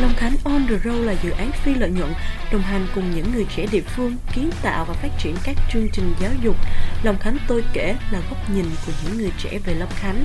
Long 0.00 0.14
Khánh 0.16 0.32
On 0.44 0.66
The 0.68 0.78
Road 0.84 1.06
là 1.06 1.14
dự 1.22 1.30
án 1.30 1.50
phi 1.52 1.74
lợi 1.74 1.90
nhuận 1.90 2.12
đồng 2.52 2.62
hành 2.62 2.86
cùng 2.94 3.10
những 3.14 3.32
người 3.34 3.46
trẻ 3.56 3.66
địa 3.72 3.80
phương 3.80 4.16
kiến 4.34 4.50
tạo 4.62 4.84
và 4.84 4.94
phát 4.94 5.08
triển 5.18 5.34
các 5.44 5.56
chương 5.72 5.88
trình 5.92 6.14
giáo 6.20 6.30
dục. 6.42 6.56
Long 7.02 7.18
Khánh 7.18 7.36
tôi 7.48 7.64
kể 7.72 7.94
là 8.12 8.20
góc 8.30 8.38
nhìn 8.54 8.64
của 8.86 8.92
những 9.04 9.18
người 9.18 9.32
trẻ 9.38 9.58
về 9.66 9.74
Long 9.74 9.88
Khánh, 9.90 10.24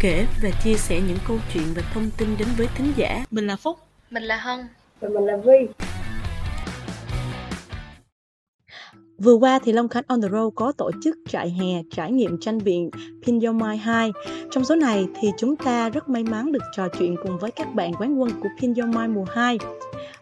kể 0.00 0.26
và 0.42 0.50
chia 0.64 0.74
sẻ 0.74 1.00
những 1.00 1.18
câu 1.28 1.38
chuyện 1.54 1.64
và 1.74 1.82
thông 1.94 2.10
tin 2.16 2.36
đến 2.38 2.48
với 2.56 2.66
thính 2.74 2.92
giả. 2.96 3.24
Mình 3.30 3.46
là 3.46 3.56
Phúc, 3.56 3.78
mình 4.10 4.22
là 4.22 4.36
Hân 4.36 4.68
và 5.00 5.08
mình 5.08 5.26
là 5.26 5.36
Vi. 5.36 5.87
Vừa 9.18 9.34
qua 9.34 9.58
thì 9.58 9.72
Long 9.72 9.88
Khánh 9.88 10.04
On 10.06 10.22
The 10.22 10.28
Road 10.28 10.52
có 10.54 10.72
tổ 10.72 10.90
chức 11.02 11.16
trại 11.28 11.50
hè 11.50 11.82
trải 11.90 12.12
nghiệm 12.12 12.40
tranh 12.40 12.58
biện 12.64 12.90
Pin 13.26 13.40
Your 13.40 13.56
Mind 13.56 13.82
2. 13.82 14.12
Trong 14.50 14.64
số 14.64 14.76
này 14.76 15.06
thì 15.20 15.28
chúng 15.38 15.56
ta 15.56 15.88
rất 15.88 16.08
may 16.08 16.24
mắn 16.24 16.52
được 16.52 16.62
trò 16.76 16.88
chuyện 16.98 17.16
cùng 17.22 17.38
với 17.38 17.50
các 17.50 17.74
bạn 17.74 17.92
quán 17.94 18.20
quân 18.20 18.30
của 18.40 18.48
Pin 18.60 18.74
Your 18.74 18.96
Mind 18.96 19.14
mùa 19.14 19.24
2. 19.24 19.58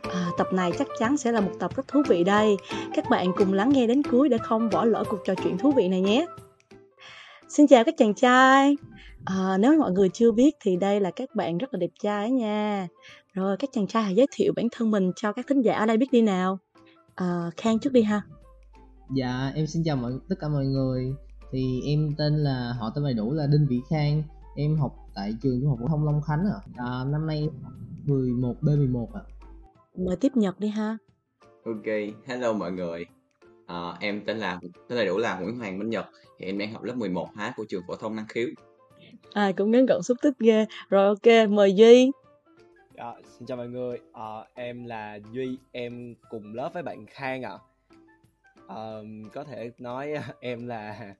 À, 0.02 0.28
tập 0.38 0.46
này 0.52 0.72
chắc 0.78 0.86
chắn 0.98 1.16
sẽ 1.16 1.32
là 1.32 1.40
một 1.40 1.50
tập 1.58 1.76
rất 1.76 1.88
thú 1.88 2.02
vị 2.08 2.24
đây. 2.24 2.56
Các 2.94 3.04
bạn 3.10 3.32
cùng 3.36 3.52
lắng 3.52 3.70
nghe 3.70 3.86
đến 3.86 4.02
cuối 4.02 4.28
để 4.28 4.38
không 4.38 4.68
bỏ 4.72 4.84
lỡ 4.84 5.04
cuộc 5.08 5.18
trò 5.24 5.34
chuyện 5.44 5.58
thú 5.58 5.72
vị 5.76 5.88
này 5.88 6.00
nhé. 6.00 6.26
Xin 7.48 7.66
chào 7.66 7.84
các 7.84 7.94
chàng 7.98 8.14
trai. 8.14 8.76
À, 9.24 9.56
nếu 9.60 9.78
mọi 9.78 9.92
người 9.92 10.08
chưa 10.08 10.32
biết 10.32 10.56
thì 10.60 10.76
đây 10.76 11.00
là 11.00 11.10
các 11.10 11.34
bạn 11.34 11.58
rất 11.58 11.74
là 11.74 11.78
đẹp 11.78 11.90
trai 12.02 12.30
nha. 12.30 12.88
Rồi 13.32 13.56
các 13.56 13.70
chàng 13.72 13.86
trai 13.86 14.02
hãy 14.02 14.14
giới 14.14 14.26
thiệu 14.32 14.52
bản 14.56 14.68
thân 14.72 14.90
mình 14.90 15.12
cho 15.16 15.32
các 15.32 15.46
thính 15.48 15.60
giả 15.60 15.74
ở 15.74 15.86
đây 15.86 15.96
biết 15.96 16.12
đi 16.12 16.22
nào. 16.22 16.58
À, 17.14 17.50
Khang 17.56 17.78
trước 17.78 17.92
đi 17.92 18.02
ha. 18.02 18.22
Dạ 19.10 19.52
em 19.54 19.66
xin 19.66 19.82
chào 19.84 19.96
mọi 19.96 20.12
tất 20.28 20.36
cả 20.40 20.48
mọi 20.48 20.66
người. 20.66 21.14
Thì 21.52 21.80
em 21.86 22.14
tên 22.18 22.36
là 22.36 22.72
họ 22.78 22.92
tên 22.94 23.04
đầy 23.04 23.14
đủ 23.14 23.32
là 23.32 23.46
Đinh 23.46 23.66
Vĩ 23.66 23.80
Khang. 23.90 24.22
Em 24.56 24.76
học 24.76 24.96
tại 25.14 25.34
trường 25.42 25.60
trung 25.60 25.68
học 25.70 25.78
phổ 25.80 25.88
thông 25.88 26.04
Long 26.04 26.22
Khánh 26.22 26.44
à. 26.46 26.58
à 26.76 27.04
Năm 27.04 27.26
nay 27.26 27.48
11B11 28.06 29.06
ạ. 29.14 29.20
À. 29.24 29.30
Mời 29.96 30.16
tiếp 30.16 30.32
Nhật 30.36 30.60
đi 30.60 30.68
ha. 30.68 30.96
Ok, 31.64 31.86
hello 32.26 32.52
mọi 32.52 32.72
người. 32.72 33.06
À, 33.66 33.96
Em 34.00 34.22
tên 34.26 34.38
là 34.38 34.60
tên 34.88 34.96
đầy 34.98 35.06
đủ 35.06 35.18
là 35.18 35.38
Nguyễn 35.40 35.58
Hoàng 35.58 35.78
Minh 35.78 35.90
Nhật. 35.90 36.06
Thì 36.38 36.46
em 36.46 36.58
đang 36.58 36.72
học 36.72 36.82
lớp 36.82 36.94
11 36.96 37.28
H 37.34 37.40
của 37.56 37.64
trường 37.68 37.82
phổ 37.88 37.96
thông 37.96 38.16
năng 38.16 38.26
khiếu. 38.28 38.48
À 39.32 39.52
cũng 39.56 39.70
ngắn 39.70 39.86
gọn 39.86 40.02
xúc 40.02 40.16
tích 40.22 40.34
ghê. 40.38 40.66
Rồi 40.88 41.06
ok, 41.06 41.48
mời 41.50 41.74
Duy. 41.76 42.10
À, 42.96 43.12
Xin 43.38 43.46
chào 43.46 43.56
mọi 43.56 43.68
người. 43.68 43.98
À, 44.12 44.24
Em 44.54 44.84
là 44.84 45.18
Duy 45.32 45.58
Em 45.72 46.14
cùng 46.30 46.54
lớp 46.54 46.70
với 46.74 46.82
bạn 46.82 47.06
Khang 47.06 47.42
ạ. 47.42 47.50
à 47.50 47.58
uh, 48.72 49.32
có 49.32 49.44
thể 49.44 49.70
nói 49.78 50.12
à, 50.12 50.28
em 50.40 50.66
là 50.66 51.14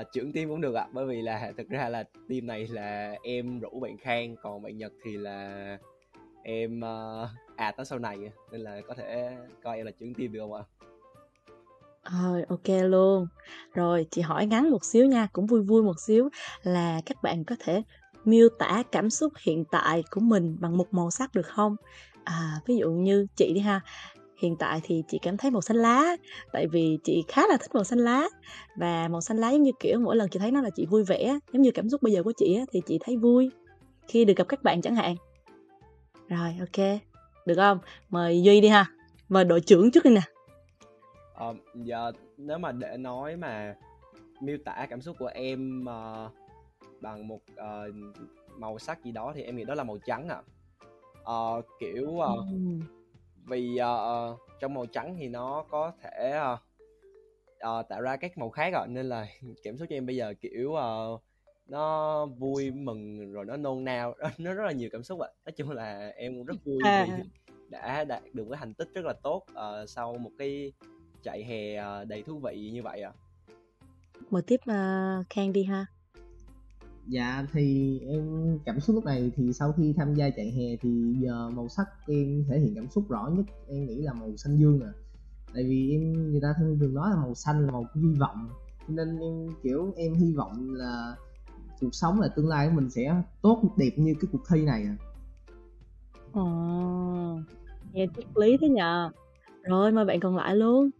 uh, 0.00 0.06
trưởng 0.12 0.32
team 0.32 0.48
cũng 0.48 0.60
được 0.60 0.74
ạ 0.74 0.86
bởi 0.92 1.06
vì 1.06 1.22
là 1.22 1.52
thực 1.56 1.68
ra 1.68 1.88
là 1.88 2.04
team 2.28 2.46
này 2.46 2.68
là 2.68 3.16
em 3.22 3.60
rủ 3.60 3.80
bạn 3.80 3.96
khang 3.98 4.36
còn 4.42 4.62
bạn 4.62 4.78
nhật 4.78 4.92
thì 5.04 5.16
là 5.16 5.78
em 6.42 6.78
uh, 6.80 7.28
à 7.56 7.72
tới 7.76 7.86
sau 7.86 7.98
này 7.98 8.18
nên 8.52 8.60
là 8.60 8.80
có 8.88 8.94
thể 8.94 9.36
coi 9.62 9.76
em 9.76 9.86
là 9.86 9.92
trưởng 10.00 10.14
team 10.14 10.32
được 10.32 10.40
không 10.40 10.54
ạ 10.54 10.64
Rồi, 12.04 12.44
ok 12.48 12.82
luôn. 12.84 13.26
Rồi, 13.74 14.06
chị 14.10 14.22
hỏi 14.22 14.46
ngắn 14.46 14.70
một 14.70 14.84
xíu 14.84 15.06
nha, 15.06 15.28
cũng 15.32 15.46
vui 15.46 15.62
vui 15.62 15.82
một 15.82 16.00
xíu 16.00 16.28
là 16.62 17.00
các 17.06 17.22
bạn 17.22 17.44
có 17.44 17.56
thể 17.58 17.82
miêu 18.24 18.48
tả 18.58 18.82
cảm 18.92 19.10
xúc 19.10 19.32
hiện 19.42 19.64
tại 19.70 20.04
của 20.10 20.20
mình 20.20 20.56
bằng 20.60 20.76
một 20.76 20.94
màu 20.94 21.10
sắc 21.10 21.34
được 21.34 21.46
không? 21.46 21.76
À, 22.24 22.60
ví 22.66 22.76
dụ 22.76 22.90
như 22.90 23.26
chị 23.36 23.52
đi 23.54 23.60
ha, 23.60 23.80
hiện 24.40 24.56
tại 24.56 24.80
thì 24.84 25.02
chị 25.08 25.18
cảm 25.22 25.36
thấy 25.36 25.50
màu 25.50 25.60
xanh 25.60 25.76
lá 25.76 26.16
tại 26.52 26.66
vì 26.66 26.98
chị 27.04 27.24
khá 27.28 27.42
là 27.48 27.56
thích 27.56 27.74
màu 27.74 27.84
xanh 27.84 27.98
lá. 27.98 28.24
Và 28.76 29.08
màu 29.08 29.20
xanh 29.20 29.36
lá 29.36 29.50
giống 29.50 29.62
như 29.62 29.70
kiểu 29.80 30.00
mỗi 30.00 30.16
lần 30.16 30.28
chị 30.28 30.38
thấy 30.38 30.50
nó 30.50 30.60
là 30.60 30.70
chị 30.70 30.86
vui 30.86 31.04
vẻ 31.04 31.38
giống 31.52 31.62
như 31.62 31.70
cảm 31.70 31.88
xúc 31.88 32.02
bây 32.02 32.12
giờ 32.12 32.22
của 32.22 32.32
chị 32.36 32.60
thì 32.72 32.80
chị 32.86 32.98
thấy 33.00 33.16
vui 33.16 33.50
khi 34.08 34.24
được 34.24 34.36
gặp 34.36 34.48
các 34.48 34.62
bạn 34.62 34.82
chẳng 34.82 34.94
hạn. 34.94 35.16
Rồi 36.28 36.56
ok. 36.60 37.00
Được 37.46 37.54
không? 37.56 37.78
Mời 38.10 38.42
duy 38.42 38.60
đi 38.60 38.68
ha. 38.68 38.86
Mời 39.28 39.44
đội 39.44 39.60
trưởng 39.60 39.90
trước 39.90 40.04
đi 40.04 40.10
nè. 40.10 40.22
À, 41.34 41.46
giờ 41.74 42.12
nếu 42.36 42.58
mà 42.58 42.72
để 42.72 42.96
nói 42.96 43.36
mà 43.36 43.74
miêu 44.40 44.56
tả 44.64 44.86
cảm 44.90 45.00
xúc 45.00 45.16
của 45.18 45.30
em 45.34 45.82
uh, 45.82 46.32
bằng 47.00 47.28
một 47.28 47.40
uh, 47.52 47.94
màu 48.58 48.78
sắc 48.78 49.04
gì 49.04 49.12
đó 49.12 49.32
thì 49.34 49.42
em 49.42 49.56
nghĩ 49.56 49.64
đó 49.64 49.74
là 49.74 49.84
màu 49.84 49.98
trắng 50.06 50.28
ạ. 50.28 50.42
À. 51.24 51.56
uh, 51.56 51.64
kiểu 51.80 52.08
uh, 52.08 52.24
ừ 52.50 52.99
vì 53.46 53.78
uh, 53.80 54.38
trong 54.60 54.74
màu 54.74 54.86
trắng 54.86 55.16
thì 55.18 55.28
nó 55.28 55.64
có 55.70 55.92
thể 56.02 56.40
uh, 56.52 56.58
uh, 57.68 57.88
tạo 57.88 58.00
ra 58.00 58.16
các 58.16 58.38
màu 58.38 58.50
khác 58.50 58.70
rồi 58.72 58.88
nên 58.88 59.06
là 59.06 59.26
cảm 59.62 59.78
xúc 59.78 59.88
cho 59.90 59.96
em 59.96 60.06
bây 60.06 60.16
giờ 60.16 60.34
kiểu 60.40 60.70
uh, 60.70 61.22
nó 61.66 62.26
vui 62.26 62.70
mừng 62.70 63.32
rồi 63.32 63.44
nó 63.44 63.56
nôn 63.56 63.84
nao 63.84 64.14
nó 64.38 64.54
rất 64.54 64.64
là 64.64 64.72
nhiều 64.72 64.88
cảm 64.92 65.02
xúc 65.02 65.20
ạ 65.20 65.28
nói 65.44 65.52
chung 65.52 65.70
là 65.70 66.12
em 66.16 66.34
cũng 66.34 66.44
rất 66.44 66.56
vui 66.64 66.78
à. 66.84 67.06
vì 67.08 67.22
đã 67.68 68.04
đạt 68.04 68.22
được 68.32 68.46
cái 68.50 68.58
thành 68.58 68.74
tích 68.74 68.88
rất 68.94 69.04
là 69.04 69.12
tốt 69.22 69.46
uh, 69.52 69.88
sau 69.88 70.18
một 70.18 70.30
cái 70.38 70.72
chạy 71.22 71.44
hè 71.44 71.80
uh, 71.80 72.08
đầy 72.08 72.22
thú 72.22 72.38
vị 72.38 72.70
như 72.72 72.82
vậy 72.82 73.02
ạ 73.02 73.12
à. 73.12 73.18
mời 74.30 74.42
tiếp 74.46 74.60
uh, 74.70 75.26
Khang 75.30 75.52
đi 75.52 75.64
ha 75.64 75.86
dạ 77.10 77.46
thì 77.52 77.98
em 78.08 78.58
cảm 78.64 78.80
xúc 78.80 78.94
lúc 78.94 79.04
này 79.04 79.32
thì 79.36 79.52
sau 79.52 79.72
khi 79.72 79.94
tham 79.96 80.14
gia 80.14 80.30
chạy 80.30 80.50
hè 80.50 80.76
thì 80.80 81.14
giờ 81.18 81.50
màu 81.50 81.68
sắc 81.68 81.86
em 82.06 82.44
thể 82.48 82.58
hiện 82.58 82.74
cảm 82.74 82.90
xúc 82.90 83.04
rõ 83.08 83.30
nhất 83.32 83.46
em 83.68 83.86
nghĩ 83.86 84.02
là 84.02 84.12
màu 84.12 84.36
xanh 84.36 84.56
dương 84.56 84.80
à 84.80 84.92
tại 85.54 85.64
vì 85.64 85.90
em 85.90 86.12
người 86.32 86.40
ta 86.40 86.48
thường 86.58 86.94
nói 86.94 87.10
là 87.10 87.16
màu 87.16 87.34
xanh 87.34 87.66
là 87.66 87.72
màu 87.72 87.86
của 87.94 88.00
hy 88.00 88.14
vọng 88.18 88.48
nên 88.88 89.18
em 89.18 89.48
kiểu 89.62 89.92
em 89.96 90.14
hy 90.14 90.32
vọng 90.32 90.74
là 90.74 91.16
cuộc 91.80 91.94
sống 91.94 92.20
là 92.20 92.28
tương 92.28 92.48
lai 92.48 92.68
của 92.68 92.74
mình 92.74 92.90
sẽ 92.90 93.22
tốt 93.42 93.62
đẹp 93.76 93.90
như 93.96 94.14
cái 94.20 94.28
cuộc 94.32 94.42
thi 94.50 94.64
này 94.64 94.82
à 94.82 94.96
Ồ, 96.32 96.44
nghe 97.92 98.06
triết 98.16 98.24
lý 98.34 98.56
thế 98.60 98.68
nhờ. 98.68 99.10
Rồi 99.62 99.92
mời 99.92 100.04
bạn 100.04 100.20
còn 100.20 100.36
lại 100.36 100.56
luôn. 100.56 100.90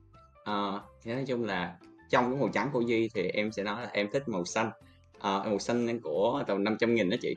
À, 0.45 0.81
thì 1.03 1.13
nói 1.13 1.25
chung 1.27 1.45
là 1.45 1.79
trong 2.11 2.31
cái 2.31 2.41
màu 2.41 2.49
trắng 2.49 2.71
của 2.73 2.81
duy 2.81 3.11
thì 3.15 3.23
em 3.23 3.53
sẽ 3.53 3.65
nói 3.65 3.83
là 3.83 3.91
em 3.93 4.07
thích 4.13 4.29
màu 4.29 4.45
xanh 4.45 4.71
à, 5.21 5.43
màu 5.47 5.59
xanh 5.59 6.01
của 6.01 6.43
tầm 6.47 6.65
500 6.65 6.95
nghìn 6.95 7.11
đó 7.11 7.17
chị. 7.23 7.35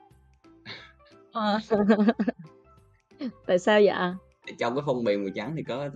À. 1.31 1.59
tại 3.47 3.59
sao 3.59 3.79
vậy? 3.83 3.95
Trong 4.59 4.75
cái 4.75 4.83
phong 4.85 5.03
bì 5.03 5.17
màu 5.17 5.29
trắng 5.35 5.53
thì 5.57 5.63
có 5.63 5.89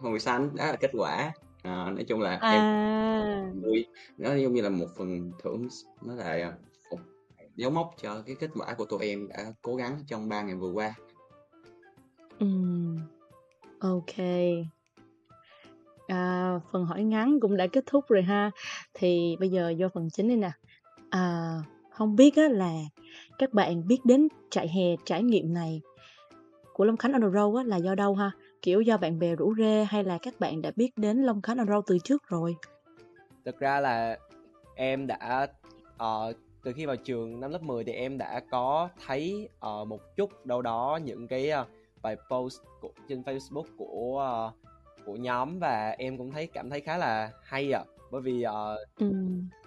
màu 0.00 0.18
xanh 0.18 0.56
đó 0.56 0.66
là 0.66 0.76
kết 0.76 0.90
quả. 0.92 1.32
À, 1.62 1.90
nói 1.90 2.04
chung 2.04 2.20
là 2.20 2.36
à. 2.36 2.50
em 2.50 3.60
vui. 3.62 3.86
Nó 4.18 4.34
giống 4.34 4.54
như 4.54 4.62
là 4.62 4.68
một 4.68 4.86
phần 4.96 5.32
thưởng 5.42 5.68
nó 6.02 6.14
là 6.14 6.52
một 6.90 6.98
dấu 7.56 7.70
mốc 7.70 7.94
cho 8.02 8.22
cái 8.26 8.36
kết 8.40 8.50
quả 8.54 8.74
của 8.74 8.84
tụi 8.84 9.08
em 9.08 9.28
đã 9.28 9.52
cố 9.62 9.76
gắng 9.76 9.98
trong 10.06 10.28
3 10.28 10.42
ngày 10.42 10.54
vừa 10.54 10.72
qua. 10.72 10.94
Ừ. 12.38 12.46
ok. 13.80 14.14
À, 16.06 16.54
phần 16.72 16.84
hỏi 16.84 17.04
ngắn 17.04 17.40
cũng 17.40 17.56
đã 17.56 17.66
kết 17.66 17.84
thúc 17.86 18.04
rồi 18.08 18.22
ha. 18.22 18.50
Thì 18.94 19.36
bây 19.40 19.48
giờ 19.48 19.74
vô 19.78 19.88
phần 19.94 20.10
chính 20.10 20.28
đi 20.28 20.36
nè 20.36 20.50
À, 21.14 21.62
không 21.90 22.16
biết 22.16 22.36
á 22.36 22.48
là 22.48 22.72
các 23.38 23.52
bạn 23.52 23.86
biết 23.86 23.98
đến 24.04 24.28
trại 24.50 24.68
hè 24.68 24.96
trải 25.04 25.22
nghiệm 25.22 25.54
này 25.54 25.80
của 26.72 26.84
Long 26.84 26.96
Khánh 26.96 27.12
On 27.12 27.22
The 27.22 27.28
Road 27.34 27.56
á 27.56 27.62
là 27.62 27.76
do 27.76 27.94
đâu 27.94 28.14
ha? 28.14 28.30
Kiểu 28.62 28.80
do 28.80 28.96
bạn 28.96 29.18
bè 29.18 29.34
rủ 29.36 29.54
rê 29.58 29.84
hay 29.84 30.04
là 30.04 30.18
các 30.22 30.34
bạn 30.40 30.62
đã 30.62 30.70
biết 30.76 30.90
đến 30.96 31.22
Long 31.22 31.42
Khánh 31.42 31.58
On 31.58 31.66
The 31.66 31.70
Road 31.70 31.84
từ 31.86 31.98
trước 32.04 32.22
rồi? 32.28 32.56
Thực 33.44 33.58
ra 33.58 33.80
là 33.80 34.18
em 34.74 35.06
đã 35.06 35.46
uh, 35.94 36.36
từ 36.64 36.72
khi 36.72 36.86
vào 36.86 36.96
trường 36.96 37.40
năm 37.40 37.50
lớp 37.50 37.62
10 37.62 37.84
thì 37.84 37.92
em 37.92 38.18
đã 38.18 38.40
có 38.50 38.88
thấy 39.06 39.48
uh, 39.66 39.88
một 39.88 40.16
chút 40.16 40.46
đâu 40.46 40.62
đó 40.62 40.98
những 41.04 41.28
cái 41.28 41.50
uh, 41.60 41.68
bài 42.02 42.16
post 42.30 42.60
của, 42.80 42.90
trên 43.08 43.22
Facebook 43.22 43.66
của 43.76 44.46
uh, 44.48 44.54
của 45.06 45.16
nhóm 45.16 45.58
và 45.58 45.94
em 45.98 46.18
cũng 46.18 46.30
thấy 46.30 46.46
cảm 46.46 46.70
thấy 46.70 46.80
khá 46.80 46.98
là 46.98 47.30
hay 47.42 47.72
ạ. 47.72 47.84
À 47.88 47.93
bởi 48.14 48.22
vì 48.22 48.44
uh, 48.46 48.98
ừ. 48.98 49.12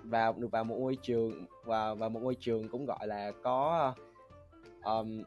vào 0.03 0.33
được 0.37 0.51
vào 0.51 0.63
một 0.63 0.75
ngôi 0.79 0.97
trường 1.01 1.45
và 1.63 1.93
vào 1.93 2.09
một 2.09 2.19
ngôi 2.23 2.35
trường 2.35 2.69
cũng 2.69 2.85
gọi 2.85 3.07
là 3.07 3.31
có 3.43 3.93
um, 4.83 5.23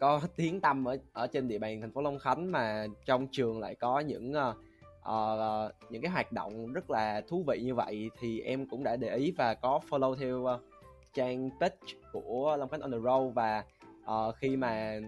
có 0.00 0.20
tiếng 0.36 0.60
tâm 0.60 0.84
ở 0.88 0.96
ở 1.12 1.26
trên 1.26 1.48
địa 1.48 1.58
bàn 1.58 1.80
thành 1.80 1.92
phố 1.92 2.02
Long 2.02 2.18
Khánh 2.18 2.52
mà 2.52 2.86
trong 3.04 3.26
trường 3.30 3.60
lại 3.60 3.74
có 3.74 4.00
những 4.00 4.32
uh, 4.32 4.56
uh, 5.08 5.90
những 5.90 6.02
cái 6.02 6.10
hoạt 6.10 6.32
động 6.32 6.72
rất 6.72 6.90
là 6.90 7.20
thú 7.28 7.44
vị 7.46 7.60
như 7.62 7.74
vậy 7.74 8.10
thì 8.20 8.40
em 8.40 8.66
cũng 8.66 8.84
đã 8.84 8.96
để 8.96 9.16
ý 9.16 9.32
và 9.36 9.54
có 9.54 9.80
follow 9.90 10.14
theo 10.14 10.38
uh, 10.38 10.60
trang 11.14 11.50
page 11.60 11.76
của 12.12 12.56
Long 12.58 12.68
Khánh 12.68 12.80
on 12.80 12.92
the 12.92 12.98
road 12.98 13.34
và 13.34 13.64
uh, 14.04 14.34
khi 14.36 14.56
mà 14.56 15.00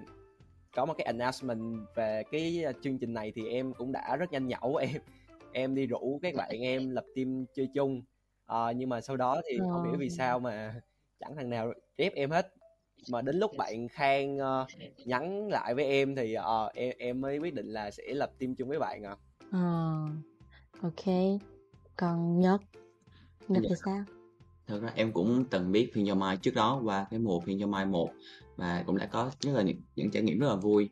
có 0.75 0.84
một 0.84 0.94
cái 0.99 1.04
announcement 1.04 1.87
về 1.94 2.22
cái 2.31 2.64
chương 2.82 2.99
trình 2.99 3.14
này 3.14 3.32
thì 3.34 3.49
em 3.49 3.72
cũng 3.72 3.93
đã 3.93 4.16
rất 4.16 4.32
nhanh 4.32 4.46
nhẩu 4.46 4.76
em 4.81 5.00
em 5.54 5.74
đi 5.74 5.86
rủ 5.86 6.20
các 6.22 6.34
bạn 6.34 6.60
em 6.60 6.90
lập 6.90 7.04
team 7.14 7.44
chơi 7.54 7.68
chung. 7.74 8.02
À, 8.46 8.72
nhưng 8.76 8.88
mà 8.88 9.00
sau 9.00 9.16
đó 9.16 9.40
thì 9.50 9.58
không 9.58 9.84
hiểu 9.84 9.98
vì 9.98 10.06
ờ. 10.06 10.14
sao 10.18 10.40
mà 10.40 10.74
chẳng 11.20 11.36
thằng 11.36 11.50
nào 11.50 11.72
ép 11.96 12.14
em 12.14 12.30
hết. 12.30 12.52
Mà 13.10 13.22
đến 13.22 13.36
lúc 13.36 13.50
bạn 13.56 13.88
khang 13.88 14.36
uh, 14.36 14.68
nhắn 15.06 15.48
lại 15.48 15.74
với 15.74 15.84
em 15.84 16.16
thì 16.16 16.36
uh, 16.38 16.74
em 16.74 16.94
em 16.98 17.20
mới 17.20 17.38
quyết 17.38 17.54
định 17.54 17.66
là 17.66 17.90
sẽ 17.90 18.02
lập 18.14 18.30
team 18.38 18.54
chung 18.54 18.68
với 18.68 18.78
bạn 18.78 19.02
à. 19.02 19.16
À 19.50 20.06
ok. 20.82 21.14
Còn 21.96 22.40
nhật? 22.40 22.60
Nhật 23.48 23.62
thì 23.68 23.74
sao? 23.84 24.04
Thật 24.66 24.80
ra 24.82 24.92
em 24.94 25.12
cũng 25.12 25.44
từng 25.50 25.72
biết 25.72 25.90
Phiên 25.94 26.06
Giao 26.06 26.16
Mai 26.16 26.36
trước 26.36 26.54
đó 26.54 26.80
qua 26.84 27.06
cái 27.10 27.20
mùa 27.20 27.40
Phiên 27.40 27.58
Giao 27.58 27.68
Mai 27.68 27.86
1 27.86 28.10
và 28.56 28.82
cũng 28.86 28.98
đã 28.98 29.06
có 29.06 29.30
rất 29.40 29.52
là 29.54 29.62
những, 29.62 29.80
những 29.96 30.10
trải 30.10 30.22
nghiệm 30.22 30.38
rất 30.38 30.48
là 30.48 30.56
vui 30.56 30.90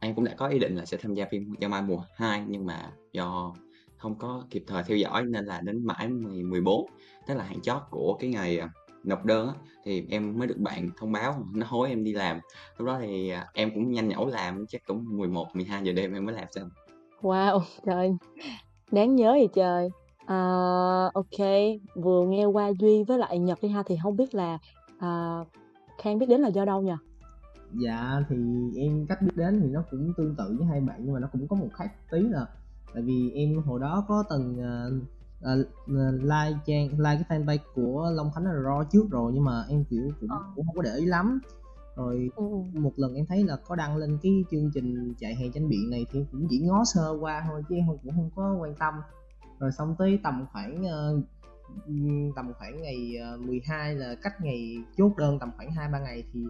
anh 0.00 0.14
cũng 0.14 0.24
đã 0.24 0.34
có 0.36 0.46
ý 0.46 0.58
định 0.58 0.76
là 0.76 0.84
sẽ 0.84 0.96
tham 0.96 1.14
gia 1.14 1.26
phim 1.26 1.54
Giao 1.60 1.70
Mai 1.70 1.82
mùa 1.82 2.02
2 2.14 2.42
nhưng 2.48 2.66
mà 2.66 2.92
do 3.12 3.54
không 3.96 4.18
có 4.18 4.44
kịp 4.50 4.64
thời 4.66 4.82
theo 4.82 4.96
dõi 4.96 5.24
nên 5.24 5.44
là 5.44 5.60
đến 5.60 5.86
mãi 5.86 6.08
ngày 6.10 6.42
14 6.42 6.86
tức 7.26 7.34
là 7.34 7.44
hạn 7.44 7.60
chót 7.60 7.82
của 7.90 8.16
cái 8.20 8.30
ngày 8.30 8.58
à, 8.58 8.68
nộp 9.04 9.24
đơn 9.24 9.48
á, 9.48 9.54
thì 9.84 10.04
em 10.10 10.38
mới 10.38 10.48
được 10.48 10.58
bạn 10.58 10.90
thông 10.96 11.12
báo 11.12 11.44
nó 11.54 11.66
hối 11.68 11.88
em 11.88 12.04
đi 12.04 12.12
làm 12.12 12.40
lúc 12.76 12.86
đó 12.86 12.98
thì 13.00 13.30
à, 13.30 13.46
em 13.54 13.70
cũng 13.74 13.92
nhanh 13.92 14.08
nhẩu 14.08 14.26
làm 14.26 14.66
chắc 14.66 14.86
cũng 14.86 15.04
11 15.08 15.46
12 15.54 15.82
giờ 15.84 15.92
đêm 15.92 16.12
em 16.12 16.24
mới 16.24 16.34
làm 16.34 16.46
xong 16.50 16.70
Wow, 17.22 17.60
trời, 17.86 18.16
đáng 18.90 19.16
nhớ 19.16 19.36
gì 19.40 19.48
trời. 19.54 19.88
À, 20.26 20.36
ok, 21.14 21.48
vừa 21.94 22.26
nghe 22.26 22.44
qua 22.44 22.72
Duy 22.80 23.02
với 23.02 23.18
lại 23.18 23.38
Nhật 23.38 23.58
đi 23.62 23.68
ha 23.68 23.82
thì 23.86 23.96
không 24.02 24.16
biết 24.16 24.34
là 24.34 24.58
à, 24.98 25.38
Khang 25.98 26.18
biết 26.18 26.26
đến 26.28 26.40
là 26.40 26.48
do 26.48 26.64
đâu 26.64 26.82
nhỉ? 26.82 26.92
Dạ 27.72 28.24
thì 28.28 28.36
em 28.76 29.06
cách 29.06 29.22
biết 29.22 29.32
đến 29.36 29.60
thì 29.60 29.68
nó 29.68 29.84
cũng 29.90 30.12
tương 30.16 30.34
tự 30.36 30.56
với 30.58 30.66
hai 30.66 30.80
bạn 30.80 31.00
nhưng 31.04 31.14
mà 31.14 31.20
nó 31.20 31.28
cũng 31.32 31.48
có 31.48 31.56
một 31.56 31.68
khác 31.74 31.92
tí 32.10 32.20
là 32.20 32.46
tại 32.94 33.02
vì 33.02 33.30
em 33.30 33.62
hồi 33.62 33.80
đó 33.80 34.04
có 34.08 34.24
từng 34.30 34.56
uh, 34.60 35.02
uh, 35.44 36.22
like 36.22 36.58
trang 36.66 36.88
like 36.90 37.24
cái 37.28 37.40
fanpage 37.40 37.58
của 37.74 38.10
Long 38.14 38.30
Khánh 38.34 38.44
Raw 38.44 38.84
trước 38.84 39.10
rồi 39.10 39.32
nhưng 39.34 39.44
mà 39.44 39.64
em 39.68 39.84
kiểu 39.84 40.10
cũng 40.20 40.30
cũng 40.56 40.66
không 40.66 40.76
có 40.76 40.82
để 40.82 40.94
ý 40.96 41.04
lắm. 41.04 41.40
Rồi 41.96 42.30
Ừ. 42.36 42.44
một 42.72 42.92
lần 42.96 43.14
em 43.14 43.26
thấy 43.26 43.44
là 43.44 43.56
có 43.56 43.76
đăng 43.76 43.96
lên 43.96 44.18
cái 44.22 44.44
chương 44.50 44.70
trình 44.74 45.14
chạy 45.18 45.34
hè 45.34 45.48
tranh 45.54 45.68
biện 45.68 45.90
này 45.90 46.06
thì 46.12 46.18
em 46.18 46.26
cũng 46.32 46.46
chỉ 46.50 46.58
ngó 46.58 46.84
sơ 46.84 47.16
qua 47.20 47.44
thôi 47.46 47.62
chứ 47.68 47.74
em 47.74 47.86
cũng 48.02 48.12
không 48.12 48.30
có 48.36 48.56
quan 48.60 48.74
tâm. 48.74 48.94
Rồi 49.58 49.72
xong 49.72 49.94
tới 49.98 50.20
tầm 50.22 50.46
khoảng 50.52 50.84
ừm, 51.86 52.32
tầm 52.36 52.52
khoảng 52.58 52.82
ngày 52.82 53.16
ờ, 53.22 53.36
12 53.36 53.94
là 53.94 54.14
cách 54.22 54.32
ngày 54.40 54.76
chốt 54.96 55.12
đơn 55.16 55.38
tầm 55.38 55.50
khoảng 55.56 55.70
hai 55.70 55.88
ba 55.88 55.98
ngày 56.00 56.24
thì 56.32 56.40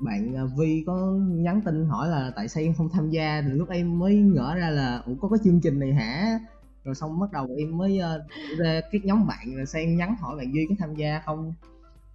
bạn 0.00 0.36
à, 0.36 0.42
Vi 0.56 0.84
có 0.86 1.18
nhắn 1.20 1.60
tin 1.64 1.86
hỏi 1.86 2.08
là 2.08 2.32
tại 2.36 2.48
sao 2.48 2.62
em 2.62 2.74
không 2.74 2.88
tham 2.92 3.10
gia 3.10 3.42
thì 3.42 3.50
lúc 3.52 3.68
em 3.70 3.98
mới 3.98 4.14
ngỡ 4.14 4.54
ra 4.54 4.70
là 4.70 5.02
ủa 5.06 5.14
có 5.20 5.28
cái 5.28 5.38
chương 5.44 5.60
trình 5.60 5.78
này 5.78 5.92
hả 5.92 6.38
rồi 6.84 6.94
xong 6.94 7.20
bắt 7.20 7.32
đầu 7.32 7.48
em 7.58 7.78
mới 7.78 7.98
ờ, 7.98 8.24
ra 8.58 8.80
cái 8.92 9.00
nhóm 9.04 9.26
bạn 9.26 9.56
rồi 9.56 9.66
xem 9.66 9.96
nhắn 9.96 10.14
hỏi 10.20 10.36
bạn 10.36 10.54
Duy 10.54 10.66
có 10.68 10.74
tham 10.78 10.94
gia 10.94 11.20
không 11.26 11.54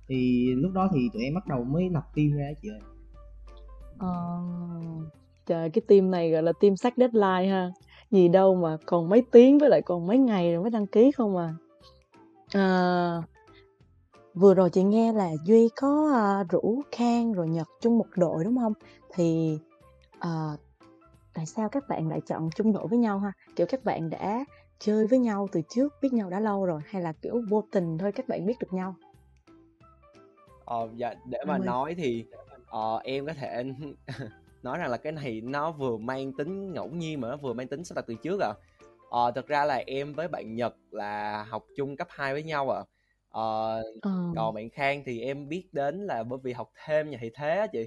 thì 0.08 0.50
lúc 0.56 0.72
đó 0.74 0.90
thì 0.94 1.10
tụi 1.14 1.24
em 1.24 1.34
bắt 1.34 1.48
đầu 1.48 1.64
mới 1.64 1.90
lập 1.90 2.08
team 2.16 2.31
ra 2.31 2.46
chị 2.62 2.70
ơi 2.70 2.80
Ờ, 4.00 4.40
trời 5.46 5.70
cái 5.70 5.82
team 5.88 6.12
này 6.12 6.32
gọi 6.32 6.44
là 6.44 6.52
team 6.60 6.75
sát 6.75 6.94
deadline 6.98 7.48
ha. 7.50 7.72
Gì 8.12 8.28
đâu 8.28 8.56
mà 8.56 8.78
còn 8.86 9.10
mấy 9.10 9.24
tiếng 9.32 9.58
với 9.58 9.70
lại 9.70 9.82
còn 9.82 10.08
mấy 10.08 10.18
ngày 10.18 10.54
rồi 10.54 10.62
mới 10.62 10.72
đăng 10.72 10.88
ký 10.88 11.12
không 11.12 11.38
à. 11.38 11.54
À, 12.54 13.22
vừa 14.34 14.54
rồi 14.54 14.70
chị 14.70 14.84
nghe 14.84 15.14
là 15.14 15.31
Duy 15.46 15.70
có 15.76 16.12
à, 16.14 16.44
rủ 16.50 16.81
Khang 16.92 17.34
rồi 17.34 17.50
Nhật 17.50 17.68
chung 17.81 17.98
một 17.98 18.08
đội 18.16 18.44
đúng 18.44 18.58
không? 18.58 18.74
Thì 19.14 19.60
à, 20.20 20.30
tại 21.34 21.46
sao 21.46 21.70
các 21.70 21.84
bạn 21.90 22.10
lại 22.10 22.22
chọn 22.28 22.50
chung 22.56 22.74
đội 22.74 22.88
với 22.88 23.00
nhau 23.00 23.20
ha? 23.20 23.31
Kiểu 23.56 23.68
các 23.70 23.84
bạn 23.86 24.10
đã 24.10 24.46
chơi 24.80 25.08
với 25.08 25.20
nhau 25.20 25.48
từ 25.52 25.62
trước, 25.70 25.94
biết 26.02 26.14
nhau 26.14 26.30
đã 26.30 26.40
lâu 26.40 26.66
rồi 26.66 26.81
hay 26.86 27.02
là 27.02 27.14
kiểu 27.22 27.42
vô 27.50 27.64
tình 27.72 27.98
thôi 27.98 28.12
các 28.12 28.28
bạn 28.28 28.46
biết 28.46 28.60
được 28.60 28.74
nhau? 28.74 28.96
Ờ, 30.66 30.90
dạ, 30.96 31.14
để 31.25 31.40
mà 31.48 31.54
Ơi. 31.54 31.66
nói 31.66 31.96
thì 31.98 32.25
ờ, 32.68 32.98
em 33.04 33.25
có 33.25 33.34
thể 33.34 33.64
nói 34.64 34.78
rằng 34.78 34.92
là 34.92 34.98
cái 34.98 35.12
này 35.12 35.42
nó 35.42 35.72
vừa 35.72 35.98
mang 35.98 36.34
tính 36.34 36.74
ngẫu 36.74 36.90
nhiên 36.90 37.22
mà 37.22 37.30
nó 37.30 37.38
vừa 37.38 37.54
mang 37.54 37.68
tính 37.68 37.84
sắp 37.84 37.96
đặt 37.96 38.06
từ 38.08 38.16
trước 38.24 38.40
à. 38.42 38.54
Ờ, 39.10 39.32
thực 39.32 39.48
ra 39.48 39.66
là 39.66 39.84
em 39.88 40.14
với 40.14 40.28
bạn 40.28 40.56
Nhật 40.56 40.75
là 40.92 41.44
học 41.44 41.64
chung 41.75 41.96
cấp 41.98 42.08
2 42.12 42.34
với 42.34 42.44
nhau 42.44 42.70
à. 42.70 42.84
Ờ, 43.30 43.84
Ờ, 44.02 44.12
còn 44.36 44.54
bạn 44.56 44.70
Khang 44.70 45.04
thì 45.06 45.22
em 45.22 45.50
biết 45.50 45.64
đến 45.72 46.06
là 46.08 46.24
bởi 46.24 46.40
vì 46.44 46.54
học 46.54 46.72
thêm 46.86 47.10
nhà 47.10 47.18
thầy 47.22 47.31
thế 47.36 47.50
á 47.58 47.68
chị. 47.68 47.86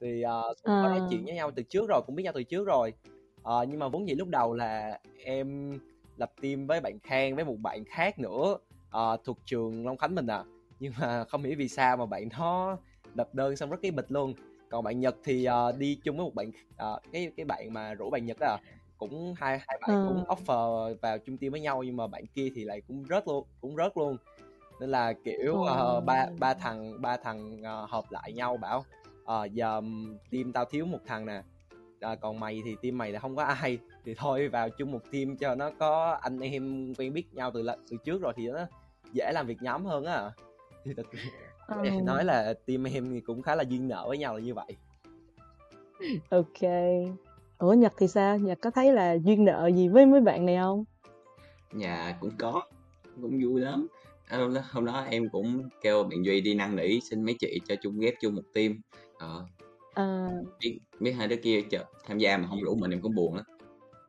Thì 0.00 0.22
ờ, 0.22 0.54
cũng 0.62 0.74
có 0.82 0.88
nói 0.88 1.00
chuyện 1.10 1.24
với 1.24 1.34
nhau 1.34 1.50
từ 1.56 1.62
trước 1.62 1.88
rồi, 1.88 2.02
cũng 2.06 2.16
biết 2.16 2.22
nhau 2.22 2.32
từ 2.36 2.42
trước 2.42 2.64
rồi. 2.66 2.92
Ờ, 3.42 3.64
nhưng 3.68 3.78
mà 3.78 3.88
vốn 3.88 4.08
dĩ 4.08 4.14
lúc 4.14 4.28
đầu 4.28 4.54
là 4.54 5.00
em 5.24 5.78
lập 6.16 6.32
team 6.42 6.66
với 6.66 6.80
bạn 6.80 6.98
Khang 7.02 7.36
với 7.36 7.44
một 7.44 7.56
bạn 7.62 7.84
khác 7.84 8.18
nữa 8.18 8.56
ờ, 8.90 9.16
thuộc 9.24 9.38
trường 9.44 9.86
Long 9.86 9.96
Khánh 9.96 10.14
mình 10.14 10.26
à 10.26 10.44
nhưng 10.80 10.92
mà 11.00 11.24
không 11.28 11.42
hiểu 11.42 11.54
vì 11.58 11.68
sao 11.68 11.96
mà 11.96 12.06
bạn 12.06 12.28
nó 12.38 12.76
lập 13.14 13.34
đơn 13.34 13.56
xong 13.56 13.70
rất 13.70 13.76
cái 13.82 13.90
bịch 13.90 14.10
luôn 14.12 14.34
còn 14.70 14.84
bạn 14.84 15.00
Nhật 15.00 15.16
thì 15.24 15.44
ờ, 15.44 15.72
đi 15.78 15.98
chung 16.04 16.16
với 16.16 16.24
một 16.24 16.34
bạn 16.34 16.50
ờ, 16.76 17.00
cái 17.12 17.32
cái 17.36 17.46
bạn 17.46 17.72
mà 17.72 17.94
rủ 17.94 18.10
bạn 18.10 18.26
Nhật 18.26 18.36
đó 18.40 18.46
à, 18.46 18.58
cũng 18.98 19.34
hai 19.36 19.58
hai 19.58 19.78
bạn 19.80 19.90
Ờ. 20.00 20.06
cũng 20.06 20.24
offer 20.24 20.94
vào 21.02 21.18
chung 21.18 21.38
team 21.38 21.52
với 21.52 21.60
nhau 21.60 21.82
nhưng 21.82 21.96
mà 21.96 22.06
bạn 22.06 22.26
kia 22.26 22.52
thì 22.54 22.64
lại 22.64 22.80
cũng 22.88 23.04
rớt 23.10 23.28
luôn 23.28 23.46
cũng 23.60 23.76
rớt 23.76 23.96
luôn 23.96 24.16
nên 24.80 24.90
là 24.90 25.12
kiểu 25.12 25.62
ờ, 25.62 25.94
Ồ. 25.94 26.00
ba 26.00 26.26
ba 26.38 26.54
thằng 26.54 27.02
ba 27.02 27.16
thằng 27.16 27.62
ờ, 27.62 27.86
hợp 27.90 28.04
lại 28.10 28.32
nhau 28.32 28.56
bảo 28.56 28.84
ờ, 29.24 29.44
giờ 29.44 29.80
team 30.30 30.52
tao 30.52 30.64
thiếu 30.64 30.86
một 30.86 30.98
thằng 31.06 31.26
nè 31.26 31.42
à, 32.00 32.14
còn 32.14 32.40
mày 32.40 32.62
thì 32.64 32.76
team 32.82 32.98
mày 32.98 33.12
là 33.12 33.20
không 33.20 33.36
có 33.36 33.42
ai 33.44 33.78
thì 34.04 34.14
thôi 34.14 34.48
vào 34.48 34.70
chung 34.70 34.92
một 34.92 35.00
team 35.12 35.36
cho 35.36 35.54
nó 35.54 35.70
có 35.78 36.18
anh 36.20 36.40
em 36.40 36.94
quen 36.98 37.12
biết 37.12 37.34
nhau 37.34 37.50
từ 37.54 37.66
từ 37.90 37.96
trước 38.04 38.22
rồi 38.22 38.32
thì 38.36 38.46
nó 38.48 38.66
dễ 39.12 39.32
làm 39.32 39.46
việc 39.46 39.62
nhóm 39.62 39.84
hơn 39.84 40.04
á 40.04 40.30
thì 40.84 40.94
thật 40.96 41.06
thể 41.84 42.00
nói 42.00 42.24
là 42.24 42.54
team 42.66 42.84
em 42.84 43.10
thì 43.10 43.20
cũng 43.20 43.42
khá 43.42 43.54
là 43.54 43.62
duyên 43.62 43.88
nợ 43.88 44.04
với 44.08 44.18
nhau 44.18 44.34
là 44.34 44.40
như 44.40 44.54
vậy 44.54 44.76
Ok. 46.30 46.70
Ủa 47.58 47.72
Nhật 47.72 47.92
thì 47.98 48.08
sao? 48.08 48.38
Nhật 48.38 48.58
có 48.62 48.70
thấy 48.70 48.92
là 48.92 49.12
duyên 49.12 49.44
nợ 49.44 49.70
gì 49.74 49.88
với 49.88 50.06
mấy 50.06 50.20
bạn 50.20 50.46
này 50.46 50.56
không? 50.56 50.84
nhà 51.72 52.16
cũng 52.20 52.30
có 52.38 52.62
cũng 53.22 53.40
vui 53.44 53.60
lắm 53.60 53.86
À, 54.28 54.38
hôm 54.38 54.54
đó, 54.54 54.60
hôm 54.70 54.84
đó 54.84 55.06
em 55.10 55.28
cũng 55.32 55.68
kêu 55.82 56.02
bạn 56.02 56.24
Duy 56.24 56.40
đi 56.40 56.54
năn 56.54 56.76
nỉ 56.76 57.00
xin 57.00 57.22
mấy 57.22 57.34
chị 57.40 57.60
cho 57.68 57.74
chung 57.82 57.98
ghép 58.00 58.14
chung 58.20 58.34
một 58.34 58.42
team. 58.54 58.80
Ờ, 59.18 59.46
À, 59.94 60.28
biết, 60.60 60.78
biết 61.00 61.12
hai 61.12 61.28
đứa 61.28 61.36
kia 61.36 61.62
chờ, 61.70 61.84
tham 62.06 62.18
gia 62.18 62.36
mà 62.36 62.48
không 62.48 62.62
rủ 62.62 62.74
mình 62.74 62.90
em 62.90 63.00
cũng 63.02 63.14
buồn 63.14 63.34
lắm. 63.34 63.44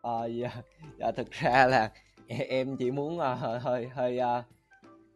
Ờ, 0.01 0.27
dạ, 0.27 0.51
dạ 0.99 1.11
thực 1.11 1.31
ra 1.31 1.65
là 1.65 1.91
em 2.27 2.77
chỉ 2.77 2.91
muốn 2.91 3.19
ờ, 3.19 3.33
hơi 3.35 3.59
hơi 3.59 3.87
hơi 3.87 4.17
ờ, 4.17 4.43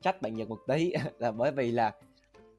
trách 0.02 0.22
bạn 0.22 0.36
Nhật 0.36 0.50
một 0.50 0.60
tí 0.68 0.94
là 1.20 1.32
bởi 1.32 1.52
vì 1.52 1.72
là 1.72 1.92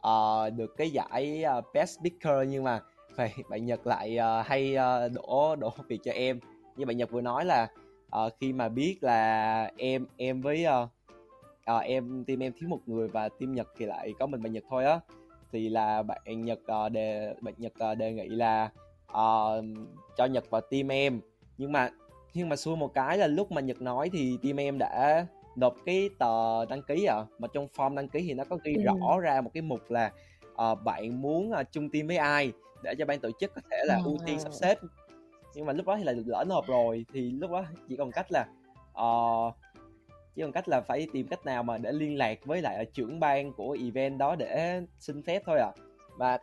ờ, 0.01 0.51
được 0.51 0.75
cái 0.77 0.91
giải 0.91 1.43
ờ, 1.43 1.61
best 1.75 1.99
speaker 2.01 2.49
nhưng 2.49 2.65
mà 2.65 2.81
phải 3.17 3.35
bạn 3.49 3.67
Nhật 3.67 3.87
lại 3.87 4.17
ờ, 4.17 4.43
hay 4.43 4.75
ờ, 4.75 5.09
đổ 5.09 5.57
đổ 5.57 5.71
việc 5.89 6.01
cho 6.05 6.13
em. 6.13 6.41
Như 6.77 6.87
bạn 6.87 6.97
Nhật 6.97 7.11
vừa 7.11 7.21
nói 7.21 7.45
là 7.45 7.69
ờ, 8.11 8.31
khi 8.41 8.53
mà 8.53 8.69
biết 8.69 8.99
là 9.01 9.71
em 9.77 10.07
em 10.17 10.41
với 10.41 10.65
ờ, 10.65 10.89
ờ, 11.65 11.79
em 11.79 12.25
team 12.25 12.43
em 12.43 12.53
thiếu 12.59 12.69
một 12.69 12.81
người 12.87 13.09
và 13.09 13.29
team 13.29 13.55
Nhật 13.55 13.69
thì 13.77 13.87
lại 13.87 14.15
có 14.19 14.27
mình 14.27 14.43
bạn 14.43 14.53
Nhật 14.53 14.65
thôi 14.71 14.85
á 14.85 15.01
thì 15.53 15.69
là 15.69 16.03
bạn 16.03 16.45
Nhật 16.45 16.59
ờ, 16.67 16.89
đề 16.89 17.35
bạn 17.41 17.55
Nhật 17.59 17.73
ờ, 17.79 17.95
đề 17.95 18.13
nghị 18.13 18.29
là 18.29 18.71
ờ, 19.07 19.63
cho 20.17 20.25
Nhật 20.25 20.51
vào 20.51 20.61
team 20.61 20.93
em 20.93 21.21
nhưng 21.59 21.73
mà 21.73 21.91
nhưng 22.35 22.49
mà 22.49 22.57
xui 22.57 22.77
một 22.77 22.95
cái 22.95 23.19
là 23.19 23.27
lúc 23.27 23.53
mà 23.53 23.61
Nhật 23.61 23.83
nói 23.83 24.11
thì 24.13 24.39
team 24.43 24.61
em 24.61 24.79
đã 24.79 25.27
nộp 25.57 25.75
cái 25.87 26.09
tờ 26.19 26.65
đăng 26.65 26.83
ký 26.83 27.05
à 27.05 27.25
mà 27.39 27.49
trong 27.53 27.67
form 27.77 27.95
đăng 27.95 28.09
ký 28.09 28.21
thì 28.29 28.35
nó 28.35 28.45
có 28.45 28.59
ghi 28.65 28.75
Ừ. 28.75 28.83
rõ 28.85 29.19
ra 29.21 29.41
một 29.41 29.51
cái 29.55 29.63
mục 29.63 29.91
là 29.91 30.13
ờ, 30.57 30.75
bạn 30.75 31.23
muốn 31.23 31.51
uh, 31.61 31.67
chung 31.73 31.89
team 31.91 32.07
với 32.07 32.17
ai 32.17 32.53
để 32.83 32.95
cho 32.99 33.05
ban 33.07 33.21
tổ 33.21 33.31
chức 33.41 33.55
có 33.55 33.61
thể 33.71 33.77
là 33.87 34.01
ưu 34.05 34.19
tiên 34.27 34.41
sắp 34.41 34.53
À. 34.53 34.57
xếp 34.61 34.79
nhưng 35.55 35.67
mà 35.67 35.73
lúc 35.73 35.87
đó 35.87 35.97
thì 35.97 36.05
là 36.05 36.13
lỡ 36.27 36.45
nộp 36.49 36.67
rồi 36.67 37.05
thì 37.13 37.31
lúc 37.31 37.51
đó 37.51 37.65
chỉ 37.89 37.97
còn 37.97 38.11
cách 38.13 38.27
là 38.33 38.47
ờ, 38.93 39.07
chỉ 40.35 40.43
còn 40.43 40.53
cách 40.53 40.69
là 40.69 40.81
phải 40.81 41.07
tìm 41.13 41.29
cách 41.29 41.45
nào 41.45 41.63
mà 41.63 41.79
để 41.79 41.93
liên 41.93 42.19
lạc 42.19 42.39
với 42.45 42.63
lại 42.63 42.77
ờ, 42.77 42.85
trưởng 42.85 43.21
ban 43.21 43.53
của 43.53 43.77
event 43.85 44.19
đó 44.19 44.37
để 44.37 44.81
xin 44.99 45.23
phép 45.23 45.43
thôi 45.47 45.59
à 45.59 45.73
và 46.19 46.39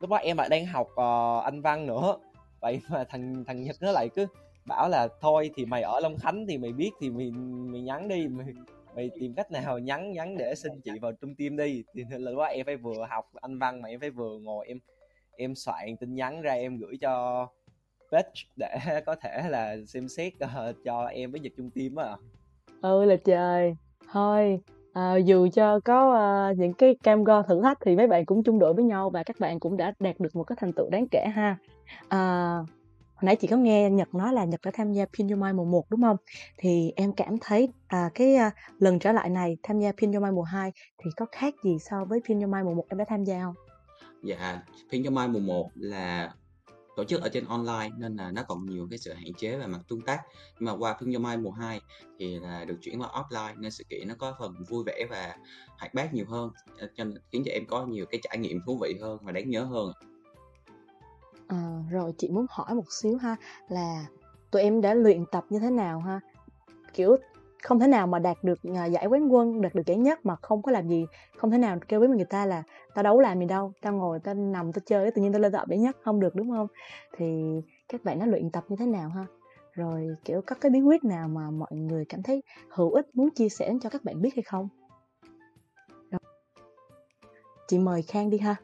lúc 0.00 0.10
đó 0.10 0.16
em 0.16 0.36
lại 0.36 0.48
đang 0.48 0.66
học 0.66 0.88
uh, 0.92 1.44
anh 1.44 1.60
văn 1.60 1.86
nữa. 1.86 2.16
Vậy 2.60 2.80
mà 2.90 3.04
thằng 3.04 3.44
thằng 3.46 3.62
nhật 3.62 3.76
nó 3.80 3.92
lại 3.92 4.08
cứ 4.14 4.26
bảo 4.64 4.88
là 4.88 5.08
thôi 5.20 5.50
thì 5.56 5.64
mày 5.64 5.82
ở 5.82 6.00
long 6.00 6.16
khánh 6.18 6.46
thì 6.46 6.58
mày 6.58 6.72
biết 6.72 6.90
thì 7.00 7.10
mày 7.10 7.30
mày 7.70 7.80
nhắn 7.80 8.08
đi 8.08 8.28
mày, 8.28 8.46
mày 8.94 9.10
tìm 9.20 9.34
cách 9.34 9.52
nào 9.52 9.78
nhắn 9.78 10.12
nhắn 10.12 10.36
để 10.38 10.54
xin 10.54 10.72
chị 10.84 10.90
vào 11.00 11.12
trung 11.12 11.34
tim 11.34 11.56
đi. 11.56 11.84
Thì 11.94 12.04
là 12.10 12.18
lúc 12.18 12.38
đó 12.38 12.44
em 12.44 12.66
phải 12.66 12.76
vừa 12.76 13.06
học 13.10 13.30
anh 13.34 13.58
văn 13.58 13.82
mà 13.82 13.88
em 13.88 14.00
phải 14.00 14.10
vừa 14.10 14.38
ngồi 14.38 14.66
em 14.66 14.78
em 15.36 15.54
soạn 15.54 15.96
tin 16.00 16.14
nhắn 16.14 16.42
ra 16.42 16.52
em 16.52 16.78
gửi 16.78 16.96
cho 17.00 17.46
page 18.12 18.32
để 18.56 18.76
có 19.06 19.14
thể 19.14 19.42
là 19.48 19.76
xem 19.86 20.08
xét 20.08 20.32
uh, 20.44 20.76
cho 20.84 21.04
em 21.06 21.30
với 21.30 21.40
nhật 21.40 21.52
trung 21.56 21.70
tim 21.70 21.96
á 21.96 22.16
ơi 22.80 23.06
là 23.06 23.16
trời. 23.24 23.74
Thôi, 24.12 24.60
à, 24.92 25.16
dù 25.16 25.48
cho 25.54 25.80
có 25.80 26.14
à, 26.14 26.52
những 26.56 26.72
cái 26.72 26.96
cam 27.02 27.24
go 27.24 27.42
thử 27.42 27.62
thách 27.62 27.78
thì 27.84 27.96
mấy 27.96 28.06
bạn 28.06 28.26
cũng 28.26 28.42
chung 28.42 28.58
đội 28.58 28.74
với 28.74 28.84
nhau 28.84 29.10
và 29.10 29.22
các 29.22 29.36
bạn 29.40 29.60
cũng 29.60 29.76
đã 29.76 29.92
đạt 29.98 30.20
được 30.20 30.36
một 30.36 30.44
cái 30.44 30.56
thành 30.60 30.72
tựu 30.72 30.90
đáng 30.90 31.06
kể 31.10 31.26
ha. 31.34 31.56
À, 32.08 32.54
hồi 33.14 33.22
nãy 33.22 33.36
chị 33.36 33.48
có 33.48 33.56
nghe 33.56 33.90
Nhật 33.90 34.14
nói 34.14 34.32
là 34.32 34.44
Nhật 34.44 34.60
đã 34.64 34.70
tham 34.74 34.92
gia 34.92 35.04
Pin 35.18 35.28
Your 35.28 35.42
Mind 35.42 35.54
mùa 35.56 35.64
1 35.64 35.90
đúng 35.90 36.02
không? 36.02 36.16
Thì 36.58 36.92
em 36.96 37.12
cảm 37.12 37.36
thấy 37.40 37.68
à, 37.86 38.10
cái 38.14 38.34
à, 38.34 38.50
lần 38.78 38.98
trở 38.98 39.12
lại 39.12 39.30
này 39.30 39.56
tham 39.62 39.80
gia 39.80 39.92
Pin 39.92 40.12
Your 40.12 40.22
Mind 40.22 40.34
mùa 40.34 40.42
2 40.42 40.72
thì 40.98 41.10
có 41.16 41.26
khác 41.32 41.54
gì 41.64 41.78
so 41.78 42.04
với 42.04 42.20
Pin 42.28 42.40
Your 42.40 42.52
Mind 42.52 42.64
mùa 42.66 42.74
1 42.74 42.84
em 42.88 42.98
đã 42.98 43.04
tham 43.08 43.24
gia 43.24 43.42
không? 43.42 43.54
dạ 44.24 44.62
pin 44.90 45.04
yo 45.04 45.10
mai 45.10 45.28
mùa 45.28 45.40
1 45.40 45.70
là 45.74 46.32
tổ 46.96 47.04
chức 47.04 47.22
ở 47.22 47.28
trên 47.28 47.44
online 47.44 47.90
nên 47.98 48.16
là 48.16 48.30
nó 48.30 48.42
còn 48.42 48.66
nhiều 48.66 48.86
cái 48.90 48.98
sự 48.98 49.12
hạn 49.12 49.34
chế 49.38 49.56
về 49.56 49.66
mặt 49.66 49.80
tương 49.88 50.00
tác. 50.00 50.20
Nhưng 50.58 50.66
mà 50.66 50.72
qua 50.72 50.96
phiên 51.00 51.22
Mai 51.22 51.36
mùa 51.36 51.50
2 51.50 51.80
thì 52.18 52.40
là 52.40 52.64
được 52.64 52.76
chuyển 52.82 53.00
qua 53.00 53.08
offline 53.08 53.60
nên 53.60 53.70
sự 53.70 53.84
kiện 53.88 54.08
nó 54.08 54.14
có 54.18 54.34
phần 54.38 54.54
vui 54.68 54.84
vẻ 54.86 55.06
và 55.10 55.36
hoạt 55.78 55.94
bát 55.94 56.14
nhiều 56.14 56.26
hơn 56.28 56.50
ờ, 56.78 56.88
cho 56.96 57.04
khiến 57.32 57.42
cho 57.44 57.52
em 57.52 57.66
có 57.66 57.86
nhiều 57.86 58.06
cái 58.10 58.20
trải 58.22 58.38
nghiệm 58.38 58.60
thú 58.66 58.78
vị 58.82 58.94
hơn 59.00 59.18
và 59.22 59.32
đáng 59.32 59.50
nhớ 59.50 59.64
hơn 59.64 59.92
à, 61.46 61.82
rồi 61.90 62.12
chị 62.18 62.28
muốn 62.28 62.46
hỏi 62.50 62.74
một 62.74 62.92
xíu 62.92 63.16
ha 63.16 63.36
là 63.68 64.06
tụi 64.50 64.62
em 64.62 64.80
đã 64.80 64.94
luyện 64.94 65.24
tập 65.32 65.44
như 65.50 65.58
thế 65.58 65.70
nào 65.70 66.00
ha? 66.00 66.20
Kiểu 66.94 67.16
không 67.64 67.80
thể 67.80 67.86
nào 67.86 68.06
mà 68.06 68.18
đạt 68.18 68.44
được 68.44 68.58
à, 68.74 68.84
giải 68.84 69.06
quán 69.06 69.32
quân, 69.32 69.60
đạt 69.62 69.74
được 69.74 69.82
giải 69.86 69.96
nhất 69.96 70.26
mà 70.26 70.36
không 70.42 70.62
có 70.62 70.72
làm 70.72 70.88
gì, 70.88 71.06
không 71.36 71.50
thể 71.50 71.58
nào 71.58 71.78
kêu 71.88 72.00
với 72.00 72.08
người 72.08 72.24
ta 72.24 72.46
là 72.46 72.62
tao 72.94 73.02
đấu 73.02 73.20
làm 73.20 73.40
gì 73.40 73.46
đâu, 73.46 73.72
tao 73.82 73.92
ngồi 73.92 74.18
tao 74.18 74.34
nằm 74.34 74.72
tao 74.72 74.82
chơi, 74.86 75.10
tự 75.10 75.22
nhiên 75.22 75.32
tao 75.32 75.40
lên 75.40 75.52
tao 75.52 75.66
giải 75.68 75.78
nhất 75.78 75.96
không 76.02 76.20
được, 76.20 76.34
đúng 76.34 76.50
không? 76.50 76.66
Thì 77.16 77.26
các 77.88 78.04
bạn 78.04 78.18
nó 78.18 78.26
luyện 78.26 78.50
tập 78.50 78.64
như 78.68 78.76
thế 78.76 78.86
nào 78.86 79.08
ha? 79.08 79.26
Rồi, 79.72 80.08
kiểu, 80.24 80.40
có 80.46 80.56
cái 80.60 80.70
bí 80.70 80.80
quyết 80.80 81.04
nào 81.04 81.28
mà 81.28 81.50
mọi 81.50 81.70
người 81.72 82.04
cảm 82.08 82.22
thấy 82.22 82.42
hữu 82.70 82.92
ích 82.92 83.06
muốn 83.14 83.30
chia 83.30 83.48
sẻ 83.48 83.72
cho 83.80 83.90
các 83.90 84.04
bạn 84.04 84.22
biết 84.22 84.30
hay 84.34 84.42
không? 84.42 84.68
Rồi. 86.10 86.20
chị 87.68 87.78
mời 87.78 88.02
khang 88.02 88.30
đi 88.30 88.38
ha. 88.38 88.56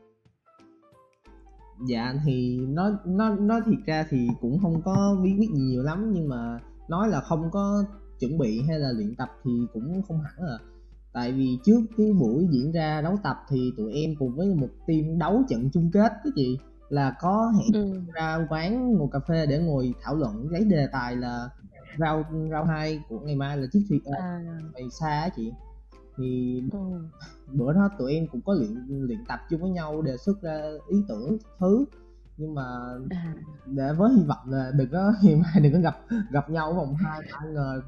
Dạ 1.89 2.15
thì 2.27 2.59
nó 2.69 2.91
nó 3.05 3.35
nói 3.35 3.61
thiệt 3.67 3.79
ra 3.87 4.07
thì 4.11 4.29
cũng 4.41 4.59
không 4.63 4.83
có 4.85 5.17
bí 5.23 5.31
quyết 5.39 5.49
gì 5.55 5.63
nhiều 5.63 5.83
lắm, 5.83 6.11
nhưng 6.13 6.29
mà 6.29 6.59
nói 6.89 7.09
là 7.09 7.21
không 7.21 7.51
có 7.53 7.85
chuẩn 8.21 8.39
bị 8.39 8.63
hay 8.69 8.79
là 8.79 8.93
luyện 8.93 9.15
tập 9.17 9.29
thì 9.45 9.51
cũng 9.73 10.03
không 10.09 10.21
hẳn 10.21 10.47
à 10.49 10.59
tại 11.13 11.33
vì 11.33 11.59
trước 11.65 11.81
cái 11.97 12.13
buổi 12.13 12.49
diễn 12.51 12.73
ra 12.73 13.03
đấu 13.03 13.19
tập 13.23 13.37
thì 13.49 13.73
tụi 13.77 13.93
em 13.93 14.15
cùng 14.19 14.37
với 14.37 14.55
một 14.55 14.69
team 14.87 15.19
đấu 15.19 15.43
trận 15.49 15.71
chung 15.73 15.91
kết 15.93 16.13
đó 16.25 16.31
chị 16.35 16.59
là 16.89 17.15
có 17.21 17.53
hẹn 17.59 17.83
ừ. 17.83 18.01
ra 18.15 18.47
quán 18.51 18.93
ngồi 18.93 19.09
cà 19.13 19.19
phê 19.29 19.47
để 19.47 19.59
ngồi 19.59 19.95
thảo 20.03 20.17
luận 20.17 20.51
lấy 20.51 20.65
đề 20.65 20.87
tài 20.93 21.17
là 21.17 21.49
rau 21.99 22.25
rau 22.51 22.65
hai 22.65 23.03
của 23.09 23.19
ngày 23.19 23.37
mai 23.37 23.57
là 23.57 23.67
chiếc 23.73 23.85
thuyền 23.89 24.01
ờ, 24.05 24.13
à. 24.21 24.41
mày 24.73 24.91
xa 24.91 25.09
á 25.09 25.29
chị 25.37 25.53
thì 26.17 26.63
ừ. 26.73 26.79
bữa 27.53 27.73
đó 27.73 27.89
tụi 27.99 28.13
em 28.15 28.27
cũng 28.33 28.41
có 28.41 28.55
luyện 28.55 28.71
luyện 28.89 29.25
tập 29.29 29.41
chung 29.51 29.61
với 29.61 29.71
nhau 29.71 30.03
đề 30.03 30.17
xuất 30.17 30.43
ra 30.43 30.63
ý 30.89 30.97
tưởng 31.09 31.39
thứ 31.59 31.85
nhưng 32.37 32.55
mà 32.55 32.63
à. 33.11 33.35
để 33.67 33.93
với 33.93 34.13
hy 34.13 34.23
vọng 34.23 34.51
là 34.51 34.71
đừng 34.75 34.91
có 34.93 35.13
ngày 35.23 35.37
mai 35.37 35.61
đừng 35.63 35.73
có 35.73 35.79
gặp 35.79 35.99
gặp 36.31 36.51
nhau 36.51 36.67
ở 36.67 36.75
vòng 36.75 36.95
hai 36.95 37.21
ai 37.33 37.49
ngờ 37.53 37.83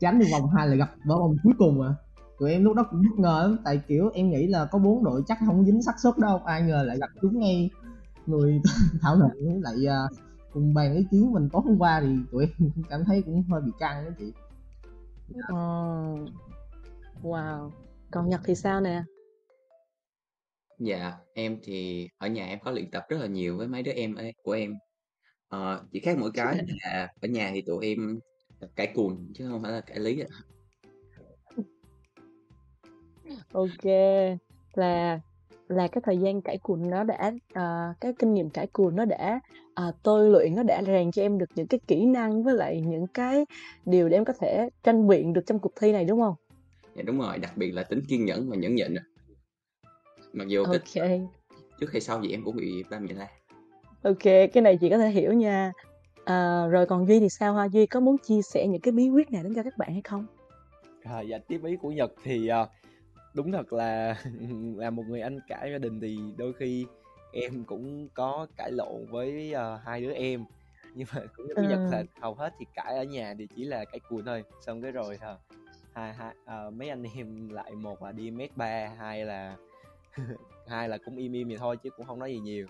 tránh 0.00 0.18
đi 0.18 0.26
vòng 0.32 0.50
hai 0.56 0.68
là 0.68 0.76
gặp 0.76 0.90
ở 1.08 1.18
vòng 1.18 1.36
cuối 1.42 1.52
cùng 1.58 1.82
à. 1.82 1.94
Tụi 2.38 2.52
em 2.52 2.64
lúc 2.64 2.76
đó 2.76 2.86
cũng 2.90 3.02
bất 3.02 3.18
ngờ 3.18 3.40
lắm 3.42 3.58
tại 3.64 3.80
kiểu 3.88 4.10
em 4.14 4.30
nghĩ 4.30 4.46
là 4.46 4.64
có 4.64 4.78
bốn 4.78 5.04
đội 5.04 5.22
chắc 5.26 5.38
không 5.46 5.64
dính 5.64 5.82
xác 5.82 6.00
suất 6.02 6.18
đâu 6.18 6.40
ai 6.44 6.62
ngờ 6.62 6.82
lại 6.86 6.98
gặp 7.00 7.10
chúng 7.22 7.38
ngay 7.38 7.70
người 8.26 8.60
thảo 9.00 9.16
luận 9.16 9.60
lại 9.62 9.76
uh, 9.86 10.18
cùng 10.52 10.74
bàn 10.74 10.94
ý 10.94 11.06
kiến 11.10 11.32
mình 11.32 11.48
tối 11.52 11.62
hôm 11.64 11.78
qua 11.78 12.00
thì 12.00 12.08
tụi 12.32 12.44
em 12.44 12.70
cảm 12.90 13.04
thấy 13.04 13.22
cũng 13.22 13.44
hơi 13.50 13.60
bị 13.60 13.72
căng 13.78 14.04
đó 14.04 14.10
chị. 14.18 14.32
Oh. 15.52 16.28
wow. 17.22 17.70
Còn 18.10 18.28
nhật 18.28 18.40
thì 18.44 18.54
sao 18.54 18.80
nè? 18.80 19.02
Dạ 20.78 21.12
em 21.34 21.58
thì 21.62 22.08
ở 22.18 22.28
nhà 22.28 22.46
em 22.46 22.58
có 22.64 22.70
luyện 22.70 22.90
tập 22.90 23.06
rất 23.08 23.20
là 23.20 23.26
nhiều 23.26 23.56
với 23.56 23.68
mấy 23.68 23.82
đứa 23.82 23.92
em 23.92 24.14
ấy, 24.14 24.34
của 24.42 24.52
em. 24.52 24.74
Ờ, 25.48 25.84
chỉ 25.92 26.00
khác 26.00 26.18
mỗi 26.18 26.30
cái 26.34 26.58
là 26.82 27.08
ở 27.20 27.28
nhà 27.28 27.50
thì 27.54 27.62
tụi 27.62 27.86
em 27.86 28.18
cải 28.76 28.86
cuồng 28.94 29.26
chứ 29.34 29.48
không 29.48 29.62
phải 29.62 29.72
là 29.72 29.80
cải 29.80 29.98
lý 29.98 30.20
ạ 30.20 30.28
ok 33.52 33.84
là 34.74 35.20
là 35.68 35.88
cái 35.88 36.02
thời 36.04 36.18
gian 36.18 36.42
cải 36.42 36.58
cuồng 36.58 36.90
nó 36.90 37.04
đã 37.04 37.32
uh, 37.52 38.00
cái 38.00 38.12
kinh 38.18 38.34
nghiệm 38.34 38.50
cải 38.50 38.66
cuồng 38.66 38.96
nó 38.96 39.04
đã 39.04 39.40
uh, 39.88 39.94
tôi 40.02 40.30
luyện 40.30 40.54
nó 40.54 40.62
đã 40.62 40.82
rèn 40.86 41.10
cho 41.10 41.22
em 41.22 41.38
được 41.38 41.50
những 41.54 41.66
cái 41.66 41.80
kỹ 41.86 42.06
năng 42.06 42.42
với 42.42 42.54
lại 42.54 42.80
những 42.80 43.06
cái 43.06 43.44
điều 43.84 44.08
để 44.08 44.16
em 44.16 44.24
có 44.24 44.32
thể 44.40 44.68
tranh 44.82 45.08
biện 45.08 45.32
được 45.32 45.42
trong 45.46 45.58
cuộc 45.58 45.72
thi 45.80 45.92
này 45.92 46.04
đúng 46.04 46.20
không? 46.20 46.34
Dạ 46.96 47.02
đúng 47.02 47.18
rồi, 47.18 47.38
đặc 47.38 47.56
biệt 47.56 47.70
là 47.70 47.82
tính 47.82 48.02
kiên 48.08 48.24
nhẫn 48.24 48.50
và 48.50 48.56
nhẫn 48.56 48.74
nhịn. 48.74 48.94
Mặc 50.32 50.48
dù 50.48 50.64
okay. 50.64 50.80
cái 50.94 51.20
trước 51.80 51.92
hay 51.92 52.00
sau 52.00 52.22
gì 52.22 52.30
em 52.30 52.44
cũng 52.44 52.56
bị 52.56 52.84
ba 52.90 52.98
mẹ 52.98 53.12
la. 53.12 53.28
Ok, 54.02 54.22
cái 54.22 54.62
này 54.62 54.78
chị 54.80 54.90
có 54.90 54.98
thể 54.98 55.08
hiểu 55.08 55.32
nha. 55.32 55.72
À, 56.28 56.66
rồi 56.66 56.86
còn 56.86 57.06
Duy 57.08 57.20
thì 57.20 57.28
sao 57.28 57.54
ha? 57.54 57.68
Duy 57.68 57.86
có 57.86 58.00
muốn 58.00 58.18
chia 58.18 58.42
sẻ 58.42 58.66
những 58.66 58.80
cái 58.80 58.92
bí 58.92 59.08
quyết 59.08 59.32
này 59.32 59.42
đến 59.42 59.54
cho 59.54 59.62
các 59.62 59.78
bạn 59.78 59.92
hay 59.92 60.02
không? 60.02 60.26
À, 61.02 61.20
dạ 61.20 61.38
tiếp 61.38 61.60
ý 61.64 61.76
của 61.76 61.90
Nhật 61.90 62.12
thì 62.24 62.50
uh, 62.62 62.68
đúng 63.34 63.52
thật 63.52 63.72
là 63.72 64.16
là 64.76 64.90
một 64.90 65.02
người 65.08 65.20
anh 65.20 65.38
cả 65.48 65.66
gia 65.72 65.78
đình 65.78 66.00
thì 66.00 66.18
đôi 66.36 66.52
khi 66.52 66.86
em 67.32 67.64
cũng 67.64 68.08
có 68.14 68.46
cãi 68.56 68.70
lộn 68.72 69.06
với 69.10 69.54
uh, 69.54 69.80
hai 69.84 70.00
đứa 70.00 70.12
em 70.12 70.44
nhưng 70.94 71.08
mà 71.14 71.20
cũng 71.36 71.46
như 71.46 71.54
ừ. 71.56 71.62
Nhật 71.62 71.80
là 71.90 72.04
hầu 72.20 72.34
hết 72.34 72.54
thì 72.58 72.66
cãi 72.74 72.96
ở 72.96 73.04
nhà 73.04 73.34
thì 73.38 73.46
chỉ 73.56 73.64
là 73.64 73.84
cái 73.84 74.00
cuốn 74.08 74.24
thôi 74.24 74.44
xong 74.66 74.82
cái 74.82 74.92
rồi 74.92 75.18
hả 75.20 75.36
hai 75.92 76.14
hai 76.14 76.34
uh, 76.44 76.72
mấy 76.72 76.88
anh 76.88 77.04
em 77.16 77.48
lại 77.48 77.72
một 77.72 78.02
là 78.02 78.12
đi 78.12 78.30
mét 78.30 78.56
ba 78.56 78.90
hai 78.98 79.24
là 79.24 79.56
hai 80.68 80.88
là 80.88 80.98
cũng 81.04 81.16
im 81.16 81.32
im 81.32 81.48
vậy 81.48 81.56
thôi 81.56 81.76
chứ 81.76 81.90
cũng 81.90 82.06
không 82.06 82.18
nói 82.18 82.32
gì 82.32 82.38
nhiều 82.40 82.66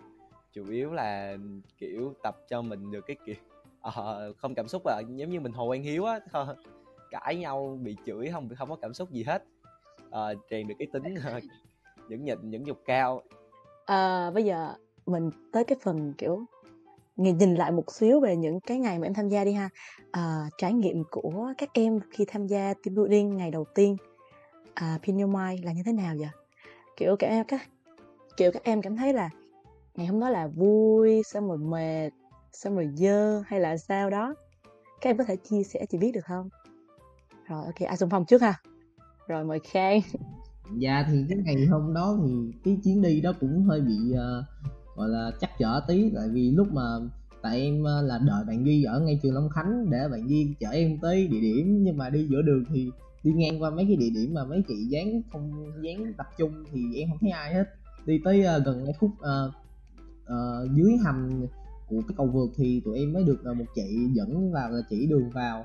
chủ 0.53 0.65
yếu 0.71 0.93
là 0.93 1.37
kiểu 1.79 2.15
tập 2.23 2.37
cho 2.49 2.63
mình 2.63 2.91
được 2.91 3.07
cái 3.07 3.17
kiểu 3.27 3.35
uh, 3.89 4.37
không 4.37 4.55
cảm 4.55 4.69
xúc 4.69 4.83
là 4.87 5.01
giống 5.17 5.31
như 5.31 5.41
mình 5.41 5.53
hồ 5.53 5.67
quang 5.67 5.83
hiếu 5.83 6.05
á 6.05 6.21
ờ, 6.33 6.57
cãi 7.11 7.37
nhau 7.37 7.79
bị 7.83 7.97
chửi 8.07 8.29
không 8.33 8.49
không 8.59 8.69
có 8.69 8.77
cảm 8.77 8.95
xúc 8.95 9.11
gì 9.11 9.23
hết. 9.23 9.45
Uh, 10.09 10.39
rèn 10.51 10.69
được 10.69 10.75
cái 10.79 10.89
tính 10.93 11.15
uh, 11.15 11.43
nhịn 12.21 12.39
những 12.43 12.67
dục 12.67 12.79
cao. 12.85 13.23
À, 13.87 14.31
bây 14.31 14.45
giờ 14.45 14.75
mình 15.07 15.31
tới 15.53 15.65
cái 15.65 15.79
phần 15.83 16.15
kiểu 16.19 16.45
nhìn 17.17 17.55
lại 17.55 17.71
một 17.73 17.93
xíu 17.93 18.21
về 18.21 18.37
những 18.37 18.61
cái 18.61 18.79
ngày 18.79 18.99
mà 18.99 19.07
em 19.07 19.15
tham 19.15 19.29
gia 19.29 19.45
đi 19.45 19.53
ha. 19.53 19.69
À, 20.11 20.47
trải 20.59 20.73
nghiệm 20.73 21.05
của 21.11 21.53
các 21.59 21.69
em 21.73 22.01
khi 22.11 22.25
tham 22.25 22.47
gia 22.47 22.75
team 22.75 22.95
building 22.95 23.37
ngày 23.37 23.51
đầu 23.51 23.65
tiên 23.75 23.97
à, 24.75 24.99
Pin 25.03 25.19
là 25.63 25.73
như 25.73 25.83
thế 25.87 25.93
nào 25.93 26.15
vậy? 26.19 26.29
Kiểu 26.97 27.17
các 27.19 27.27
em 27.27 27.45
các 27.49 27.69
kiểu 28.37 28.53
các 28.53 28.65
em 28.65 28.83
cảm 28.83 28.97
thấy 28.97 29.13
là 29.13 29.31
ngày 29.99 30.07
hôm 30.07 30.21
đó 30.21 30.31
là 30.31 30.47
vui 30.47 31.23
xong 31.23 31.49
rồi 31.49 31.59
mệt 31.59 32.11
xong 32.53 32.75
rồi 32.75 32.89
dơ 32.95 33.43
hay 33.47 33.61
là 33.61 33.77
sao 33.77 34.11
đó. 34.11 34.35
Các 35.01 35.11
em 35.11 35.17
có 35.17 35.25
thể 35.25 35.37
chia 35.37 35.63
sẻ 35.63 35.87
chị 35.91 35.99
biết 35.99 36.13
được 36.15 36.25
không? 36.25 36.49
Rồi 37.49 37.65
ok 37.65 37.75
à, 37.81 37.87
ai 37.89 37.97
xung 37.97 38.11
phong 38.11 38.25
trước 38.25 38.43
ha. 38.43 38.55
Rồi 39.29 39.45
mời 39.45 39.59
khang. 39.65 40.01
Dạ 40.79 41.07
thì 41.11 41.25
cái 41.29 41.39
ngày 41.45 41.67
hôm 41.67 41.95
đó 41.95 42.19
thì 42.25 42.33
cái 42.65 42.79
chuyến 42.85 43.03
đi 43.03 43.21
đó 43.21 43.33
cũng 43.41 43.65
hơi 43.65 43.81
bị 43.81 43.95
uh, 44.13 44.45
gọi 44.97 45.09
là 45.09 45.31
chắc 45.41 45.51
chở 45.59 45.81
tí. 45.89 46.11
Tại 46.17 46.29
vì 46.33 46.51
lúc 46.51 46.73
mà 46.73 46.83
tại 47.43 47.61
em 47.61 47.81
uh, 47.81 48.05
là 48.05 48.19
đợi 48.19 48.45
bạn 48.45 48.67
duy 48.67 48.85
ở 48.85 49.01
ngay 49.01 49.21
trường 49.23 49.35
long 49.35 49.49
khánh 49.49 49.91
để 49.91 50.09
bạn 50.11 50.29
duy 50.29 50.55
chở 50.61 50.71
em 50.71 50.99
tới 51.03 51.29
địa 51.29 51.41
điểm. 51.41 51.85
Nhưng 51.85 51.97
mà 51.97 52.11
đi 52.11 52.27
giữa 52.31 52.43
đường 52.43 52.65
thì 52.69 52.91
đi 53.23 53.33
ngang 53.33 53.63
qua 53.63 53.71
mấy 53.71 53.85
cái 53.89 53.97
địa 53.97 54.11
điểm 54.15 54.35
mà 54.35 54.45
mấy 54.45 54.63
chị 54.69 54.75
dán 54.89 55.23
không 55.33 55.73
dán 55.83 56.13
tập 56.17 56.27
trung 56.39 56.65
thì 56.73 56.81
em 56.97 57.09
không 57.09 57.19
thấy 57.21 57.31
ai 57.31 57.55
hết. 57.55 57.65
Đi 58.07 58.21
tới 58.25 58.41
uh, 58.41 58.65
gần 58.65 58.83
cái 58.85 58.95
khúc 58.99 59.11
uh, 59.11 59.55
uh, 60.33 60.77
dưới 60.77 60.97
hầm 61.05 61.47
của 61.89 62.03
cái 62.09 62.15
cầu 62.17 62.27
vượt 62.27 62.51
thì 62.57 62.83
tụi 62.85 62.99
em 62.99 63.13
mới 63.13 63.25
được 63.25 63.39
uh, 63.51 63.57
một 63.57 63.65
chị 63.75 64.09
dẫn 64.13 64.53
vào 64.53 64.71
là 64.71 64.81
chỉ 64.91 65.07
đường 65.07 65.31
vào. 65.31 65.65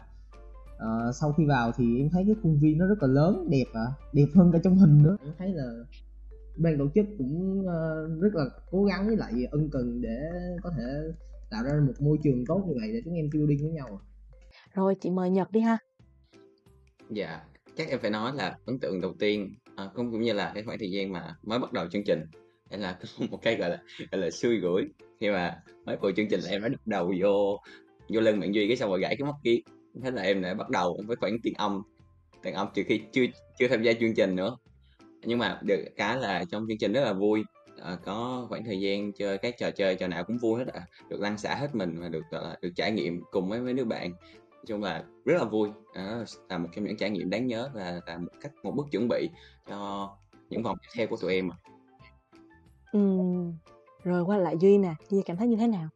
Uh, 0.74 1.16
sau 1.16 1.34
khi 1.34 1.46
vào 1.46 1.72
thì 1.78 1.98
em 1.98 2.10
thấy 2.10 2.24
cái 2.26 2.36
khuôn 2.44 2.60
viên 2.60 2.78
nó 2.78 2.88
rất 2.88 3.02
là 3.02 3.08
lớn 3.08 3.48
đẹp 3.50 3.66
à 3.74 3.86
đẹp 4.14 4.28
hơn 4.36 4.52
cả 4.52 4.60
trong 4.64 4.78
hình 4.78 5.04
nữa. 5.04 5.18
Em 5.22 5.34
thấy 5.38 5.54
là 5.54 5.64
ban 6.58 6.78
tổ 6.78 6.88
chức 6.96 7.06
cũng 7.18 7.60
uh, 7.60 8.22
rất 8.22 8.36
là 8.36 8.46
cố 8.72 8.84
gắng 8.84 9.08
với 9.08 9.18
lại 9.18 9.32
ân 9.52 9.70
cần 9.72 10.02
để 10.02 10.20
có 10.64 10.72
thể 10.78 10.84
tạo 11.50 11.64
ra 11.64 11.72
một 11.88 11.94
môi 12.00 12.18
trường 12.24 12.46
tốt 12.48 12.64
như 12.68 12.74
vậy 12.80 12.90
để 12.94 13.02
chúng 13.06 13.14
em 13.14 13.30
building 13.34 13.58
với 13.62 13.72
nhau 13.72 14.00
rồi 14.74 14.96
chị 15.02 15.10
mời 15.10 15.30
nhật 15.30 15.52
đi 15.52 15.60
ha. 15.60 15.78
Dạ 17.10 17.42
chắc 17.78 17.90
em 17.90 18.00
phải 18.02 18.12
nói 18.12 18.32
là 18.36 18.58
ấn 18.66 18.80
tượng 18.80 19.02
đầu 19.02 19.14
tiên 19.20 19.56
à, 19.76 19.90
cũng 19.96 20.12
cũng 20.12 20.22
như 20.22 20.34
là 20.34 20.52
cái 20.54 20.64
khoảng 20.64 20.80
thời 20.80 20.92
gian 20.92 21.12
mà 21.12 21.36
mới 21.44 21.60
bắt 21.60 21.74
đầu 21.74 21.88
chương 21.90 22.04
trình 22.06 22.20
em 22.74 22.82
là 22.82 22.98
một 23.30 23.40
cái 23.42 23.56
gọi 23.56 23.70
là 23.70 23.78
gọi 24.12 24.22
là 24.22 24.30
xui 24.32 24.58
gửi 24.58 24.84
khi 25.20 25.30
mà 25.30 25.62
mới 25.86 25.98
vừa 26.02 26.12
chương 26.12 26.28
trình 26.30 26.40
là 26.40 26.50
em 26.50 26.62
đã 26.62 26.68
đập 26.70 26.80
đầu 26.86 27.14
vô 27.22 27.60
vô 28.10 28.22
lưng 28.22 28.40
bạn 28.40 28.56
duy 28.56 28.68
cái 28.68 28.78
xong 28.78 28.90
rồi 28.90 29.00
gãy 29.00 29.16
cái 29.20 29.26
mắt 29.26 29.36
kia. 29.44 29.58
Thế 30.04 30.12
là 30.12 30.22
em 30.22 30.42
đã 30.42 30.54
bắt 30.54 30.70
đầu 30.70 31.00
với 31.06 31.16
khoảng 31.16 31.38
tiền 31.44 31.54
âm. 31.58 31.82
Tiền 32.44 32.54
âm 32.54 32.68
trừ 32.74 32.84
khi 32.88 33.02
chưa 33.12 33.26
chưa 33.60 33.68
tham 33.68 33.84
gia 33.84 33.94
chương 33.94 34.16
trình 34.16 34.36
nữa. 34.36 34.58
Nhưng 35.26 35.40
mà 35.40 35.60
được 35.64 35.86
cái 35.96 36.18
là 36.18 36.44
trong 36.52 36.66
chương 36.68 36.78
trình 36.78 36.94
rất 36.94 37.02
là 37.02 37.14
vui. 37.14 37.44
À, 37.82 37.98
có 38.06 38.46
khoảng 38.50 38.66
thời 38.66 38.80
gian 38.80 39.14
chơi 39.14 39.38
các 39.38 39.58
trò 39.58 39.72
chơi 39.72 39.96
trò 39.96 40.08
nào 40.08 40.24
cũng 40.24 40.38
vui 40.38 40.60
hết 40.60 40.74
à. 40.74 40.82
được 41.10 41.22
lăn 41.22 41.38
xả 41.38 41.56
hết 41.56 41.76
mình 41.76 42.00
và 42.00 42.10
được 42.10 42.24
uh, 42.36 42.62
được 42.62 42.72
trải 42.76 42.92
nghiệm 42.92 43.22
cùng 43.32 43.50
với 43.50 43.60
mấy 43.60 43.74
đứa 43.74 43.86
bạn. 43.86 44.12
Nói 44.52 44.66
chung 44.68 44.84
là 44.84 45.04
rất 45.26 45.36
là 45.38 45.44
vui. 45.44 45.70
À, 45.94 46.26
là 46.50 46.58
một 46.58 46.70
trong 46.76 46.86
những 46.86 46.98
trải 46.98 47.10
nghiệm 47.10 47.30
đáng 47.30 47.48
nhớ 47.48 47.70
và 47.74 48.02
là 48.06 48.18
một 48.18 48.32
cách 48.42 48.52
một 48.64 48.72
bước 48.76 48.86
chuẩn 48.92 49.08
bị 49.08 49.30
cho 49.70 50.10
những 50.50 50.64
vòng 50.64 50.78
tiếp 50.82 50.90
theo 50.96 51.08
của 51.08 51.18
tụi 51.18 51.34
em 51.34 51.50
ừ. 52.94 53.00
rồi 54.04 54.24
qua 54.26 54.38
lại 54.38 54.58
duy 54.58 54.78
nè 54.78 54.96
duy 55.10 55.22
cảm 55.26 55.38
thấy 55.38 55.48
như 55.48 55.56
thế 55.56 55.68
nào 55.68 55.90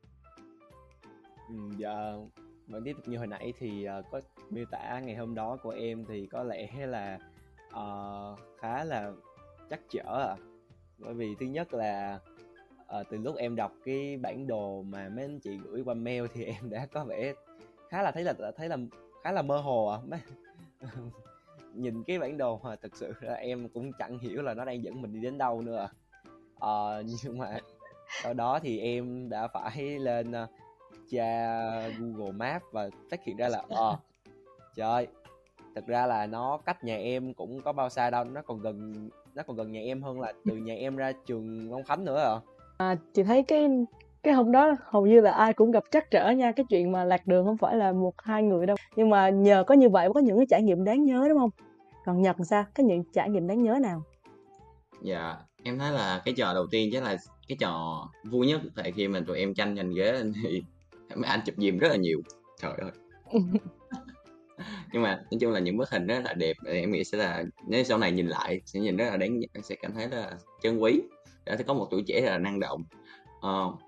ừ, 1.50 1.56
dạ 1.77 2.13
vẫn 2.68 2.84
tiếp 2.84 2.94
tục 2.96 3.08
như 3.08 3.18
hồi 3.18 3.27
nãy 3.27 3.54
thì 3.60 3.88
uh, 4.00 4.06
có 4.12 4.22
miêu 4.50 4.66
tả 4.72 5.00
ngày 5.00 5.16
hôm 5.16 5.36
đó 5.36 5.58
của 5.63 5.70
em 5.70 6.06
thì 6.06 6.27
có 6.32 6.44
lẽ 6.44 6.88
là 6.88 7.20
uh, 7.68 8.39
khá 8.58 8.84
là 8.84 9.12
chắc 9.70 9.80
chở 9.89 10.36
à 10.36 10.36
bởi 10.98 11.13
vì 11.13 11.36
thứ 11.39 11.46
nhất 11.46 11.74
là 11.74 12.20
uh, 13.00 13.08
từ 13.10 13.18
lúc 13.18 13.36
em 13.36 13.56
đọc 13.56 13.72
cái 13.86 14.18
bản 14.18 14.48
đồ 14.48 14.82
mà 14.82 15.10
mấy 15.10 15.25
anh 15.25 15.39
chị 15.39 15.58
gửi 15.58 15.82
qua 15.86 15.94
mail 15.94 16.25
thì 16.34 16.44
em 16.44 16.70
đã 16.70 16.86
có 16.86 17.06
vẻ 17.06 17.34
khá 17.89 18.04
là 18.04 18.12
thấy 18.12 18.24
là 18.24 18.34
thấy 18.58 18.70
là 18.70 18.77
khá 19.24 19.32
là 19.32 19.42
mơ 19.42 19.58
hồ 19.58 19.88
à 19.88 20.00
nhìn 21.74 22.04
cái 22.04 22.20
bản 22.20 22.38
đồ 22.38 22.60
mà 22.63 22.75
thực 22.75 22.96
sự 22.96 23.13
là 23.22 23.34
em 23.34 23.70
cũng 23.70 23.92
chẳng 24.00 24.20
hiểu 24.20 24.42
là 24.42 24.54
nó 24.54 24.66
đang 24.66 24.84
dẫn 24.84 25.01
mình 25.01 25.13
đi 25.13 25.20
đến 25.20 25.38
đâu 25.38 25.62
nữa 25.62 25.77
à 25.77 25.89
uh, 26.65 27.05
nhưng 27.23 27.37
mà 27.37 27.59
sau 28.23 28.33
đó 28.33 28.59
thì 28.59 28.79
em 28.79 29.29
đã 29.29 29.47
phải 29.47 29.99
lên 29.99 30.31
uh, 30.31 30.49
tra 31.09 31.61
Google 31.99 32.31
Maps 32.31 32.65
và 32.71 32.89
phát 33.11 33.23
hiện 33.23 33.37
ra 33.37 33.47
là 33.47 33.63
ờ 33.69 33.89
uh, 33.89 33.99
trời 34.75 35.07
thực 35.75 35.87
ra 35.87 36.05
là 36.05 36.25
nó 36.25 36.57
cách 36.57 36.83
nhà 36.83 36.97
em 36.97 37.33
cũng 37.33 37.61
có 37.61 37.73
bao 37.73 37.89
xa 37.89 38.09
đâu 38.09 38.23
nó 38.23 38.41
còn 38.41 38.59
gần 38.59 39.09
nó 39.35 39.43
còn 39.43 39.55
gần 39.55 39.71
nhà 39.71 39.81
em 39.81 40.01
hơn 40.01 40.19
là 40.19 40.33
từ 40.45 40.55
nhà 40.55 40.73
em 40.73 40.95
ra 40.95 41.11
trường 41.25 41.71
Long 41.71 41.83
Khánh 41.83 42.05
nữa 42.05 42.19
à. 42.19 42.39
à 42.77 42.95
chị 43.13 43.23
thấy 43.23 43.43
cái 43.43 43.69
cái 44.23 44.33
hôm 44.33 44.51
đó 44.51 44.75
hầu 44.83 45.05
như 45.05 45.21
là 45.21 45.31
ai 45.31 45.53
cũng 45.53 45.71
gặp 45.71 45.83
trắc 45.91 46.11
trở 46.11 46.29
nha 46.29 46.51
cái 46.51 46.65
chuyện 46.69 46.91
mà 46.91 47.03
lạc 47.03 47.27
đường 47.27 47.45
không 47.45 47.57
phải 47.57 47.75
là 47.75 47.91
một 47.91 48.13
hai 48.17 48.43
người 48.43 48.65
đâu. 48.65 48.77
Nhưng 48.95 49.09
mà 49.09 49.29
nhờ 49.29 49.63
có 49.67 49.75
như 49.75 49.89
vậy 49.89 50.09
có 50.13 50.19
những 50.19 50.37
cái 50.37 50.45
trải 50.49 50.63
nghiệm 50.63 50.83
đáng 50.83 51.03
nhớ 51.03 51.25
đúng 51.29 51.39
không? 51.39 51.49
Còn 52.05 52.21
nhật 52.21 52.35
sao? 52.43 52.65
Có 52.75 52.83
những 52.83 53.03
trải 53.13 53.29
nghiệm 53.29 53.47
đáng 53.47 53.63
nhớ 53.63 53.79
nào? 53.81 54.01
Dạ 55.01 55.37
em 55.67 55.79
thấy 55.79 55.91
là 55.91 56.21
cái 56.25 56.33
trò 56.38 56.53
đầu 56.53 56.67
tiên 56.67 56.89
chắc 56.93 57.03
là 57.03 57.17
cái 57.47 57.57
trò 57.59 58.07
vui 58.24 58.47
nhất 58.47 58.62
tại 58.75 58.91
khi 58.91 59.07
mình 59.07 59.25
tụi 59.25 59.38
em 59.38 59.53
tranh 59.53 59.75
giành 59.75 59.93
ghế 59.93 60.24
thì 60.43 60.63
mấy 61.15 61.29
anh 61.29 61.39
chụp 61.45 61.55
dìm 61.57 61.77
rất 61.77 61.88
là 61.89 61.95
nhiều. 61.95 62.21
Trời 62.62 62.74
ơi. 62.77 62.91
Nhưng 64.93 65.01
mà 65.01 65.15
nói 65.15 65.38
chung 65.39 65.51
là 65.51 65.59
những 65.59 65.77
bức 65.77 65.89
hình 65.89 66.07
rất 66.07 66.19
là 66.25 66.33
đẹp 66.33 66.57
em 66.65 66.91
nghĩ 66.91 67.03
sẽ 67.03 67.17
là 67.17 67.43
nếu 67.67 67.83
sau 67.83 67.97
này 67.97 68.12
nhìn 68.12 68.27
lại 68.27 68.62
sẽ 68.65 68.79
nhìn 68.79 68.97
rất 68.97 69.05
là 69.05 69.17
đáng 69.17 69.41
sẽ 69.63 69.75
cảm 69.75 69.93
thấy 69.93 70.07
là 70.07 70.31
trân 70.63 70.77
quý. 70.77 71.01
Để 71.45 71.57
có 71.67 71.74
một 71.74 71.88
tuổi 71.91 72.03
trẻ 72.07 72.21
rất 72.21 72.29
là 72.29 72.38
năng 72.38 72.59
động. 72.59 72.83
Uh, 73.38 73.79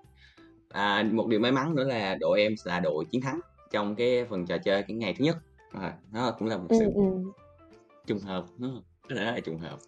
à, 0.69 1.03
một 1.12 1.27
điều 1.27 1.39
may 1.39 1.51
mắn 1.51 1.75
nữa 1.75 1.83
là 1.83 2.15
đội 2.19 2.41
em 2.41 2.55
là 2.63 2.79
đội 2.79 3.05
chiến 3.05 3.21
thắng 3.21 3.39
trong 3.71 3.95
cái 3.95 4.25
phần 4.29 4.45
trò 4.45 4.57
chơi 4.57 4.83
cái 4.83 4.98
ngày 4.98 5.15
thứ 5.17 5.25
nhất. 5.25 5.38
À, 5.71 5.93
nó 6.12 6.31
cũng 6.39 6.48
là 6.48 6.57
một 6.57 6.67
sự 6.69 6.86
ừ, 6.86 6.91
ừ. 6.95 7.31
trùng 8.07 8.19
hợp 8.19 8.45
nó 8.57 8.69
rất 9.07 9.15
là 9.15 9.39
trùng 9.39 9.59
hợp 9.59 9.79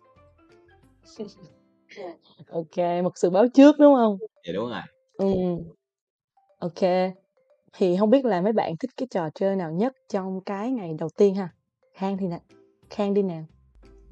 ok 2.50 3.04
một 3.04 3.18
sự 3.18 3.30
báo 3.30 3.48
trước 3.54 3.76
đúng 3.80 3.96
không 3.96 4.18
dạ 4.48 4.54
đúng 4.54 4.70
rồi 4.70 4.82
ừ. 5.18 5.28
ok 6.60 7.12
thì 7.74 7.98
không 7.98 8.10
biết 8.10 8.26
là 8.26 8.42
mấy 8.42 8.54
bạn 8.54 8.78
thích 8.78 8.92
cái 8.98 9.08
trò 9.12 9.30
chơi 9.36 9.56
nào 9.56 9.72
nhất 9.72 9.94
trong 10.10 10.42
cái 10.42 10.72
ngày 10.72 10.96
đầu 11.00 11.10
tiên 11.18 11.36
ha 11.36 11.50
khang 11.94 12.18
thì 12.18 12.28
nè 12.28 12.40
khang 12.90 13.14
đi 13.14 13.22
nào 13.22 13.46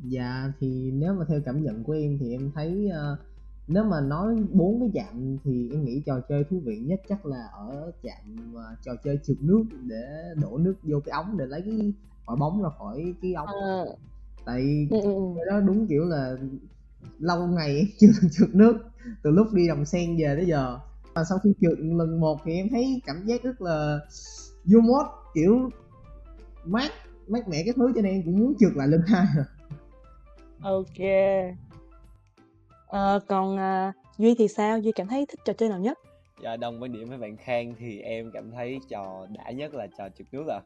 dạ 0.03 0.51
thì 0.59 0.91
nếu 0.93 1.13
mà 1.13 1.25
theo 1.29 1.41
cảm 1.45 1.63
nhận 1.63 1.83
của 1.83 1.93
em 1.93 2.17
thì 2.19 2.31
em 2.31 2.51
thấy 2.55 2.89
uh, 2.89 3.19
nếu 3.67 3.83
mà 3.83 4.01
nói 4.01 4.35
bốn 4.51 4.79
cái 4.79 4.89
chạm 4.93 5.37
thì 5.43 5.69
em 5.71 5.85
nghĩ 5.85 6.01
trò 6.05 6.19
chơi 6.29 6.43
thú 6.43 6.59
vị 6.65 6.77
nhất 6.77 7.01
chắc 7.09 7.25
là 7.25 7.47
ở 7.53 7.91
chạm 8.03 8.53
uh, 8.55 8.77
trò 8.85 8.91
chơi 9.03 9.19
trượt 9.23 9.37
nước 9.41 9.63
để 9.87 10.33
đổ 10.41 10.57
nước 10.57 10.75
vô 10.83 10.99
cái 11.05 11.11
ống 11.11 11.37
để 11.37 11.45
lấy 11.45 11.61
cái 11.61 11.93
quả 12.25 12.35
bóng 12.35 12.63
ra 12.63 12.69
khỏi 12.77 13.13
cái 13.21 13.33
ống 13.33 13.47
à. 13.47 13.85
tại 14.45 14.87
ừ, 14.91 15.01
ừ, 15.01 15.13
ừ. 15.13 15.45
đó 15.49 15.59
đúng 15.59 15.87
kiểu 15.87 16.05
là 16.05 16.37
lâu 17.19 17.47
ngày 17.47 17.87
chưa 17.99 18.07
trượt 18.31 18.55
nước 18.55 18.77
từ 19.23 19.31
lúc 19.31 19.47
đi 19.53 19.67
đồng 19.67 19.85
sen 19.85 20.17
về 20.17 20.35
tới 20.35 20.45
giờ. 20.45 20.79
Và 21.15 21.23
sau 21.23 21.37
khi 21.43 21.53
trượt 21.61 21.79
lần 21.79 22.19
một 22.19 22.39
thì 22.45 22.53
em 22.53 22.69
thấy 22.69 23.01
cảm 23.05 23.25
giác 23.25 23.43
rất 23.43 23.61
là 23.61 23.99
vô 24.63 24.79
mốt 24.79 25.05
kiểu 25.33 25.69
mát 26.65 26.91
mát 27.27 27.47
mẻ 27.47 27.63
cái 27.65 27.73
thứ 27.75 27.91
cho 27.95 28.01
nên 28.01 28.13
em 28.13 28.23
cũng 28.25 28.39
muốn 28.39 28.53
trượt 28.59 28.71
lại 28.75 28.87
lần 28.87 29.01
hai 29.07 29.25
ok. 30.61 30.99
À, 32.87 33.19
còn 33.27 33.57
à, 33.57 33.93
duy 34.17 34.35
thì 34.35 34.47
sao? 34.47 34.79
Duy 34.79 34.91
cảm 34.91 35.07
thấy 35.07 35.25
thích 35.25 35.39
trò 35.45 35.53
chơi 35.53 35.69
nào 35.69 35.79
nhất? 35.79 35.99
Dạ 36.43 36.57
đồng 36.57 36.81
quan 36.81 36.91
điểm 36.91 37.09
với 37.09 37.17
bạn 37.17 37.37
khang 37.37 37.75
thì 37.79 37.99
em 37.99 38.31
cảm 38.31 38.51
thấy 38.51 38.79
trò 38.89 39.27
đã 39.37 39.51
nhất 39.51 39.73
là 39.73 39.87
trò 39.97 40.09
trượt 40.17 40.27
nước 40.31 40.47
à 40.47 40.61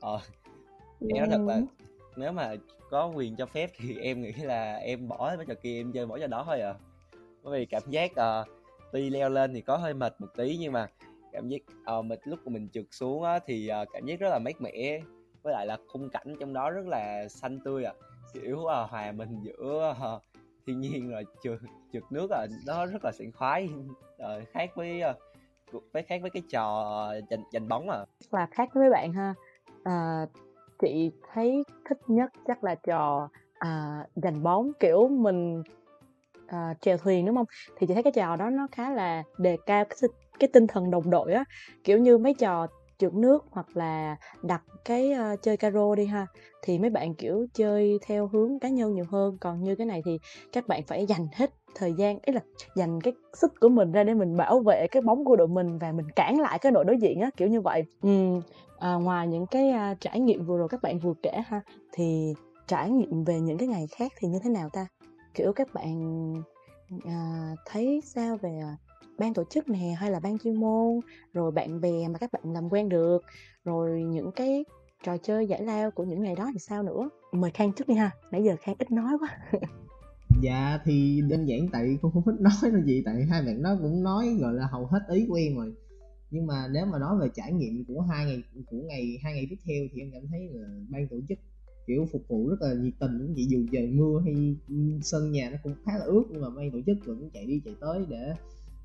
ờ 0.00 0.20
em 1.08 1.18
nói 1.18 1.28
thật 1.30 1.40
là 1.46 1.60
nếu 2.16 2.32
mà 2.32 2.54
có 2.90 3.06
quyền 3.06 3.36
cho 3.36 3.46
phép 3.46 3.70
thì 3.76 3.98
em 4.02 4.22
nghĩ 4.22 4.32
là 4.32 4.74
em 4.74 5.08
bỏ 5.08 5.34
mấy 5.36 5.46
trò 5.46 5.54
kia 5.62 5.80
em 5.80 5.92
chơi 5.92 6.06
mỗi 6.06 6.20
trò 6.20 6.26
đó 6.26 6.44
thôi 6.46 6.60
à. 6.60 6.74
Bởi 7.42 7.58
vì 7.58 7.66
cảm 7.66 7.82
giác 7.88 8.10
uh, 8.12 8.48
tuy 8.92 9.10
leo 9.10 9.30
lên 9.30 9.54
thì 9.54 9.60
có 9.60 9.76
hơi 9.76 9.94
mệt 9.94 10.20
một 10.20 10.28
tí 10.36 10.56
nhưng 10.60 10.72
mà 10.72 10.86
cảm 11.32 11.48
giác 11.48 11.60
ờ, 11.84 11.98
uh, 11.98 12.04
mình 12.04 12.20
lúc 12.24 12.38
mà 12.44 12.50
mình 12.52 12.68
trượt 12.72 12.84
xuống 12.90 13.22
á, 13.22 13.38
thì 13.46 13.70
uh, 13.82 13.88
cảm 13.92 14.06
giác 14.06 14.20
rất 14.20 14.28
là 14.28 14.38
mát 14.38 14.60
mẻ 14.60 15.00
với 15.42 15.52
lại 15.52 15.66
là 15.66 15.78
khung 15.88 16.10
cảnh 16.10 16.36
trong 16.40 16.52
đó 16.52 16.70
rất 16.70 16.86
là 16.86 17.28
xanh 17.28 17.58
tươi 17.64 17.84
à. 17.84 17.92
Kiểu 18.32 18.56
uh, 18.56 18.90
hòa 18.90 19.12
mình 19.12 19.40
giữa 19.42 19.96
uh, 20.16 20.22
thiên 20.66 20.80
nhiên 20.80 21.10
rồi 21.10 21.24
trượt 21.42 21.58
trượt 21.92 22.02
nước 22.10 22.30
à 22.30 22.46
nó 22.66 22.86
rất 22.86 23.04
là 23.04 23.12
sảng 23.12 23.32
khoái 23.32 23.68
uh, 24.16 24.48
khác 24.52 24.70
với 24.74 25.02
uh, 25.10 25.82
với 25.92 26.02
khác 26.02 26.22
với 26.22 26.30
cái 26.30 26.42
trò 26.50 27.08
giành 27.30 27.42
giành 27.52 27.68
bóng 27.68 27.90
à. 27.90 28.04
Là 28.30 28.46
khác 28.50 28.68
với 28.74 28.90
bạn 28.90 29.12
ha. 29.12 29.34
À, 29.84 30.26
chị 30.80 31.10
thấy 31.32 31.64
thích 31.88 31.98
nhất 32.06 32.32
chắc 32.46 32.64
là 32.64 32.74
trò 32.74 33.28
à, 33.58 34.04
giành 34.14 34.42
bóng 34.42 34.72
kiểu 34.80 35.08
mình 35.08 35.62
à, 36.46 36.74
chèo 36.80 36.96
thuyền 36.96 37.26
đúng 37.26 37.36
không? 37.36 37.46
Thì 37.76 37.86
chị 37.86 37.94
thấy 37.94 38.02
cái 38.02 38.12
trò 38.12 38.36
đó 38.36 38.50
nó 38.50 38.66
khá 38.72 38.90
là 38.90 39.22
đề 39.38 39.56
cao 39.66 39.84
cái, 39.84 40.08
cái 40.38 40.48
tinh 40.52 40.66
thần 40.66 40.90
đồng 40.90 41.10
đội 41.10 41.32
á. 41.32 41.44
Kiểu 41.84 41.98
như 41.98 42.18
mấy 42.18 42.34
trò 42.34 42.66
trượt 42.98 43.14
nước 43.14 43.44
hoặc 43.50 43.76
là 43.76 44.16
đặt 44.42 44.62
cái 44.84 45.12
uh, 45.12 45.42
chơi 45.42 45.56
caro 45.56 45.94
đi 45.94 46.06
ha 46.06 46.26
thì 46.62 46.78
mấy 46.78 46.90
bạn 46.90 47.14
kiểu 47.14 47.46
chơi 47.54 47.98
theo 48.06 48.26
hướng 48.32 48.58
cá 48.58 48.68
nhân 48.68 48.94
nhiều 48.94 49.04
hơn. 49.08 49.36
Còn 49.40 49.64
như 49.64 49.76
cái 49.76 49.86
này 49.86 50.02
thì 50.04 50.18
các 50.52 50.68
bạn 50.68 50.82
phải 50.86 51.06
dành 51.06 51.26
hết 51.32 51.50
thời 51.74 51.92
gian 51.92 52.18
ý 52.22 52.32
là 52.32 52.40
dành 52.76 53.00
cái 53.00 53.12
sức 53.32 53.52
của 53.60 53.68
mình 53.68 53.92
ra 53.92 54.04
để 54.04 54.14
mình 54.14 54.36
bảo 54.36 54.60
vệ 54.60 54.86
cái 54.90 55.02
bóng 55.02 55.24
của 55.24 55.36
đội 55.36 55.48
mình 55.48 55.78
và 55.78 55.92
mình 55.92 56.06
cản 56.16 56.40
lại 56.40 56.58
cái 56.58 56.72
đội 56.72 56.84
đối 56.84 56.96
diện 56.98 57.20
á 57.20 57.30
kiểu 57.36 57.48
như 57.48 57.60
vậy. 57.60 57.84
Ừ, 58.02 58.40
à, 58.78 58.94
ngoài 58.94 59.28
những 59.28 59.46
cái 59.46 59.72
uh, 59.92 60.00
trải 60.00 60.20
nghiệm 60.20 60.44
vừa 60.44 60.58
rồi 60.58 60.68
các 60.68 60.82
bạn 60.82 60.98
vừa 60.98 61.14
kể 61.22 61.42
ha 61.46 61.60
thì 61.92 62.34
trải 62.66 62.90
nghiệm 62.90 63.24
về 63.24 63.40
những 63.40 63.58
cái 63.58 63.68
ngày 63.68 63.86
khác 63.96 64.12
thì 64.18 64.28
như 64.28 64.38
thế 64.44 64.50
nào 64.50 64.68
ta? 64.72 64.86
Kiểu 65.34 65.52
các 65.52 65.74
bạn 65.74 66.32
à, 67.04 67.50
thấy 67.66 68.00
sao 68.04 68.36
về 68.36 68.58
à, 68.62 68.76
ban 69.18 69.34
tổ 69.34 69.44
chức 69.50 69.68
nè, 69.68 69.94
hay 69.98 70.10
là 70.10 70.20
ban 70.20 70.38
chuyên 70.38 70.54
môn, 70.54 71.00
rồi 71.32 71.50
bạn 71.50 71.80
bè 71.80 72.08
mà 72.08 72.18
các 72.18 72.32
bạn 72.32 72.52
làm 72.52 72.68
quen 72.68 72.88
được, 72.88 73.22
rồi 73.64 74.02
những 74.02 74.30
cái 74.32 74.64
trò 75.04 75.16
chơi 75.16 75.46
giải 75.46 75.62
lao 75.62 75.90
của 75.90 76.04
những 76.04 76.22
ngày 76.22 76.34
đó 76.34 76.50
thì 76.52 76.58
sao 76.58 76.82
nữa? 76.82 77.08
Mời 77.32 77.50
khang 77.50 77.72
trước 77.72 77.88
đi 77.88 77.94
ha, 77.94 78.10
nãy 78.30 78.44
giờ 78.44 78.56
khang 78.60 78.76
ít 78.78 78.90
nói 78.90 79.12
quá. 79.20 79.38
Dạ 80.42 80.78
thì 80.84 81.22
đơn 81.28 81.48
giản 81.48 81.68
tại 81.72 81.98
con 82.02 82.12
không 82.12 82.22
thích 82.26 82.40
nói 82.40 82.72
là 82.72 82.80
gì 82.84 83.02
tại 83.04 83.24
hai 83.30 83.42
bạn 83.42 83.62
đó 83.62 83.76
cũng 83.82 84.02
nói, 84.02 84.36
gọi 84.40 84.54
là, 84.54 84.66
hầu 84.72 84.86
hết 84.86 85.00
ý 85.08 85.26
của 85.28 85.34
em 85.34 85.56
rồi. 85.56 85.74
Nhưng 86.30 86.46
mà 86.46 86.68
nếu 86.72 86.86
mà 86.86 86.98
nói 86.98 87.18
về 87.20 87.28
trải 87.34 87.52
nghiệm 87.52 87.84
của 87.88 88.00
hai 88.00 88.26
ngày, 88.26 88.42
của 88.70 88.76
ngày, 88.76 89.18
hai 89.22 89.34
ngày 89.34 89.46
tiếp 89.50 89.56
theo 89.66 89.84
thì 89.92 90.00
em 90.00 90.10
cảm 90.12 90.22
thấy 90.30 90.48
là 90.52 90.68
ban 90.88 91.08
tổ 91.08 91.16
chức, 91.28 91.38
kiểu, 91.86 92.06
phục 92.12 92.22
vụ 92.28 92.48
rất 92.48 92.56
là 92.60 92.74
nhiệt 92.74 92.92
tình 93.00 93.18
cũng 93.18 93.34
vậy 93.34 93.46
dù 93.48 93.58
trời 93.72 93.86
mưa 93.86 94.20
hay 94.24 94.56
sân 95.02 95.32
nhà 95.32 95.50
nó 95.50 95.56
cũng 95.62 95.74
khá 95.84 95.92
là 95.98 96.04
ướt, 96.04 96.24
nhưng 96.30 96.42
mà 96.42 96.48
ban 96.56 96.70
tổ 96.70 96.78
chức 96.86 96.96
vẫn 97.06 97.30
chạy 97.34 97.46
đi 97.46 97.60
chạy 97.64 97.74
tới 97.80 98.06
để 98.08 98.34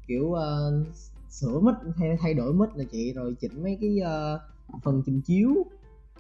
kiểu 0.10 0.26
uh, 0.26 0.88
sửa 1.30 1.60
mic 1.60 1.76
hay 1.98 2.18
thay 2.22 2.34
đổi 2.34 2.54
mic 2.54 2.70
là 2.76 2.84
chị 2.92 3.14
rồi 3.14 3.36
chỉnh 3.42 3.64
mấy 3.64 3.78
cái 3.82 3.98
uh, 4.02 4.42
phần 4.84 5.04
trình 5.06 5.22
chiếu 5.22 5.50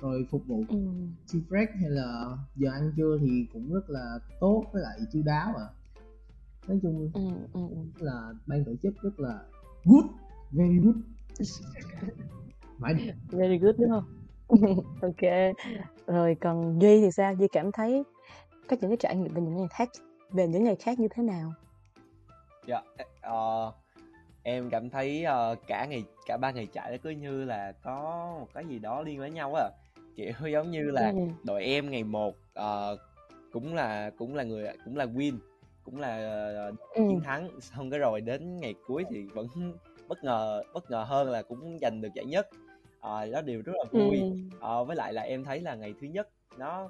rồi 0.02 0.28
phục 0.32 0.47
vụ 0.47 0.63
ừ. 0.69 0.78
break 1.49 1.69
hay 1.82 1.89
là 1.89 2.38
giờ 2.56 2.69
ăn 2.71 2.93
trưa 2.97 3.17
thì 3.21 3.45
cũng 3.54 3.73
rất 3.73 3.89
là 3.89 4.19
tốt 4.39 4.65
với 4.73 4.82
lại 4.82 4.99
chu 5.13 5.21
đáo 5.25 5.54
à 5.56 5.67
nói 6.67 6.80
chung 6.82 7.12
ừ, 7.13 7.21
ừ, 7.54 7.62
ừ. 7.71 7.78
là 7.99 8.34
ban 8.47 8.65
tổ 8.65 8.71
chức 8.84 8.93
rất 9.02 9.19
là 9.19 9.39
good 9.86 10.06
very 10.52 10.80
good. 10.80 10.95
Very 13.32 13.58
good 13.58 13.75
đúng 13.78 13.89
không? 13.89 14.04
Ok. 15.02 15.56
Rồi 16.08 16.36
còn 16.41 16.80
duy 16.82 17.02
thì 17.02 17.12
sao? 17.12 17.34
Duy 17.36 17.47
cảm 17.47 17.71
thấy 17.71 18.04
có 18.67 18.78
những 18.82 18.89
cái 18.89 18.97
trải 18.99 19.15
nghiệm 19.15 19.34
về 19.34 19.41
những 19.41 19.58
ngày 19.58 19.67
khác 19.69 19.89
về 20.32 20.47
những 20.47 20.63
ngày 20.63 20.75
khác 20.75 20.99
như 20.99 21.08
thế 21.15 21.23
nào? 21.23 21.54
Dạ 22.67 22.82
uh, 23.32 23.74
em 24.44 24.70
cảm 24.70 24.89
thấy 24.89 25.26
uh, 25.26 25.58
cả 25.68 25.86
ngày 25.86 26.04
cả 26.26 26.38
ba 26.38 26.52
ngày 26.52 26.68
chạy 26.74 26.92
nó 26.92 26.98
cứ 27.04 27.10
như 27.10 27.46
là 27.46 27.74
có 27.84 28.28
một 28.39 28.48
cái 28.54 28.65
gì 28.65 28.80
đó 28.80 29.02
liên 29.02 29.20
với 29.20 29.32
nhau 29.32 29.54
á 29.54 29.70
kiểu 30.15 30.34
giống 30.54 30.72
như 30.72 30.84
là 30.84 31.10
ừ. 31.10 31.20
đội 31.44 31.63
em 31.63 31.92
ngày 31.92 32.04
một 32.04 32.36
uh, 32.60 33.00
cũng 33.52 33.76
là 33.76 34.12
cũng 34.18 34.36
là 34.36 34.44
người 34.44 34.68
cũng 34.86 34.98
là 34.98 35.06
win 35.06 35.38
cũng 35.84 36.00
là 36.00 36.52
uh, 36.70 36.80
ừ. 36.80 37.04
chiến 37.10 37.22
thắng 37.22 37.50
xong 37.62 37.89
cái 37.89 38.00
rồi 38.00 38.22
đến 38.22 38.60
ngày 38.60 38.76
cuối 38.88 39.06
thì 39.10 39.24
vẫn 39.24 39.48
bất 40.08 40.24
ngờ 40.24 40.63
bất 40.74 40.92
ngờ 40.92 41.04
hơn 41.04 41.30
là 41.30 41.42
cũng 41.42 41.78
giành 41.82 42.02
được 42.02 42.10
giải 42.15 42.26
nhất 42.26 42.48
à, 43.02 43.26
đó 43.26 43.42
điều 43.42 43.62
rất 43.62 43.74
là 43.76 43.84
vui 43.92 44.20
ừ. 44.20 44.34
à, 44.62 44.84
với 44.84 44.96
lại 44.96 45.13
là 45.13 45.22
em 45.22 45.44
thấy 45.44 45.60
là 45.60 45.76
ngày 45.76 45.94
thứ 46.02 46.08
nhất 46.08 46.30
nó 46.58 46.89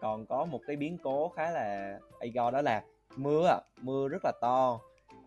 còn 0.00 0.26
có 0.26 0.44
một 0.44 0.60
cái 0.66 0.76
biến 0.76 0.98
cố 1.02 1.28
khá 1.28 1.50
là 1.50 1.98
ego 2.20 2.50
đó 2.50 2.62
là 2.62 2.82
mưa 3.16 3.58
mưa 3.82 4.08
rất 4.08 4.24
là 4.24 4.32
to 4.40 4.80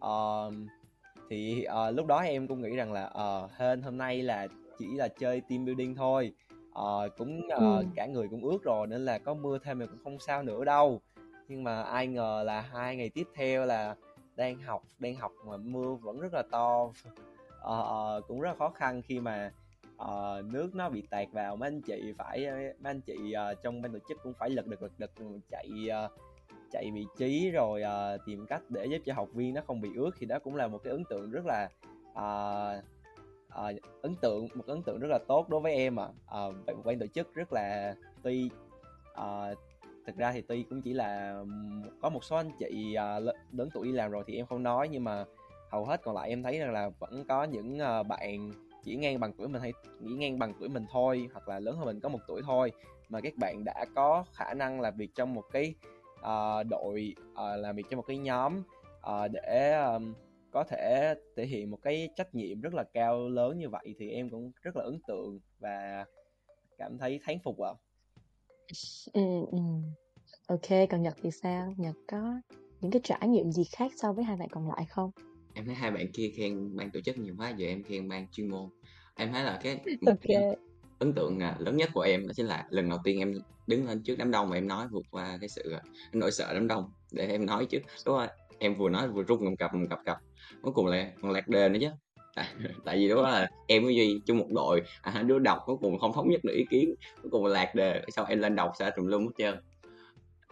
uh, 0.06 0.54
thì 1.30 1.66
uh, 1.68 1.96
lúc 1.96 2.08
đó 2.08 2.20
em 2.20 2.48
cũng 2.48 2.62
nghĩ 2.62 2.76
rằng 2.76 2.94
là 2.94 3.06
uh, 3.06 3.52
hên 3.58 3.82
hôm 3.82 3.98
nay 3.98 4.24
là 4.24 4.48
chỉ 4.80 4.88
là 4.96 5.08
chơi 5.08 5.42
team 5.42 5.66
building 5.66 5.96
thôi. 5.96 6.34
Uh, 6.70 7.18
cũng 7.18 7.42
uh, 7.54 7.60
ừ. 7.60 7.86
cả 7.96 8.06
người 8.06 8.28
cũng 8.28 8.44
ướt 8.44 8.64
rồi 8.64 8.88
nên 8.88 9.06
là 9.06 9.18
có 9.18 9.34
mưa 9.34 9.58
thêm 9.64 9.80
thì 9.80 9.86
cũng 9.86 10.04
không 10.04 10.20
sao 10.20 10.44
nữa 10.44 10.66
đâu. 10.66 11.02
Nhưng 11.48 11.64
mà 11.64 11.82
ai 11.82 12.08
ngờ 12.08 12.44
là 12.46 12.62
hai 12.62 12.96
ngày 12.96 13.10
tiếp 13.10 13.28
theo 13.36 13.66
là 13.66 13.96
đang 14.36 14.60
học 14.60 14.84
đang 15.00 15.16
học 15.16 15.32
mà 15.48 15.58
mưa 15.58 15.96
vẫn 15.96 16.20
rất 16.20 16.34
là 16.34 16.44
to. 16.52 16.84
Uh, 16.84 18.24
cũng 18.28 18.42
rất 18.42 18.50
là 18.50 18.56
khó 18.56 18.70
khăn 18.70 19.02
khi 19.02 19.20
mà 19.20 19.52
uh, 19.96 20.46
nước 20.46 20.76
nó 20.76 20.90
bị 20.90 21.02
tạt 21.10 21.28
vào. 21.32 21.56
Mấy 21.56 21.68
anh 21.68 21.82
chị 21.82 22.14
phải 22.18 22.48
mấy 22.80 22.92
anh 22.92 23.02
chị 23.02 23.34
uh, 23.52 23.64
trong 23.64 23.82
ban 23.82 23.94
tổ 23.94 24.00
chức 24.10 24.18
cũng 24.24 24.34
phải 24.34 24.50
lật 24.50 24.68
đật 24.68 24.82
lật 24.82 24.92
đật 24.98 25.12
chạy 25.50 25.70
uh, 26.06 26.12
chạy 26.72 26.92
vị 26.94 27.06
trí 27.18 27.52
rồi 27.52 27.82
uh, 27.82 28.22
tìm 28.26 28.46
cách 28.46 28.62
để 28.70 28.86
giúp 28.86 29.02
cho 29.06 29.14
học 29.14 29.28
viên 29.34 29.54
nó 29.54 29.62
không 29.68 29.82
bị 29.82 29.90
ướt 29.96 30.12
thì 30.20 30.26
đó 30.26 30.40
cũng 30.44 30.56
là 30.56 30.68
một 30.68 30.84
cái 30.84 30.92
ấn 30.92 31.04
tượng 31.10 31.32
rất 31.32 31.46
là 31.46 31.70
uh, 32.12 32.84
uh, 33.60 34.02
ấn 34.02 34.16
tượng 34.16 34.48
một 34.54 34.68
ấn 34.68 34.84
tượng 34.84 35.00
rất 35.00 35.08
là 35.12 35.20
tốt 35.28 35.50
đối 35.50 35.62
với 35.62 35.74
em 35.74 36.00
à 36.00 36.08
uh, 36.08 36.56
một 36.68 36.84
ban 36.86 37.00
tổ 37.00 37.08
chức 37.08 37.34
rất 37.34 37.54
là 37.54 37.96
tuy 38.24 38.50
uh, 39.12 39.58
thực 40.06 40.16
ra 40.16 40.32
thì 40.32 40.42
tuy 40.42 40.64
cũng 40.64 40.82
chỉ 40.82 40.94
là 40.94 41.44
có 42.02 42.10
một 42.10 42.24
số 42.24 42.36
anh 42.36 42.52
chị 42.60 42.96
uh, 42.98 43.36
lớn 43.52 43.70
tuổi 43.74 43.88
đi 43.88 43.92
làm 43.94 44.12
rồi 44.12 44.24
thì 44.28 44.36
em 44.36 44.46
không 44.46 44.64
nói 44.64 44.90
nhưng 44.92 45.04
mà 45.04 45.26
hầu 45.70 45.86
hết 45.86 46.02
còn 46.04 46.16
lại 46.16 46.30
em 46.30 46.44
thấy 46.44 46.60
rằng 46.60 46.72
là 46.72 46.90
vẫn 47.00 47.26
có 47.28 47.44
những 47.44 47.78
uh, 47.78 48.08
bạn 48.08 48.52
chỉ 48.84 48.96
ngang 48.96 49.20
bằng 49.20 49.34
tuổi 49.38 49.48
mình 49.48 49.62
hay 49.62 49.74
nghĩ 50.00 50.14
ngang 50.14 50.40
bằng 50.40 50.54
tuổi 50.60 50.70
mình 50.70 50.86
thôi 50.92 51.30
hoặc 51.34 51.48
là 51.48 51.60
lớn 51.60 51.78
hơn 51.78 51.86
mình 51.86 52.00
có 52.00 52.10
một 52.10 52.20
tuổi 52.28 52.42
thôi. 52.46 52.72
Mà 53.10 53.22
các 53.22 53.34
bạn 53.38 53.64
đã 53.64 53.86
có 53.96 54.26
khả 54.34 54.54
năng 54.54 54.82
làm 54.82 54.98
việc 54.98 55.10
trong 55.16 55.34
một 55.34 55.44
cái 55.52 55.76
uh, 56.22 56.68
đội 56.70 57.16
uh, 57.32 57.60
làm 57.60 57.76
việc 57.76 57.84
trong 57.90 57.98
một 57.98 58.06
cái 58.08 58.18
nhóm 58.18 58.64
uh, 59.00 59.32
để 59.32 59.74
um, 59.74 60.14
có 60.52 60.64
thể 60.64 61.16
thể 61.38 61.46
hiện 61.46 61.72
một 61.72 61.78
cái 61.82 62.10
trách 62.16 62.36
nhiệm 62.36 62.62
rất 62.62 62.74
là 62.74 62.84
cao 62.94 63.30
lớn 63.30 63.58
như 63.58 63.70
vậy 63.70 63.96
thì 64.00 64.10
em 64.10 64.30
cũng 64.30 64.52
rất 64.62 64.76
là 64.76 64.84
ấn 64.84 65.00
tượng 65.08 65.40
và 65.60 66.06
cảm 66.78 66.98
thấy 66.98 67.20
thán 67.24 67.38
phục 67.44 67.60
ạ. 67.60 67.70
À. 67.70 67.80
Ừ, 69.14 69.22
ừ. 69.52 69.58
Ok, 70.48 70.90
còn 70.90 71.02
Nhật 71.02 71.16
thì 71.24 71.32
sao? 71.32 71.74
Nhật 71.78 71.96
có 72.08 72.42
những 72.82 72.92
cái 72.92 73.02
trải 73.04 73.28
nghiệm 73.28 73.52
gì 73.52 73.64
khác 73.64 73.92
so 73.98 74.14
với 74.14 74.24
hai 74.24 74.38
bạn 74.38 74.50
còn 74.52 74.70
lại 74.70 74.86
không? 74.90 75.12
Em 75.54 75.66
thấy 75.66 75.76
hai 75.76 75.92
bạn 75.92 76.12
kia 76.14 76.32
khen 76.38 76.76
ban 76.76 76.92
tổ 76.92 77.02
chức 77.02 77.18
nhiều 77.18 77.36
quá, 77.38 77.50
giờ 77.50 77.68
em 77.68 77.84
khen 77.84 78.10
ban 78.10 78.28
chuyên 78.32 78.50
môn. 78.50 78.70
Em 79.16 79.32
thấy 79.32 79.44
là 79.44 79.60
cái 79.64 79.80
Ok 80.06 80.58
ấn 81.02 81.14
tượng 81.14 81.40
à, 81.40 81.56
lớn 81.60 81.78
nhất 81.78 81.90
của 81.94 82.02
em 82.02 82.28
đó 82.28 82.34
chính 82.36 82.46
là 82.46 82.66
lần 82.70 82.90
đầu 82.90 83.00
tiên 83.04 83.20
em 83.20 83.34
đứng 83.68 83.88
lên 83.88 84.04
trước 84.04 84.16
đám 84.18 84.32
đông 84.32 84.50
và 84.50 84.58
em 84.58 84.68
nói 84.68 84.88
vượt 84.92 85.04
qua 85.12 85.38
cái 85.42 85.50
sự 85.50 85.72
à, 85.72 85.82
nỗi 86.14 86.32
sợ 86.32 86.54
đám 86.54 86.68
đông 86.68 86.92
để 87.12 87.28
em 87.28 87.46
nói 87.46 87.66
chứ, 87.66 87.80
Đúng 88.06 88.18
rồi, 88.18 88.28
em 88.60 88.76
vừa 88.76 88.90
nói 88.90 89.08
vừa 89.08 89.24
rung 89.24 89.46
cầm 89.46 89.56
cập 89.56 89.72
cầm 89.72 89.88
cập 89.88 90.00
cập. 90.06 90.18
Cuối 90.62 90.74
cùng 90.74 90.86
là 90.86 91.12
còn 91.22 91.32
lạc 91.32 91.48
đề 91.48 91.70
nữa 91.70 91.80
chứ. 91.82 91.88
Tại, 92.36 92.46
à, 92.46 92.70
tại 92.86 92.98
vì 92.98 93.10
đó 93.10 93.22
là 93.22 93.50
em 93.68 93.84
với 93.84 93.96
Duy 93.96 94.20
chung 94.26 94.38
một 94.38 94.48
đội 94.50 94.82
à, 95.02 95.12
hai 95.12 95.24
đứa 95.24 95.40
đọc 95.40 95.60
cuối 95.66 95.76
cùng 95.82 96.00
không 96.00 96.14
thống 96.14 96.30
nhất 96.30 96.44
được 96.44 96.54
ý 96.54 96.66
kiến 96.70 96.96
cuối 97.22 97.30
cùng 97.32 97.46
là 97.46 97.54
lạc 97.54 97.76
đề 97.76 98.02
sau 98.16 98.26
em 98.26 98.40
lên 98.40 98.56
đọc 98.56 98.72
sẽ 98.80 98.92
trùm 98.96 99.08
lum 99.08 99.24
hết 99.24 99.32
trơn 99.38 99.56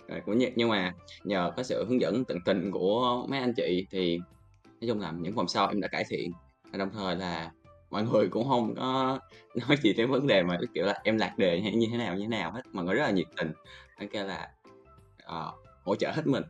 rồi, 0.08 0.22
cũng 0.26 0.38
như, 0.38 0.50
nhưng 0.56 0.70
mà 0.70 0.94
nhờ 1.24 1.52
có 1.58 1.64
sự 1.64 1.86
hướng 1.86 2.02
dẫn 2.02 2.26
tận 2.26 2.38
tình 2.46 2.72
của 2.72 3.26
mấy 3.30 3.40
anh 3.40 3.54
chị 3.54 3.88
thì 3.92 4.18
nói 4.64 4.88
chung 4.88 5.00
là 5.00 5.12
những 5.12 5.36
vòng 5.36 5.48
sau 5.48 5.68
em 5.68 5.82
đã 5.82 5.88
cải 5.88 6.04
thiện 6.10 6.32
đồng 6.78 6.90
thời 6.94 7.16
là 7.16 7.52
mọi 7.90 8.04
người 8.04 8.28
cũng 8.30 8.48
không 8.48 8.76
có 8.76 9.20
nói 9.68 9.78
gì 9.84 9.94
đến 9.94 10.12
vấn 10.12 10.28
đề 10.28 10.44
mà 10.44 10.58
kiểu 10.74 10.86
là 10.86 11.02
em 11.04 11.18
lạc 11.18 11.34
đề 11.38 11.62
hay 11.62 11.76
như 11.76 11.88
thế 11.92 11.98
nào 11.98 12.16
như 12.16 12.22
thế 12.22 12.28
nào 12.28 12.52
hết. 12.52 12.62
Mọi 12.74 12.86
người 12.86 12.96
rất 12.96 13.04
là 13.04 13.12
nhiệt 13.12 13.28
tình 13.38 13.52
nó 14.00 14.06
kêu 14.12 14.26
là 14.26 14.50
uh, 15.26 15.54
hỗ 15.84 15.96
trợ 15.96 16.12
hết 16.12 16.28
mình. 16.28 16.44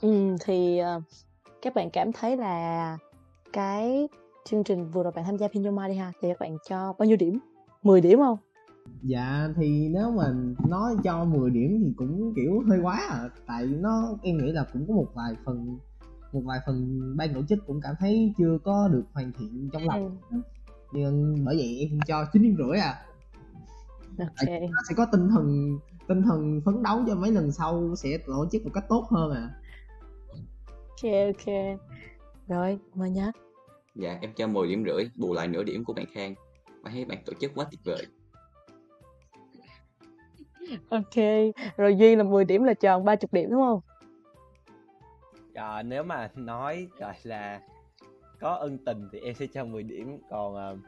Ừ, 0.00 0.36
thì 0.44 0.80
uh, 0.96 1.02
các 1.62 1.74
bạn 1.74 1.90
cảm 1.90 2.12
thấy 2.12 2.36
là 2.36 2.98
cái 3.52 4.08
chương 4.44 4.64
trình 4.64 4.90
vừa 4.90 5.02
rồi 5.02 5.12
bạn 5.16 5.24
tham 5.24 5.36
gia 5.36 5.48
Pinoma 5.48 5.88
đi 5.88 5.94
ha 5.94 6.12
thì 6.20 6.28
các 6.28 6.40
bạn 6.40 6.56
cho 6.68 6.94
bao 6.98 7.06
nhiêu 7.06 7.16
điểm? 7.16 7.38
10 7.82 8.00
điểm 8.00 8.18
không? 8.18 8.38
Dạ 9.02 9.48
thì 9.56 9.88
nếu 9.88 10.10
mà 10.10 10.24
nói 10.68 10.94
cho 11.04 11.24
10 11.24 11.50
điểm 11.50 11.82
thì 11.84 11.92
cũng 11.96 12.32
kiểu 12.36 12.62
hơi 12.68 12.78
quá 12.82 13.06
à. 13.10 13.28
Tại 13.46 13.66
nó 13.66 14.18
em 14.22 14.38
nghĩ 14.38 14.52
là 14.52 14.64
cũng 14.72 14.86
có 14.88 14.94
một 14.94 15.06
vài 15.14 15.34
phần 15.44 15.78
một 16.32 16.42
vài 16.44 16.58
phần 16.66 17.00
ban 17.16 17.34
tổ 17.34 17.40
chức 17.48 17.58
cũng 17.66 17.80
cảm 17.80 17.94
thấy 17.98 18.32
chưa 18.38 18.58
có 18.64 18.88
được 18.88 19.02
hoàn 19.12 19.32
thiện 19.38 19.68
trong 19.72 19.82
lòng. 19.88 20.16
Ừ. 20.30 20.36
nhưng 20.92 21.44
bởi 21.44 21.56
vậy 21.56 21.88
em 21.90 22.00
cho 22.06 22.26
chín 22.32 22.42
điểm 22.42 22.56
rưỡi 22.58 22.78
à. 22.78 23.06
Okay. 24.18 24.60
nó 24.60 24.80
sẽ 24.88 24.94
có 24.96 25.06
tinh 25.12 25.28
thần 25.28 25.78
tinh 26.08 26.22
thần 26.22 26.60
phấn 26.64 26.82
đấu 26.82 27.02
cho 27.06 27.14
mấy 27.14 27.32
lần 27.32 27.52
sau 27.52 27.94
sẽ 27.96 28.18
tổ 28.26 28.46
chức 28.52 28.64
một 28.64 28.70
cách 28.74 28.84
tốt 28.88 29.06
hơn 29.10 29.30
à. 29.30 29.50
Ok 30.88 31.12
ok. 31.12 31.54
Rồi 32.48 32.78
mời 32.94 33.10
nhắc 33.10 33.34
dạ 33.94 34.18
em 34.20 34.32
cho 34.36 34.46
10 34.46 34.68
điểm 34.68 34.84
rưỡi 34.86 35.10
bù 35.16 35.34
lại 35.34 35.48
nửa 35.48 35.62
điểm 35.62 35.84
của 35.84 35.92
bạn 35.92 36.06
khang. 36.12 36.34
Và 36.82 36.90
thấy 36.90 37.04
bạn 37.04 37.18
tổ 37.26 37.32
chức 37.40 37.52
quá 37.54 37.66
tuyệt 37.70 37.80
vời. 37.84 38.06
Ok 40.88 41.16
rồi 41.76 41.96
duy 41.96 42.16
là 42.16 42.24
10 42.24 42.44
điểm 42.44 42.64
là 42.64 42.74
tròn 42.74 43.04
30 43.04 43.28
điểm 43.32 43.50
đúng 43.50 43.60
không? 43.60 43.80
À, 45.54 45.82
nếu 45.82 46.02
mà 46.02 46.30
nói 46.34 46.88
gọi 46.98 47.14
là 47.22 47.60
có 48.40 48.54
ân 48.54 48.78
tình 48.78 49.08
thì 49.12 49.20
em 49.20 49.34
sẽ 49.34 49.46
cho 49.46 49.64
10 49.64 49.82
điểm. 49.82 50.18
Còn 50.30 50.72
uh, 50.72 50.78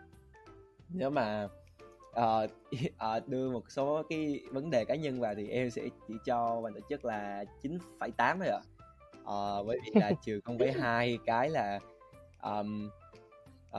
nếu 0.89 1.11
mà 1.11 1.49
uh, 2.11 2.51
uh, 3.17 3.29
đưa 3.29 3.51
một 3.51 3.65
số 3.69 4.03
cái 4.09 4.41
vấn 4.51 4.71
đề 4.71 4.85
cá 4.85 4.95
nhân 4.95 5.21
vào 5.21 5.35
thì 5.35 5.49
em 5.49 5.71
sẽ 5.71 5.89
chỉ 6.09 6.15
cho 6.25 6.61
ban 6.61 6.75
tổ 6.75 6.81
chức 6.89 7.05
là 7.05 7.45
9,8 7.63 8.39
thôi 8.39 8.49
ạ. 8.49 8.61
À. 9.25 9.59
uh, 9.59 9.67
bởi 9.67 9.79
vì 9.85 10.01
là 10.01 10.13
trừ 10.25 10.41
không 10.45 10.59
với 10.59 10.73
hai 10.73 11.19
cái 11.27 11.51
là 11.51 11.81
um, 12.43 12.91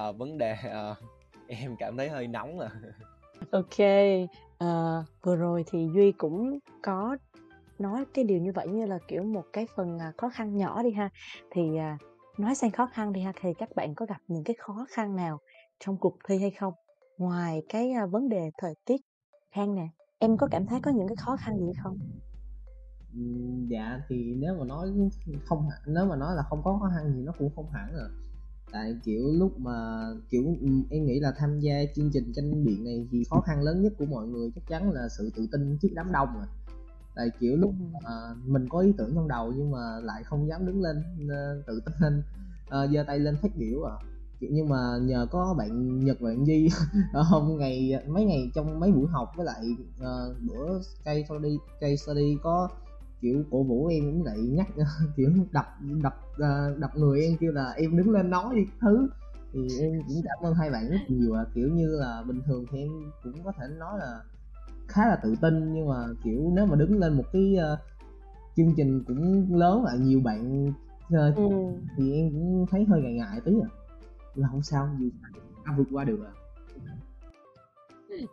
uh, 0.10 0.18
vấn 0.18 0.38
đề 0.38 0.56
uh, 0.92 0.98
em 1.48 1.76
cảm 1.80 1.98
thấy 1.98 2.10
hơi 2.10 2.28
nóng 2.28 2.60
à 2.60 2.70
ok 3.52 3.80
uh, 4.64 5.06
vừa 5.22 5.36
rồi 5.36 5.64
thì 5.68 5.90
duy 5.94 6.12
cũng 6.12 6.60
có 6.82 7.18
nói 7.80 8.06
cái 8.14 8.26
điều 8.26 8.40
như 8.40 8.52
vậy 8.52 8.68
như 8.68 8.86
là 8.86 9.00
kiểu 9.08 9.24
một 9.24 9.46
cái 9.54 9.68
phần 9.76 10.00
à, 10.00 10.12
khó 10.18 10.30
khăn 10.30 10.58
nhỏ 10.58 10.84
đi 10.84 10.92
ha. 10.92 11.10
Thì 11.52 11.62
uh, 11.62 12.12
nói 12.38 12.56
sang 12.56 12.72
khó 12.72 12.88
khăn 12.93 13.13
đi 13.13 13.22
ha, 13.22 13.34
thì 13.41 13.50
các 13.58 13.69
bạn 13.76 13.96
có 13.96 14.06
gặp 14.06 14.22
những 14.28 14.43
cái 14.43 14.56
khó 14.60 14.86
khăn 14.89 15.15
nào 15.15 15.39
trong 15.80 15.98
cuộc 15.98 16.17
thi 16.28 16.39
hay 16.39 16.52
không? 16.52 16.74
Ngoài 17.17 17.62
cái 17.69 17.91
à, 17.91 18.06
vấn 18.06 18.30
đề 18.30 18.50
thời 18.58 18.74
tiết 18.86 19.02
khang 19.52 19.76
nè, 19.76 19.88
em 20.19 20.38
có 20.38 20.48
cảm 20.52 20.65
thấy 20.65 20.80
có 20.82 20.91
những 20.91 21.08
cái 21.08 21.15
khó 21.15 21.38
khăn 21.38 21.58
gì 21.60 21.72
không? 21.84 21.98
Dạ 23.69 24.02
thì 24.10 24.34
nếu 24.38 24.56
mà 24.60 24.65
nói 24.65 24.88
không 25.46 25.69
nếu 25.88 26.06
mà 26.06 26.15
nói 26.15 26.36
là 26.36 26.43
không 26.50 26.62
có 26.63 26.78
khó 26.82 26.89
khăn 26.96 27.12
thì 27.15 27.22
nó 27.22 27.32
cũng 27.39 27.50
không 27.56 27.69
hẳn 27.72 27.93
rồi 27.93 28.10
tại 28.72 28.96
kiểu 29.04 29.22
lúc 29.34 29.60
mà, 29.60 30.08
kiểu 30.30 30.43
em 30.89 31.06
nghĩ 31.06 31.19
là 31.19 31.34
tham 31.38 31.60
gia 31.60 31.74
chương 31.96 32.10
trình 32.13 32.32
tranh 32.36 32.65
biện 32.65 32.84
này 32.84 33.08
thì 33.12 33.24
khó 33.30 33.41
khăn 33.41 33.62
lớn 33.62 33.82
nhất 33.82 33.93
của 33.98 34.06
mọi 34.06 34.28
người 34.28 34.52
chắc 34.56 34.67
chắn 34.67 34.91
là 34.91 35.10
sự 35.17 35.32
tự 35.36 35.48
tin 35.52 35.78
trước 35.82 35.89
đám 35.93 36.12
đông 36.12 36.30
rồi 36.34 36.46
tại 37.15 37.30
kiểu 37.39 37.56
lúc 37.56 37.73
mà 38.04 38.10
mình 38.45 38.69
có 38.69 38.80
ý 38.80 38.93
tưởng 38.97 39.12
trong 39.15 39.28
đầu 39.28 39.54
nhưng 39.58 39.71
mà 39.71 39.99
lại 40.04 40.23
không 40.23 40.47
dám 40.47 40.65
đứng 40.65 40.82
lên 40.82 41.04
tự 41.67 41.82
tin 41.86 41.93
lên 41.99 42.23
uh, 42.84 42.91
giơ 42.91 43.04
tay 43.08 43.19
lên 43.19 43.38
phát 43.41 43.56
biểu 43.56 43.84
à. 43.84 43.95
Kiểu 44.39 44.49
nhưng 44.54 44.69
mà 44.69 44.97
nhờ 45.02 45.28
có 45.32 45.56
bạn 45.58 45.99
Nhật 46.06 46.17
và 46.19 46.30
bạn 46.30 46.45
Di 46.45 46.69
hôm 47.13 47.58
ngày 47.58 48.04
mấy 48.08 48.26
ngày 48.26 48.52
trong 48.56 48.80
mấy 48.80 48.91
buổi 48.91 49.08
học 49.08 49.32
với 49.38 49.45
lại 49.45 49.65
uh, 49.99 50.41
bữa 50.41 50.80
cây 51.06 51.26
study 51.30 51.58
cây 51.80 51.97
study 51.97 52.38
có 52.43 52.69
kiểu 53.21 53.43
cổ 53.52 53.63
vũ 53.63 53.88
em 53.88 54.04
cũng 54.04 54.23
lại 54.23 54.38
nhắc 54.38 54.67
kiểu 55.15 55.30
đập 55.52 55.65
đập 56.04 56.15
uh, 56.32 56.80
đập 56.80 56.91
người 56.95 57.21
em 57.21 57.38
kêu 57.39 57.52
là 57.52 57.71
em 57.71 57.97
đứng 57.97 58.10
lên 58.10 58.30
nói 58.30 58.56
đi 58.56 58.65
thứ. 58.82 59.08
Thì 59.54 59.67
em 59.80 60.02
cũng 60.08 60.21
cảm 60.23 60.38
ơn 60.41 60.54
hai 60.54 60.69
bạn 60.71 60.89
rất 60.89 60.97
nhiều 61.08 61.34
à. 61.34 61.45
Kiểu 61.54 61.69
như 61.69 61.88
là 61.88 62.23
bình 62.28 62.41
thường 62.45 62.65
thì 62.71 62.80
em 62.80 62.89
cũng 63.23 63.43
có 63.43 63.52
thể 63.58 63.67
nói 63.67 63.99
là 63.99 64.21
khá 64.94 65.08
là 65.08 65.16
tự 65.24 65.36
tin 65.42 65.74
nhưng 65.74 65.88
mà 65.88 65.96
kiểu 66.24 66.52
nếu 66.56 66.66
mà 66.66 66.76
đứng 66.76 67.00
lên 67.00 67.18
một 67.18 67.24
cái 67.34 67.56
uh, 67.74 67.80
chương 68.56 68.74
trình 68.78 69.04
cũng 69.08 69.48
lớn 69.56 69.84
và 69.84 69.92
nhiều 70.00 70.22
bạn 70.24 70.68
uh, 71.08 71.36
ừ. 71.36 71.50
thì 71.98 72.14
em 72.14 72.32
cũng 72.32 72.66
thấy 72.72 72.86
hơi 72.86 73.02
ngại 73.02 73.14
ngại 73.14 73.40
tí 73.46 73.52
à 73.64 73.70
là 74.36 74.48
không 74.52 74.64
sao 74.64 74.90
dù 75.00 75.10
à, 75.64 75.74
vượt 75.78 75.88
qua 75.92 76.04
được 76.04 76.20
à 76.26 76.34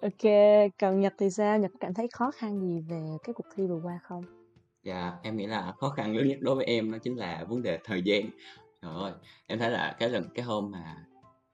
ok 0.03 0.33
còn 0.81 1.01
nhật 1.01 1.15
thì 1.19 1.31
sao 1.31 1.59
nhật 1.59 1.71
cảm 1.81 1.95
thấy 1.95 2.09
khó 2.13 2.31
khăn 2.31 2.61
gì 2.61 2.81
về 2.81 3.03
cái 3.25 3.35
cuộc 3.35 3.47
thi 3.57 3.67
vừa 3.67 3.81
qua 3.83 3.99
không 4.03 4.25
Dạ, 4.83 5.13
em 5.23 5.37
nghĩ 5.37 5.47
là 5.47 5.73
khó 5.79 5.89
khăn 5.89 6.17
lớn 6.17 6.29
nhất 6.29 6.39
đối 6.41 6.55
với 6.55 6.65
em 6.65 6.93
đó 6.93 6.99
chính 6.99 7.17
là 7.17 7.45
vấn 7.49 7.63
đề 7.63 7.79
thời 7.85 8.03
gian. 8.03 8.23
Trời 8.83 8.93
ơi, 8.95 9.13
em 9.47 9.59
thấy 9.59 9.71
là 9.71 9.97
cái 9.99 10.09
lần 10.09 10.25
cái 10.35 10.45
hôm 10.45 10.71
mà 10.71 10.97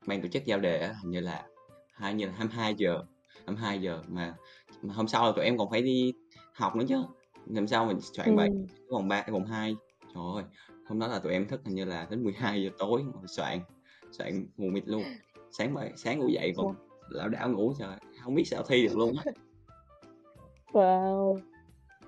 ban 0.07 0.23
tổ 0.23 0.29
chức 0.29 0.45
giao 0.45 0.61
đề 0.61 0.79
á, 0.79 0.95
hình 1.03 1.11
như 1.11 1.21
là 1.21 1.45
hai 1.93 2.15
như 2.15 2.27
là 2.27 2.33
22 2.33 2.75
giờ 2.75 3.05
22 3.47 3.81
giờ 3.81 4.03
mà, 4.09 4.35
mà 4.83 4.95
hôm 4.95 5.09
sau 5.09 5.27
là 5.27 5.33
tụi 5.37 5.45
em 5.45 5.59
còn 5.59 5.71
phải 5.71 5.83
đi 5.83 6.13
học 6.53 6.77
nữa 6.77 6.85
chứ. 6.89 7.03
Làm 7.47 7.67
sao 7.67 7.87
mình 7.87 8.01
soạn 8.01 8.37
bài 8.37 8.49
ừ. 8.49 8.57
vòng 8.91 9.09
ba 9.09 9.25
vòng 9.33 9.47
hai. 9.47 9.77
Trời 10.15 10.23
ơi 10.35 10.45
hôm 10.89 10.99
đó 10.99 11.07
là 11.07 11.19
tụi 11.19 11.33
em 11.33 11.49
thức 11.49 11.61
hình 11.65 11.75
như 11.75 11.85
là 11.85 12.07
đến 12.11 12.25
12 12.25 12.63
giờ 12.63 12.71
tối 12.79 13.03
mà 13.03 13.21
soạn 13.27 13.61
soạn 14.11 14.47
mù 14.57 14.67
mịt 14.67 14.89
luôn. 14.89 15.03
Sáng 15.51 15.75
bài 15.75 15.93
sáng 15.97 16.19
ngủ 16.19 16.29
dậy 16.29 16.53
còn 16.57 16.75
lão 17.09 17.29
đảo 17.29 17.51
ngủ 17.51 17.73
trời 17.79 17.97
không 18.23 18.35
biết 18.35 18.45
sao 18.45 18.63
thi 18.63 18.87
được 18.87 18.97
luôn 18.97 19.15
wow 20.73 21.41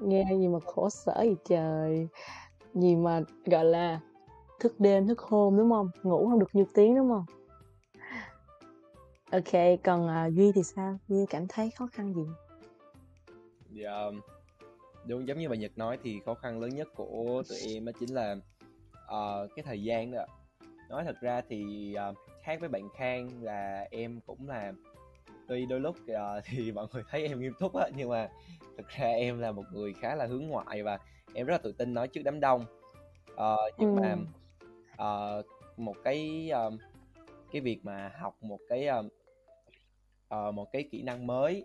nghe 0.01 0.25
gì 0.39 0.49
mà 0.49 0.59
khổ 0.61 0.91
sở 0.91 1.15
vậy 1.17 1.37
trời. 1.49 2.09
Gì 2.75 2.97
mà 2.97 3.21
gọi 3.47 3.65
là 3.65 4.01
thức 4.61 4.81
đêm 4.81 5.07
thức 5.07 5.21
hôm 5.21 5.57
đúng 5.57 5.71
không? 5.71 5.91
Ngủ 6.03 6.29
không 6.31 6.39
được 6.39 6.49
nhiều 6.53 6.67
tiếng 6.75 6.97
đúng 6.97 7.09
không? 7.11 7.25
Ok 9.31 9.81
còn 9.85 10.07
uh, 10.07 10.35
duy 10.35 10.53
thì 10.53 10.63
sao? 10.63 10.99
Duy 11.09 11.27
cảm 11.31 11.47
thấy 11.49 11.71
khó 11.71 11.89
khăn 11.93 12.15
gì 12.15 12.23
dạ 13.79 14.11
đúng 15.07 15.29
giống 15.29 15.39
như 15.39 15.49
bà 15.49 15.57
nhật 15.57 15.79
nói 15.79 15.99
thì 16.03 16.21
khó 16.25 16.35
khăn 16.35 16.61
lớn 16.61 16.71
nhất 16.71 16.89
của 16.95 17.43
tụi 17.49 17.59
em 17.75 17.85
đó 17.85 17.93
chính 18.01 18.15
là 18.15 18.37
uh, 19.05 19.51
cái 19.57 19.63
thời 19.63 19.83
gian 19.83 20.11
đó 20.11 20.27
nói 20.89 21.05
thật 21.05 21.17
ra 21.21 21.43
thì 21.49 21.95
uh, 22.11 22.17
khác 22.43 22.61
với 22.61 22.69
bạn 22.69 22.89
khang 22.97 23.31
là 23.43 23.87
em 23.91 24.21
cũng 24.27 24.49
là 24.49 24.73
tuy 25.49 25.67
đôi 25.67 25.81
lúc 25.81 25.97
uh, 26.01 26.45
thì 26.45 26.73
mọi 26.73 26.87
người 26.93 27.03
thấy 27.11 27.29
em 27.29 27.41
nghiêm 27.41 27.53
túc 27.61 27.75
á 27.77 27.89
nhưng 27.97 28.09
mà 28.09 28.29
thực 28.77 28.89
ra 28.89 29.07
em 29.07 29.39
là 29.39 29.53
một 29.53 29.65
người 29.73 29.95
khá 30.01 30.15
là 30.15 30.27
hướng 30.27 30.47
ngoại 30.47 30.83
và 30.83 30.99
em 31.35 31.47
rất 31.47 31.53
là 31.53 31.59
tự 31.59 31.73
tin 31.73 31.95
nói 31.95 32.09
trước 32.09 32.23
đám 32.25 32.41
đông 32.41 32.65
uh, 33.33 33.75
nhưng 33.79 33.97
ừ. 33.97 34.03
mà 34.03 34.17
uh, 35.39 35.47
một 35.77 35.97
cái 36.05 36.51
uh, 36.67 36.75
cái 37.53 37.61
việc 37.63 37.79
mà 37.83 38.13
học 38.19 38.37
một 38.41 38.61
cái 38.69 38.89
uh, 38.89 39.07
uh, 40.35 40.55
một 40.55 40.73
cái 40.73 40.89
kỹ 40.91 41.03
năng 41.03 41.27
mới 41.27 41.65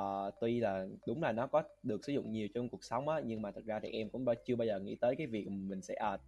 uh, 0.00 0.34
tuy 0.40 0.60
là 0.60 0.86
đúng 1.06 1.22
là 1.22 1.32
nó 1.32 1.46
có 1.46 1.62
được 1.82 2.04
sử 2.04 2.12
dụng 2.12 2.32
nhiều 2.32 2.48
trong 2.54 2.68
cuộc 2.68 2.84
sống 2.84 3.08
á 3.08 3.20
nhưng 3.24 3.42
mà 3.42 3.50
thực 3.50 3.66
ra 3.66 3.80
thì 3.82 3.88
em 3.88 4.10
cũng 4.10 4.24
chưa 4.46 4.56
bao 4.56 4.66
giờ 4.66 4.80
nghĩ 4.80 4.96
tới 5.00 5.16
cái 5.16 5.26
việc 5.26 5.48
mình 5.48 5.82
sẽ 5.82 5.94
uh, 6.14 6.20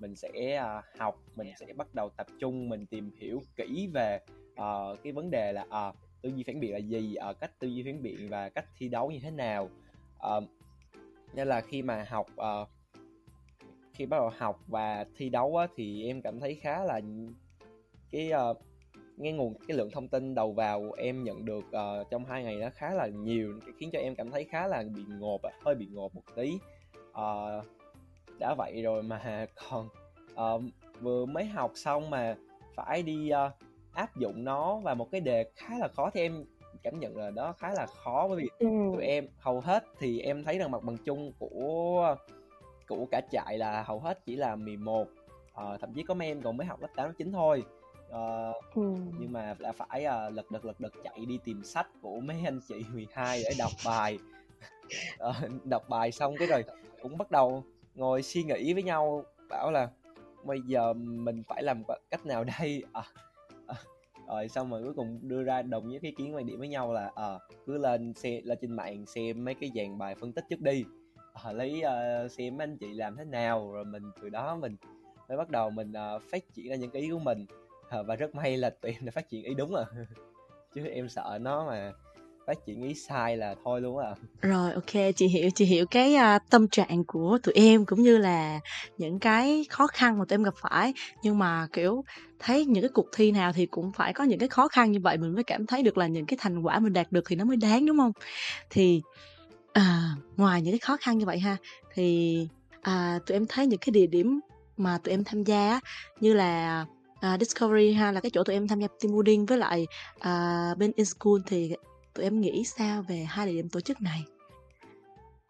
mình 0.00 0.16
sẽ 0.16 0.62
uh, 0.78 0.98
học 0.98 1.22
mình 1.36 1.52
sẽ 1.60 1.66
bắt 1.76 1.94
đầu 1.94 2.10
tập 2.16 2.26
trung 2.40 2.68
mình 2.68 2.86
tìm 2.86 3.10
hiểu 3.20 3.40
kỹ 3.56 3.88
về 3.94 4.20
uh, 4.50 4.98
cái 5.02 5.12
vấn 5.12 5.30
đề 5.30 5.52
là 5.52 5.62
uh, 5.62 5.96
tư 6.22 6.28
duy 6.28 6.42
phản 6.46 6.60
biện 6.60 6.72
là 6.72 6.78
gì 6.78 7.14
uh, 7.30 7.40
cách 7.40 7.50
tư 7.58 7.68
duy 7.68 7.82
phản 7.82 8.02
biện 8.02 8.28
và 8.28 8.48
cách 8.48 8.66
thi 8.78 8.88
đấu 8.88 9.10
như 9.10 9.18
thế 9.22 9.30
nào. 9.30 9.70
Uh, 10.16 10.44
nên 11.34 11.48
là 11.48 11.60
khi 11.60 11.82
mà 11.82 12.06
học 12.08 12.26
uh, 12.32 12.68
khi 13.92 14.06
bắt 14.06 14.16
đầu 14.16 14.30
học 14.36 14.60
và 14.66 15.06
thi 15.16 15.28
đấu 15.28 15.56
á, 15.56 15.66
thì 15.76 16.06
em 16.06 16.22
cảm 16.22 16.40
thấy 16.40 16.54
khá 16.54 16.84
là 16.84 17.00
cái 18.10 18.30
uh, 18.50 18.56
nghe 19.18 19.32
nguồn 19.32 19.54
cái 19.68 19.76
lượng 19.76 19.90
thông 19.90 20.08
tin 20.08 20.34
đầu 20.34 20.52
vào 20.52 20.92
em 20.96 21.24
nhận 21.24 21.44
được 21.44 21.64
uh, 21.68 22.10
trong 22.10 22.24
hai 22.24 22.44
ngày 22.44 22.60
đó 22.60 22.68
khá 22.74 22.94
là 22.94 23.06
nhiều 23.06 23.60
khiến 23.78 23.90
cho 23.92 23.98
em 23.98 24.14
cảm 24.14 24.30
thấy 24.30 24.44
khá 24.44 24.66
là 24.66 24.84
bị 24.94 25.02
ngộp 25.08 25.40
hơi 25.64 25.74
bị 25.74 25.86
ngộp 25.92 26.14
một 26.14 26.22
tí 26.34 26.58
uh, 27.10 27.64
đã 28.38 28.54
vậy 28.58 28.82
rồi 28.82 29.02
mà 29.02 29.46
còn 29.70 29.88
uh, 30.32 30.62
vừa 31.00 31.26
mới 31.26 31.44
học 31.44 31.72
xong 31.74 32.10
mà 32.10 32.36
phải 32.74 33.02
đi 33.02 33.30
uh, 33.46 33.52
áp 33.92 34.16
dụng 34.16 34.44
nó 34.44 34.76
vào 34.76 34.94
một 34.94 35.08
cái 35.12 35.20
đề 35.20 35.50
khá 35.56 35.78
là 35.78 35.88
khó 35.88 36.10
thì 36.14 36.20
em 36.20 36.44
cảm 36.82 37.00
nhận 37.00 37.16
là 37.16 37.30
đó 37.30 37.52
khá 37.58 37.72
là 37.74 37.86
khó 37.86 38.26
bởi 38.28 38.38
vì 38.38 38.48
ừ. 38.58 38.66
tụi 38.94 39.04
em 39.04 39.28
hầu 39.38 39.60
hết 39.60 39.84
thì 39.98 40.20
em 40.20 40.44
thấy 40.44 40.58
rằng 40.58 40.70
mặt 40.70 40.82
bằng 40.82 40.96
chung 41.04 41.32
của 41.38 42.16
của 42.88 43.06
cả 43.10 43.20
trại 43.30 43.58
là 43.58 43.82
hầu 43.82 44.00
hết 44.00 44.24
chỉ 44.24 44.36
là 44.36 44.56
11 44.56 45.02
uh, 45.02 45.08
thậm 45.80 45.92
chí 45.94 46.02
có 46.02 46.14
mấy 46.14 46.28
em 46.28 46.42
còn 46.42 46.56
mới 46.56 46.66
học 46.66 46.80
lớp 46.80 46.88
8 46.96 47.06
lớp 47.06 47.14
9 47.18 47.32
thôi 47.32 47.64
uh, 48.10 48.74
ừ. 48.74 48.94
nhưng 49.18 49.32
mà 49.32 49.54
đã 49.58 49.72
phải 49.72 50.06
uh, 50.06 50.34
lật 50.34 50.50
đật 50.50 50.64
lật 50.64 50.80
đật 50.80 50.92
chạy 51.04 51.26
đi 51.26 51.38
tìm 51.44 51.64
sách 51.64 51.86
của 52.02 52.20
mấy 52.20 52.36
anh 52.44 52.60
chị 52.68 52.84
12 52.92 53.42
để 53.44 53.50
đọc 53.58 53.72
bài. 53.84 54.18
Uh, 55.28 55.64
đọc 55.64 55.88
bài 55.88 56.12
xong 56.12 56.34
cái 56.38 56.48
rồi 56.48 56.64
cũng 57.02 57.18
bắt 57.18 57.30
đầu 57.30 57.64
ngồi 57.94 58.22
suy 58.22 58.42
nghĩ 58.42 58.74
với 58.74 58.82
nhau 58.82 59.24
bảo 59.50 59.70
là 59.70 59.88
bây 60.44 60.60
giờ 60.66 60.92
mình 60.92 61.42
phải 61.48 61.62
làm 61.62 61.82
cách 62.10 62.26
nào 62.26 62.44
đây? 62.44 62.82
À, 62.92 63.02
à, 63.66 63.74
rồi 64.26 64.48
xong 64.48 64.70
rồi 64.70 64.82
cuối 64.82 64.94
cùng 64.94 65.18
đưa 65.22 65.42
ra 65.42 65.62
đồng 65.62 65.88
nhất 65.88 66.02
ý 66.02 66.10
kiến 66.10 66.34
quan 66.34 66.46
điểm 66.46 66.58
với 66.58 66.68
nhau 66.68 66.92
là 66.92 67.10
à, 67.14 67.38
cứ 67.66 67.78
lên 67.78 68.14
xe 68.14 68.40
lên 68.44 68.58
trên 68.60 68.70
mạng 68.70 69.06
xem 69.06 69.44
mấy 69.44 69.54
cái 69.54 69.70
dàn 69.74 69.98
bài 69.98 70.14
phân 70.14 70.32
tích 70.32 70.44
trước 70.50 70.60
đi. 70.60 70.84
À, 71.32 71.52
lấy 71.52 71.82
uh, 71.84 72.30
xem 72.30 72.58
anh 72.58 72.76
chị 72.76 72.92
làm 72.92 73.16
thế 73.16 73.24
nào 73.24 73.72
rồi 73.72 73.84
mình 73.84 74.02
từ 74.22 74.28
đó 74.28 74.56
mình 74.56 74.76
mới 75.28 75.38
bắt 75.38 75.50
đầu 75.50 75.70
mình 75.70 75.92
uh, 76.16 76.22
phát 76.30 76.54
triển 76.54 76.68
ra 76.68 76.76
những 76.76 76.90
cái 76.90 77.02
ý 77.02 77.10
của 77.10 77.18
mình 77.18 77.46
à, 77.88 78.02
và 78.02 78.16
rất 78.16 78.34
may 78.34 78.56
là 78.56 78.70
tụi 78.70 78.92
em 78.92 79.04
đã 79.04 79.10
phát 79.14 79.28
triển 79.28 79.44
ý 79.44 79.54
đúng 79.54 79.74
à 79.74 79.84
chứ 80.74 80.86
em 80.86 81.08
sợ 81.08 81.38
nó 81.40 81.66
mà 81.66 81.92
phát 82.48 82.66
triển 82.66 82.82
ý 82.82 82.94
sai 82.94 83.36
là 83.36 83.54
thôi 83.64 83.80
luôn 83.80 83.98
à. 83.98 84.14
Rồi 84.40 84.72
ok 84.72 85.14
chị 85.16 85.26
hiểu 85.26 85.50
chị 85.54 85.64
hiểu 85.64 85.86
cái 85.86 86.14
uh, 86.14 86.42
tâm 86.50 86.68
trạng 86.68 87.04
của 87.04 87.38
tụi 87.42 87.54
em 87.54 87.84
cũng 87.84 88.02
như 88.02 88.18
là 88.18 88.60
những 88.98 89.18
cái 89.18 89.66
khó 89.70 89.86
khăn 89.86 90.18
mà 90.18 90.24
tụi 90.24 90.34
em 90.34 90.42
gặp 90.42 90.54
phải. 90.60 90.94
Nhưng 91.22 91.38
mà 91.38 91.66
kiểu 91.72 92.04
thấy 92.38 92.64
những 92.64 92.82
cái 92.82 92.90
cuộc 92.94 93.06
thi 93.16 93.32
nào 93.32 93.52
thì 93.52 93.66
cũng 93.66 93.92
phải 93.92 94.12
có 94.12 94.24
những 94.24 94.38
cái 94.38 94.48
khó 94.48 94.68
khăn 94.68 94.92
như 94.92 95.00
vậy 95.00 95.18
mình 95.18 95.34
mới 95.34 95.44
cảm 95.44 95.66
thấy 95.66 95.82
được 95.82 95.98
là 95.98 96.06
những 96.06 96.26
cái 96.26 96.36
thành 96.40 96.62
quả 96.62 96.78
mình 96.78 96.92
đạt 96.92 97.12
được 97.12 97.24
thì 97.28 97.36
nó 97.36 97.44
mới 97.44 97.56
đáng 97.56 97.86
đúng 97.86 97.98
không? 97.98 98.12
Thì 98.70 99.02
uh, 99.78 100.36
ngoài 100.36 100.62
những 100.62 100.72
cái 100.72 100.78
khó 100.78 100.96
khăn 101.00 101.18
như 101.18 101.26
vậy 101.26 101.38
ha 101.38 101.56
thì 101.94 102.38
uh, 102.78 103.26
tụi 103.26 103.36
em 103.36 103.46
thấy 103.48 103.66
những 103.66 103.78
cái 103.78 103.90
địa 103.90 104.06
điểm 104.06 104.40
mà 104.76 104.98
tụi 104.98 105.14
em 105.14 105.24
tham 105.24 105.44
gia 105.44 105.80
như 106.20 106.34
là 106.34 106.86
uh, 107.26 107.40
Discovery 107.40 107.92
ha 107.92 108.12
là 108.12 108.20
cái 108.20 108.30
chỗ 108.30 108.44
tụi 108.44 108.56
em 108.56 108.68
tham 108.68 108.80
gia 108.80 108.88
team 108.88 109.12
building 109.12 109.46
với 109.46 109.58
lại 109.58 109.86
uh, 110.16 110.78
bên 110.78 110.92
in 110.96 111.06
school 111.06 111.36
thì 111.46 111.74
tụi 112.14 112.24
em 112.24 112.40
nghĩ 112.40 112.64
sao 112.64 113.02
về 113.08 113.16
hai 113.16 113.46
địa 113.46 113.52
điểm 113.52 113.68
tổ 113.68 113.80
chức 113.80 114.02
này? 114.02 114.24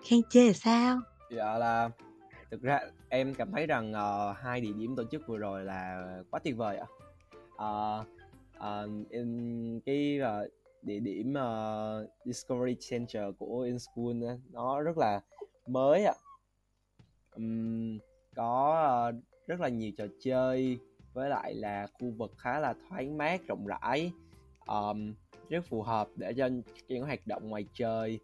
Khen 0.05 0.21
chê 0.31 0.47
là 0.47 0.53
sao? 0.53 1.01
Dạ 1.31 1.59
là 1.59 1.91
thực 2.51 2.63
ra 2.63 2.81
em 3.09 3.35
cảm 3.35 3.53
thấy 3.53 3.67
rằng 3.67 3.93
uh, 3.93 4.37
hai 4.37 4.61
địa 4.61 4.73
điểm 4.73 4.97
tổ 4.97 5.05
chức 5.11 5.23
vừa 5.27 5.39
rồi 5.39 5.65
là 5.65 6.07
quá 6.31 6.41
tuyệt 6.45 6.57
vời 6.57 6.77
ạ. 6.77 6.87
Uh, 7.55 8.07
uh, 8.57 9.11
in 9.11 9.81
cái 9.81 10.21
uh, 10.21 10.53
địa 10.83 11.01
điểm 11.01 11.35
uh, 11.35 12.11
Discovery 12.25 12.77
Center 12.91 13.23
của 13.39 13.61
InSchool 13.61 14.39
nó 14.53 14.81
rất 14.81 14.99
là 14.99 15.21
mới 15.67 16.05
ạ. 16.05 16.15
Um, 17.37 17.99
có 18.37 19.11
uh, 19.11 19.47
rất 19.47 19.61
là 19.61 19.69
nhiều 19.69 19.93
trò 19.97 20.05
chơi 20.21 20.79
với 21.19 21.31
lại 21.31 21.55
là 21.55 21.87
khu 21.93 22.11
vực 22.11 22.33
khá 22.37 22.59
là 22.59 22.75
thoáng 22.89 23.19
mát 23.19 23.41
rộng 23.49 23.67
rãi. 23.67 24.13
Um, 24.67 25.15
rất 25.49 25.65
phù 25.65 25.83
hợp 25.83 26.09
để 26.17 26.33
cho 26.33 26.49
những 26.89 27.05
hoạt 27.05 27.27
động 27.27 27.49
ngoài 27.49 27.65
trời. 27.75 28.19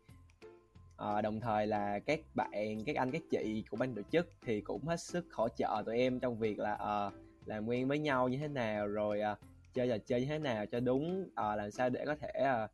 À, 0.96 1.20
đồng 1.20 1.40
thời 1.40 1.66
là 1.66 1.98
các 1.98 2.20
bạn 2.34 2.78
các 2.86 2.96
anh 2.96 3.10
các 3.10 3.22
chị 3.30 3.64
của 3.70 3.76
ban 3.76 3.94
tổ 3.94 4.02
chức 4.12 4.28
thì 4.46 4.60
cũng 4.60 4.84
hết 4.84 5.00
sức 5.00 5.26
hỗ 5.32 5.48
trợ 5.48 5.82
tụi 5.86 5.98
em 5.98 6.20
trong 6.20 6.38
việc 6.38 6.58
là 6.58 6.74
à, 6.74 7.10
làm 7.44 7.66
quen 7.66 7.88
với 7.88 7.98
nhau 7.98 8.28
như 8.28 8.38
thế 8.38 8.48
nào 8.48 8.86
rồi 8.86 9.20
à, 9.20 9.36
chơi 9.74 9.88
trò 9.88 9.96
chơi 10.06 10.20
như 10.20 10.26
thế 10.26 10.38
nào 10.38 10.66
cho 10.66 10.80
đúng 10.80 11.28
à, 11.34 11.56
làm 11.56 11.70
sao 11.70 11.90
để 11.90 12.04
có 12.06 12.16
thể 12.20 12.28
à, 12.28 12.68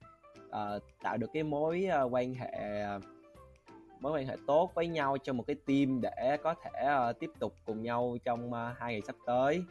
à, 0.51 0.79
tạo 1.03 1.17
được 1.17 1.31
cái 1.33 1.43
mối 1.43 1.85
à, 1.85 2.03
quan 2.03 2.35
hệ 2.35 2.51
mối 4.01 4.13
quan 4.13 4.27
hệ 4.27 4.37
tốt 4.47 4.71
với 4.75 4.87
nhau 4.87 5.19
trong 5.19 5.37
một 5.37 5.45
cái 5.47 5.57
team 5.67 6.01
để 6.01 6.37
có 6.43 6.55
thể 6.55 6.89
uh, 7.11 7.19
tiếp 7.19 7.31
tục 7.39 7.55
cùng 7.67 7.83
nhau 7.83 8.17
trong 8.25 8.49
uh, 8.49 8.79
hai 8.79 8.93
ngày 8.93 9.03
sắp 9.07 9.17
tới 9.27 9.63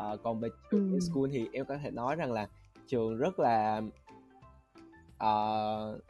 uh, 0.00 0.22
còn 0.22 0.40
về 0.40 0.48
ừ. 0.70 0.98
school 1.00 1.24
thì 1.32 1.48
em 1.52 1.64
có 1.66 1.76
thể 1.78 1.90
nói 1.90 2.16
rằng 2.16 2.32
là 2.32 2.48
trường 2.86 3.16
rất 3.18 3.38
là 3.38 3.82
uh, 5.24 6.02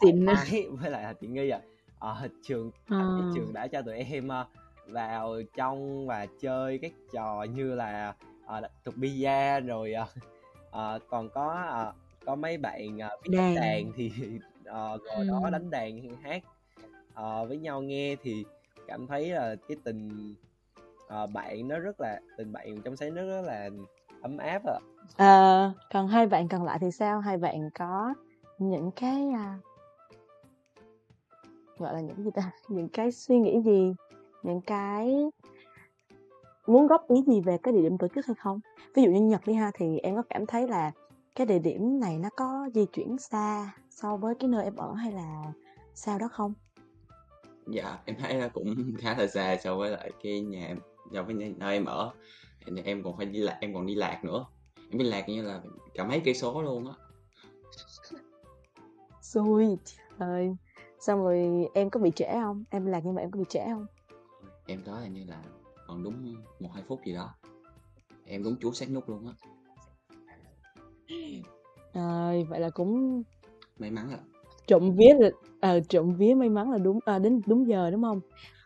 xịn 0.00 0.26
với 0.80 0.90
lại 0.90 1.02
là 1.02 1.12
tiện 1.12 1.34
nghi 1.34 1.50
à 1.50 1.60
uh, 2.24 2.30
trường 2.42 2.70
à. 2.86 3.18
trường 3.34 3.52
đã 3.52 3.66
cho 3.66 3.82
tụi 3.82 3.94
em 3.94 4.28
uh, 4.28 4.46
vào 4.86 5.42
trong 5.56 6.06
và 6.06 6.26
chơi 6.40 6.78
các 6.78 6.92
trò 7.12 7.46
như 7.54 7.74
là 7.74 8.14
uh, 8.44 8.64
tục 8.84 8.94
bia 8.96 9.60
rồi 9.60 9.94
uh, 10.00 11.02
còn 11.08 11.28
có 11.28 11.66
uh, 11.88 11.94
có 12.26 12.34
mấy 12.34 12.58
bạn 12.58 12.96
uh, 12.96 13.22
biết 13.28 13.36
đàn. 13.36 13.54
đàn 13.54 13.92
thì 13.96 14.12
uh, 14.60 15.00
ngồi 15.00 15.16
ừ. 15.16 15.28
đó 15.28 15.50
đánh 15.52 15.70
đàn 15.70 16.16
hát 16.22 16.42
uh, 17.10 17.48
với 17.48 17.58
nhau 17.58 17.82
nghe 17.82 18.16
thì 18.22 18.44
cảm 18.86 19.06
thấy 19.06 19.28
là 19.30 19.56
cái 19.68 19.76
tình 19.84 20.34
uh, 21.10 21.30
bạn 21.32 21.68
nó 21.68 21.78
rất 21.78 22.00
là 22.00 22.20
tình 22.36 22.52
bạn 22.52 22.82
trong 22.84 22.96
sáng 22.96 23.14
nó 23.14 23.22
rất 23.22 23.40
là 23.40 23.70
ấm 24.22 24.36
áp 24.36 24.62
ạ. 24.66 24.78
À. 25.16 25.26
à, 25.26 25.72
còn 25.92 26.08
hai 26.08 26.26
bạn 26.26 26.48
còn 26.48 26.64
lại 26.64 26.78
thì 26.80 26.90
sao? 26.90 27.20
Hai 27.20 27.36
bạn 27.36 27.70
có 27.74 28.14
những 28.58 28.90
cái 28.96 29.28
à, 29.28 29.58
gọi 31.78 31.94
là 31.94 32.00
những 32.00 32.24
gì 32.24 32.30
ta? 32.34 32.50
Những 32.68 32.88
cái 32.88 33.12
suy 33.12 33.38
nghĩ 33.38 33.60
gì? 33.64 33.94
Những 34.42 34.60
cái 34.60 35.30
muốn 36.66 36.86
góp 36.86 37.08
ý 37.08 37.22
gì 37.26 37.40
về 37.40 37.58
cái 37.62 37.74
địa 37.74 37.82
điểm 37.82 37.98
tổ 37.98 38.08
chức 38.14 38.26
hay 38.26 38.34
không? 38.34 38.60
Ví 38.94 39.02
dụ 39.02 39.10
như 39.10 39.20
nhật 39.20 39.40
đi 39.46 39.54
ha 39.54 39.70
thì 39.74 39.98
em 39.98 40.16
có 40.16 40.22
cảm 40.30 40.46
thấy 40.46 40.68
là 40.68 40.92
cái 41.36 41.46
địa 41.46 41.58
điểm 41.58 42.00
này 42.00 42.18
nó 42.18 42.28
có 42.36 42.68
di 42.74 42.86
chuyển 42.86 43.18
xa 43.18 43.72
so 43.90 44.16
với 44.16 44.34
cái 44.34 44.48
nơi 44.48 44.64
em 44.64 44.76
ở 44.76 44.94
hay 44.94 45.12
là 45.12 45.52
sao 45.94 46.18
đó 46.18 46.28
không? 46.32 46.54
Dạ 47.66 47.98
em 48.04 48.16
thấy 48.18 48.34
là 48.34 48.48
cũng 48.48 48.92
khá 48.98 49.14
là 49.18 49.26
xa 49.26 49.56
so 49.60 49.76
với 49.76 49.90
lại 49.90 50.12
cái 50.22 50.40
nhà 50.40 50.66
em 50.66 50.78
so 51.12 51.22
với 51.22 51.34
nơi 51.34 51.74
em 51.74 51.84
ở. 51.84 52.12
Em 52.84 53.02
còn 53.02 53.16
phải 53.16 53.26
đi 53.26 53.38
lạc 53.38 53.58
em 53.60 53.74
còn 53.74 53.86
đi 53.86 53.94
lạc 53.94 54.20
nữa. 54.24 54.46
Em 54.90 54.98
đi 54.98 55.04
lạc 55.04 55.28
như 55.28 55.42
là 55.42 55.62
cả 55.94 56.04
mấy 56.04 56.20
cây 56.24 56.34
số 56.34 56.62
luôn 56.62 56.86
á. 56.86 56.94
Xui 59.22 59.76
trời. 60.18 60.56
Xong 61.00 61.22
rồi 61.22 61.68
em 61.74 61.90
có 61.90 62.00
bị 62.00 62.10
trễ 62.10 62.32
không? 62.32 62.64
Em 62.70 62.86
lạc 62.86 63.00
nhưng 63.04 63.14
mà 63.14 63.22
em 63.22 63.30
có 63.30 63.38
bị 63.38 63.44
trễ 63.48 63.60
không? 63.66 63.86
Em 64.66 64.82
có 64.86 65.00
là 65.00 65.06
như 65.06 65.24
là 65.28 65.42
còn 65.86 66.02
đúng 66.02 66.34
một 66.60 66.70
hai 66.74 66.82
phút 66.88 67.00
gì 67.06 67.14
đó. 67.14 67.34
Em 68.24 68.42
đúng 68.42 68.56
chú 68.60 68.72
sát 68.72 68.90
nút 68.90 69.08
luôn 69.08 69.26
á. 69.26 69.32
Trời, 71.94 72.44
vậy 72.44 72.60
là 72.60 72.70
cũng 72.70 73.22
may 73.78 73.90
mắn 73.90 74.10
ạ. 74.10 74.18
trộm 74.66 74.96
vía 74.96 75.14
là 75.18 75.30
ờ 75.60 75.80
trộm 75.80 76.14
vía 76.14 76.34
may 76.34 76.48
mắn 76.48 76.70
là 76.70 76.78
đúng 76.78 76.98
à, 77.04 77.18
đến 77.18 77.40
đúng 77.46 77.68
giờ 77.68 77.90
đúng 77.90 78.02
không? 78.02 78.20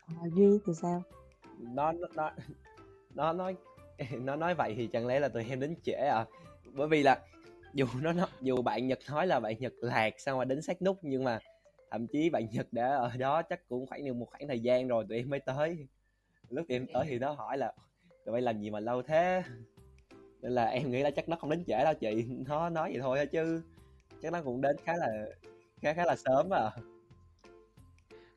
À, 0.07 0.22
duy 0.35 0.59
thì 0.66 0.72
sao 0.74 1.02
nó 1.72 1.92
nó 1.92 2.31
nó 3.14 3.33
nói 3.42 3.57
nó 4.11 4.37
nói 4.37 4.55
vậy 4.55 4.74
thì 4.77 4.87
chẳng 4.87 5.07
lẽ 5.07 5.20
là 5.20 5.29
tụi 5.29 5.44
em 5.48 5.61
đến 5.61 5.74
trễ 5.85 5.92
à? 5.92 6.27
Bởi 6.72 6.88
vì 6.88 7.03
là 7.03 7.20
dù 7.74 7.87
nó, 8.03 8.12
nó 8.12 8.29
dù 8.40 8.62
bạn 8.62 8.87
nhật 8.88 8.98
nói 9.11 9.27
là 9.27 9.40
bạn 9.40 9.55
nhật 9.59 9.72
lạc 9.81 10.14
sao 10.18 10.38
mà 10.38 10.44
đến 10.44 10.62
sát 10.62 10.83
nút 10.83 10.98
nhưng 11.03 11.24
mà 11.24 11.38
thậm 11.90 12.07
chí 12.07 12.31
bạn 12.31 12.46
nhật 12.53 12.66
đã 12.72 12.96
ở 12.96 13.11
đó 13.18 13.42
chắc 13.42 13.68
cũng 13.68 13.87
khoảng 13.87 14.05
được 14.05 14.14
một 14.14 14.27
khoảng 14.31 14.48
thời 14.48 14.61
gian 14.61 14.88
rồi 14.88 15.05
tụi 15.09 15.18
em 15.18 15.31
mới 15.31 15.40
tới. 15.40 15.87
Lúc 16.48 16.66
tụi 16.68 16.77
em 16.77 16.87
tới 16.92 17.05
thì 17.09 17.18
nó 17.18 17.33
hỏi 17.33 17.59
là 17.59 17.72
tụi 18.24 18.33
bay 18.33 18.42
làm 18.42 18.61
gì 18.61 18.70
mà 18.70 18.81
lâu 18.81 19.03
thế? 19.03 19.42
Nên 20.40 20.53
là 20.53 20.64
em 20.64 20.90
nghĩ 20.90 21.03
là 21.03 21.11
chắc 21.11 21.29
nó 21.29 21.37
không 21.37 21.50
đến 21.50 21.64
trễ 21.66 21.85
đâu 21.85 21.94
chị. 21.94 22.27
Nó 22.48 22.68
nói 22.68 22.90
vậy 22.92 23.00
thôi 23.03 23.27
chứ. 23.27 23.62
Chắc 24.22 24.33
nó 24.33 24.42
cũng 24.42 24.61
đến 24.61 24.77
khá 24.85 24.92
là 24.96 25.09
khá 25.83 25.94
khá 25.94 26.05
là 26.05 26.16
sớm 26.16 26.55
à. 26.55 26.70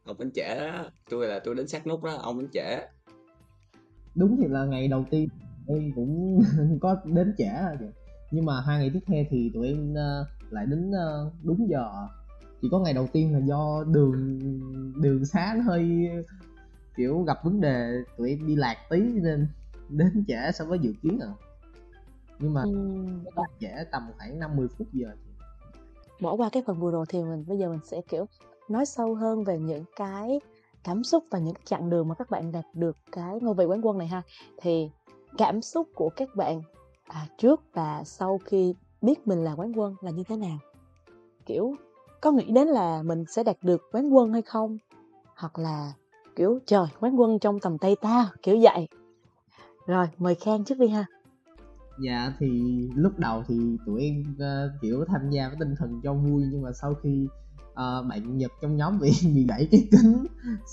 Không 0.06 0.18
đến 0.20 0.32
trễ 0.36 0.60
đó. 0.60 0.90
Tôi 1.10 1.28
là 1.28 1.40
tôi 1.40 1.56
đến 1.56 1.68
sát 1.68 1.88
nút 1.88 2.04
đó 2.04 2.16
ông 2.22 2.40
đến 2.40 2.50
trễ 2.54 2.88
đúng 4.18 4.38
thì 4.42 4.48
là 4.48 4.66
ngày 4.66 4.88
đầu 4.88 5.06
tiên 5.12 5.30
em 5.68 5.92
cũng 5.96 6.42
có 6.82 6.98
đến 7.06 7.36
trễ 7.38 7.52
rồi 7.80 7.92
nhưng 8.32 8.46
mà 8.46 8.62
hai 8.62 8.80
ngày 8.80 8.90
tiếp 8.94 9.00
theo 9.08 9.24
thì 9.30 9.52
tụi 9.54 9.68
em 9.68 9.92
uh, 9.92 10.52
lại 10.54 10.66
đến 10.66 10.90
uh, 10.90 11.34
đúng 11.44 11.70
giờ. 11.70 12.08
Chỉ 12.62 12.68
có 12.72 12.80
ngày 12.80 12.94
đầu 12.94 13.08
tiên 13.14 13.34
là 13.34 13.40
do 13.40 13.84
đường 13.88 14.40
đường 15.02 15.26
xá 15.26 15.54
nó 15.58 15.64
hơi 15.64 16.10
kiểu 16.98 17.22
gặp 17.22 17.38
vấn 17.44 17.62
đề 17.62 17.92
tụi 18.18 18.30
em 18.30 18.48
đi 18.48 18.56
lạc 18.56 18.78
tí 18.90 19.00
nên 19.00 19.48
đến 19.90 20.24
trễ 20.28 20.52
so 20.54 20.66
với 20.66 20.80
dự 20.80 20.94
kiến 21.04 21.20
à. 21.20 21.28
Nhưng 22.40 22.54
mà 22.54 22.62
ừ. 22.62 23.42
trễ 23.60 23.84
tầm 23.92 24.04
khoảng 24.18 24.40
50 24.40 24.68
phút 24.78 24.88
giờ 24.94 25.12
bỏ 26.22 26.36
qua 26.36 26.50
cái 26.50 26.64
phần 26.66 26.80
vừa 26.80 26.92
rồi 26.92 27.06
thì 27.10 27.24
mình 27.24 27.46
bây 27.48 27.58
giờ 27.58 27.70
mình 27.70 27.80
sẽ 27.84 28.02
kiểu 28.10 28.26
nói 28.70 28.86
sâu 28.86 29.16
hơn 29.16 29.44
về 29.44 29.60
những 29.60 29.84
cái 29.96 30.40
cảm 30.88 31.04
xúc 31.04 31.24
và 31.32 31.40
những 31.40 31.56
chặng 31.66 31.90
đường 31.90 32.08
mà 32.08 32.16
các 32.16 32.30
bạn 32.30 32.52
đạt 32.52 32.66
được 32.74 32.98
cái 33.12 33.40
ngôi 33.42 33.54
vị 33.54 33.66
quán 33.66 33.86
quân 33.86 33.98
này 33.98 34.08
ha. 34.08 34.22
Thì 34.58 34.90
cảm 35.38 35.62
xúc 35.62 35.88
của 35.96 36.10
các 36.16 36.36
bạn 36.36 36.62
à, 37.08 37.28
trước 37.38 37.62
và 37.74 38.04
sau 38.06 38.40
khi 38.46 38.74
biết 39.02 39.28
mình 39.28 39.44
là 39.44 39.54
quán 39.56 39.72
quân 39.76 39.96
là 40.02 40.12
như 40.12 40.24
thế 40.24 40.38
nào? 40.38 40.58
Kiểu 41.46 41.76
có 42.22 42.32
nghĩ 42.32 42.52
đến 42.52 42.68
là 42.68 43.02
mình 43.04 43.26
sẽ 43.28 43.44
đạt 43.44 43.58
được 43.62 43.82
quán 43.92 44.10
quân 44.10 44.34
hay 44.34 44.42
không? 44.42 44.78
Hoặc 45.36 45.60
là 45.60 45.94
kiểu 46.36 46.60
trời 46.66 46.88
quán 47.00 47.20
quân 47.20 47.40
trong 47.40 47.60
tầm 47.60 47.78
tay 47.78 47.96
ta 48.02 48.32
kiểu 48.44 48.58
vậy. 48.62 48.88
Rồi 49.88 50.08
mời 50.18 50.36
khang 50.36 50.64
trước 50.64 50.80
đi 50.80 50.88
ha. 50.88 51.06
Dạ 52.04 52.34
thì 52.40 52.48
lúc 52.96 53.20
đầu 53.20 53.44
thì 53.48 53.78
tụi 53.86 54.02
em 54.02 54.22
uh, 54.22 54.82
kiểu 54.82 55.06
tham 55.08 55.30
gia 55.30 55.48
với 55.48 55.58
tinh 55.60 55.76
thần 55.80 56.02
cho 56.04 56.14
vui 56.14 56.44
nhưng 56.52 56.62
mà 56.62 56.72
sau 56.74 56.94
khi 57.04 57.28
uh, 57.78 58.06
bạn 58.10 58.38
nhật 58.38 58.52
trong 58.62 58.78
nhóm 58.78 59.00
bị 59.00 59.12
bị 59.36 59.46
gãy 59.48 59.68
cái 59.72 59.88
kính. 59.92 60.26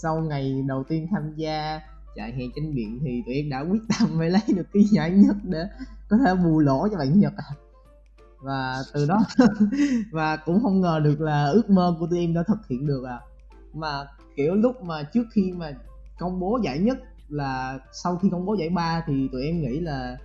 Sau 0.03 0.21
ngày 0.21 0.64
đầu 0.69 0.85
tiên 0.88 1.07
tham 1.11 1.35
gia 1.37 1.81
chạy 2.17 2.33
hè 2.33 2.45
trên 2.57 2.75
biển 2.75 2.99
thì 3.03 3.23
tụi 3.27 3.35
em 3.35 3.51
đã 3.51 3.61
quyết 3.61 3.83
tâm 3.99 4.09
phải 4.19 4.31
lấy 4.31 4.43
được 4.57 4.67
cái 4.73 4.85
giải 4.85 5.11
nhất 5.11 5.37
để 5.43 5.67
có 6.09 6.17
thể 6.17 6.35
bù 6.35 6.61
lỗ 6.61 6.88
cho 6.88 6.99
bạn 6.99 7.21
nhật 7.21 7.33
à. 7.37 7.51
Và 8.40 8.83
từ 8.93 9.07
đó 9.07 9.25
và 10.12 10.37
cũng 10.37 10.62
không 10.62 10.81
ngờ 10.81 11.01
được 11.05 11.21
là 11.21 11.47
ước 11.47 11.71
mơ 11.71 11.97
của 12.01 12.07
tụi 12.07 12.19
em 12.19 12.35
đã 12.35 12.43
thực 12.49 12.67
hiện 12.69 12.87
được 12.87 13.05
à. 13.05 13.21
Mà 13.73 14.07
kiểu 14.37 14.55
lúc 14.55 14.83
mà 14.83 15.03
trước 15.03 15.25
khi 15.33 15.53
mà 15.53 15.73
công 16.19 16.40
bố 16.40 16.59
giải 16.64 16.79
nhất 16.79 16.99
là 17.29 17.79
sau 17.93 18.17
khi 18.17 18.29
công 18.33 18.47
bố 18.47 18.57
giải 18.59 18.69
ba 18.69 19.05
thì 19.07 19.29
tụi 19.33 19.43
em 19.43 19.61
nghĩ 19.61 19.81
là 19.81 20.19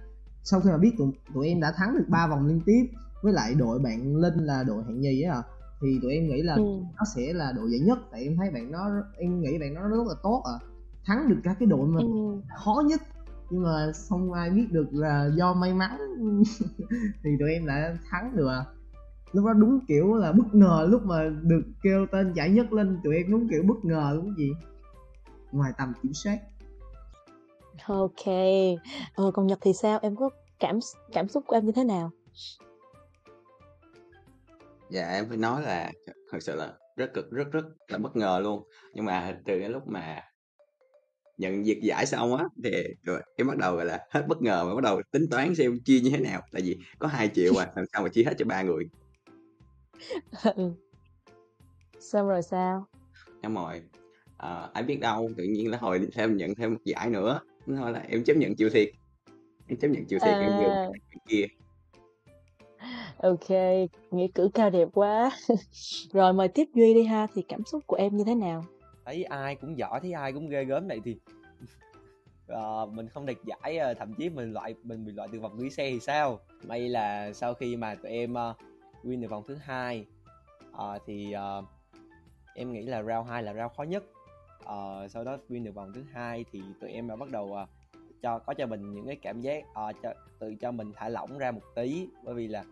sau 0.44 0.60
khi 0.60 0.70
mà 0.70 0.78
biết 0.78 0.92
tụi, 0.98 1.12
tụi 1.34 1.48
em 1.48 1.62
đã 1.62 1.72
thắng 1.78 1.98
được 1.98 2.06
ba 2.08 2.28
vòng 2.28 2.48
liên 2.48 2.62
tiếp 2.66 2.86
với 3.22 3.34
lại 3.34 3.54
đội 3.54 3.80
bạn 3.80 4.16
linh 4.16 4.38
là 4.38 4.64
đội 4.64 4.84
hạng 4.84 5.02
nhì 5.02 5.22
á 5.22 5.34
à, 5.34 5.44
thì 5.82 6.00
tụi 6.02 6.14
em 6.14 6.28
nghĩ 6.28 6.42
là 6.42 6.54
ừ. 6.54 6.80
nó 6.96 7.04
sẽ 7.16 7.34
là 7.34 7.52
đội 7.56 7.72
giải 7.72 7.80
nhất. 7.80 8.00
Tại 8.12 8.24
em 8.24 8.38
thấy 8.38 8.52
bạn 8.52 8.72
nó 8.72 8.90
em 9.18 9.42
nghĩ 9.42 9.58
bạn 9.60 9.74
nó 9.74 9.82
rất 9.82 10.08
là 10.08 10.14
tốt 10.24 10.44
à 10.46 10.66
thắng 11.06 11.30
được 11.30 11.40
các 11.44 11.56
cái 11.60 11.68
đội 11.68 11.88
mà 11.88 12.00
ừ. 12.02 12.42
khó 12.58 12.84
nhất. 12.86 13.02
Nhưng 13.50 13.64
mà 13.64 13.92
không 14.10 14.34
ai 14.34 14.50
biết 14.50 14.68
được 14.72 14.88
là 14.92 15.30
do 15.36 15.54
may 15.54 15.74
mắn. 15.74 15.98
Thì 17.24 17.30
tụi 17.40 17.54
em 17.54 17.66
đã 17.66 17.98
thắng 18.10 18.36
được 18.36 18.48
à 18.48 18.66
lúc 19.32 19.46
đó 19.46 19.54
đúng 19.54 19.80
kiểu 19.88 20.16
là 20.16 20.32
bất 20.32 20.56
ngờ 20.56 20.88
lúc 20.90 21.06
mà 21.06 21.30
được 21.44 21.62
kêu 21.84 22.06
tên 22.12 22.34
giải 22.34 22.50
nhất 22.50 22.74
lên. 22.74 23.00
Tụi 23.04 23.16
em 23.16 23.32
đúng 23.32 23.48
kiểu 23.50 23.64
bất 23.68 23.86
ngờ 23.86 24.12
đúng 24.16 24.36
gì? 24.38 24.52
Ngoài 25.52 25.72
tầm 25.78 25.94
kiểm 26.04 26.14
soát. 26.14 26.40
Ok. 27.88 28.26
Ờ, 29.16 29.32
còn 29.34 29.48
nhật 29.48 29.60
thì 29.62 29.74
sao? 29.74 30.00
Em 30.02 30.16
có 30.16 30.30
cảm 30.60 30.80
cảm 31.14 31.28
xúc 31.28 31.44
của 31.48 31.56
em 31.56 31.66
như 31.66 31.72
thế 31.72 31.84
nào 31.84 32.12
dạ 34.90 35.12
em 35.12 35.26
phải 35.30 35.38
nói 35.38 35.62
là 35.62 35.92
thật 36.32 36.38
sự 36.42 36.56
là 36.56 36.74
rất 36.98 37.14
cực 37.14 37.32
rất 37.32 37.52
rất 37.52 37.66
là 37.88 37.98
bất 37.98 38.16
ngờ 38.16 38.40
luôn. 38.44 38.64
Nhưng 38.94 39.06
mà 39.06 39.38
từ 39.46 39.60
cái 39.60 39.70
lúc 39.70 39.84
mà 39.88 40.24
nhận 41.38 41.64
việc 41.64 41.80
giải 41.84 42.06
xong 42.06 42.36
á 42.36 42.46
thì 42.64 42.84
rồi 43.04 43.22
em 43.36 43.48
bắt 43.48 43.58
đầu 43.58 43.76
gọi 43.76 43.86
là 43.86 44.08
hết 44.10 44.26
bất 44.28 44.42
ngờ 44.42 44.66
và 44.68 44.76
bắt 44.76 44.84
đầu 44.84 45.02
tính 45.12 45.26
toán 45.32 45.56
xem 45.56 45.80
chia 45.86 46.00
như 46.00 46.10
thế 46.10 46.18
nào. 46.18 46.42
Tại 46.52 46.62
vì 46.62 46.78
có 47.00 47.08
2 47.08 47.30
triệu 47.34 47.56
à 47.62 47.72
làm 47.76 47.86
sao 47.94 48.04
mà 48.04 48.10
chia 48.10 48.24
hết 48.24 48.34
cho 48.38 48.46
ba 48.46 48.62
người. 48.62 48.90
Ừ. 50.56 50.72
xong 52.00 52.28
rồi 52.28 52.42
sao? 52.42 52.86
Em 53.42 53.56
rồi 53.56 53.82
à, 54.38 54.70
ai 54.74 54.84
biết 54.84 55.00
đâu 55.00 55.30
tự 55.38 55.44
nhiên 55.44 55.72
là 55.72 55.78
hồi 55.78 56.08
thêm 56.14 56.38
nhận 56.38 56.56
thêm 56.56 56.74
một 56.74 56.80
giải 56.86 57.10
nữa. 57.10 57.40
Nói 57.66 57.92
là 57.92 58.00
em 58.00 58.24
chấp 58.24 58.38
nhận 58.38 58.56
chịu 58.56 58.70
thiệt 58.70 58.90
em 59.70 59.78
chấp 59.78 59.88
nhận 59.88 60.06
chịu 60.06 60.20
thiệt 60.20 60.34
à... 60.34 60.40
em 60.40 60.58
vừa 60.60 60.92
kia 61.28 61.46
ok 63.20 63.50
nghĩa 64.12 64.28
cử 64.36 64.50
cao 64.54 64.70
đẹp 64.70 64.88
quá. 64.94 65.32
Rồi 66.14 66.34
mời 66.34 66.48
tiếp 66.48 66.68
duy 66.74 66.94
đi 66.94 67.04
ha 67.04 67.28
thì 67.34 67.42
cảm 67.42 67.66
xúc 67.66 67.84
của 67.88 67.96
em 67.96 68.18
như 68.18 68.24
thế 68.24 68.36
nào? 68.36 68.66
Thấy 69.06 69.24
ai 69.24 69.56
cũng 69.56 69.78
giỏi 69.78 70.00
thấy 70.00 70.12
ai 70.12 70.34
cũng 70.34 70.50
ghê 70.50 70.66
gớm 70.66 70.88
này 70.88 71.00
thì 71.06 71.18
uh, 72.54 72.90
mình 72.94 73.08
không 73.08 73.26
đạt 73.26 73.38
giải 73.46 73.80
uh, 73.92 73.98
thậm 73.98 74.14
chí 74.14 74.30
mình 74.30 74.54
loại 74.54 74.76
mình 74.84 75.06
bị 75.06 75.12
loại 75.12 75.30
từ 75.32 75.40
vòng 75.40 75.58
gửi 75.58 75.70
xe 75.70 75.90
thì 75.90 76.00
sao? 76.00 76.40
May 76.64 76.90
là 76.90 77.34
sau 77.34 77.54
khi 77.54 77.76
mà 77.76 77.96
tụi 77.96 78.12
em 78.12 78.34
uh, 78.34 78.58
win 79.04 79.22
được 79.22 79.30
vòng 79.30 79.44
thứ 79.48 79.56
hai 79.56 80.06
uh, 80.72 81.02
thì 81.06 81.34
uh, 81.60 81.66
em 82.56 82.74
nghĩ 82.74 82.82
là 82.82 83.04
round 83.04 83.30
2 83.30 83.44
là 83.44 83.54
round 83.54 83.72
khó 83.78 83.84
nhất. 83.84 84.04
Uh, 84.60 85.12
sau 85.12 85.24
đó 85.24 85.38
win 85.50 85.64
được 85.64 85.76
vòng 85.76 85.92
thứ 85.94 86.04
hai 86.14 86.46
thì 86.52 86.62
tụi 86.82 86.90
em 86.90 87.08
đã 87.08 87.16
bắt 87.16 87.30
đầu 87.30 87.46
uh, 87.46 87.70
cho 88.22 88.40
có 88.40 88.54
cho 88.54 88.68
mình 88.68 88.94
những 88.94 89.08
cái 89.08 89.16
cảm 89.16 89.42
giác 89.42 89.64
uh, 89.64 89.96
cho, 90.04 90.14
tự 90.40 90.56
cho 90.62 90.72
mình 90.72 90.92
thả 90.96 91.10
lỏng 91.10 91.38
ra 91.38 91.52
một 91.52 91.62
tí. 91.76 92.08
Bởi 92.24 92.36
vì 92.36 92.48
là 92.48 92.64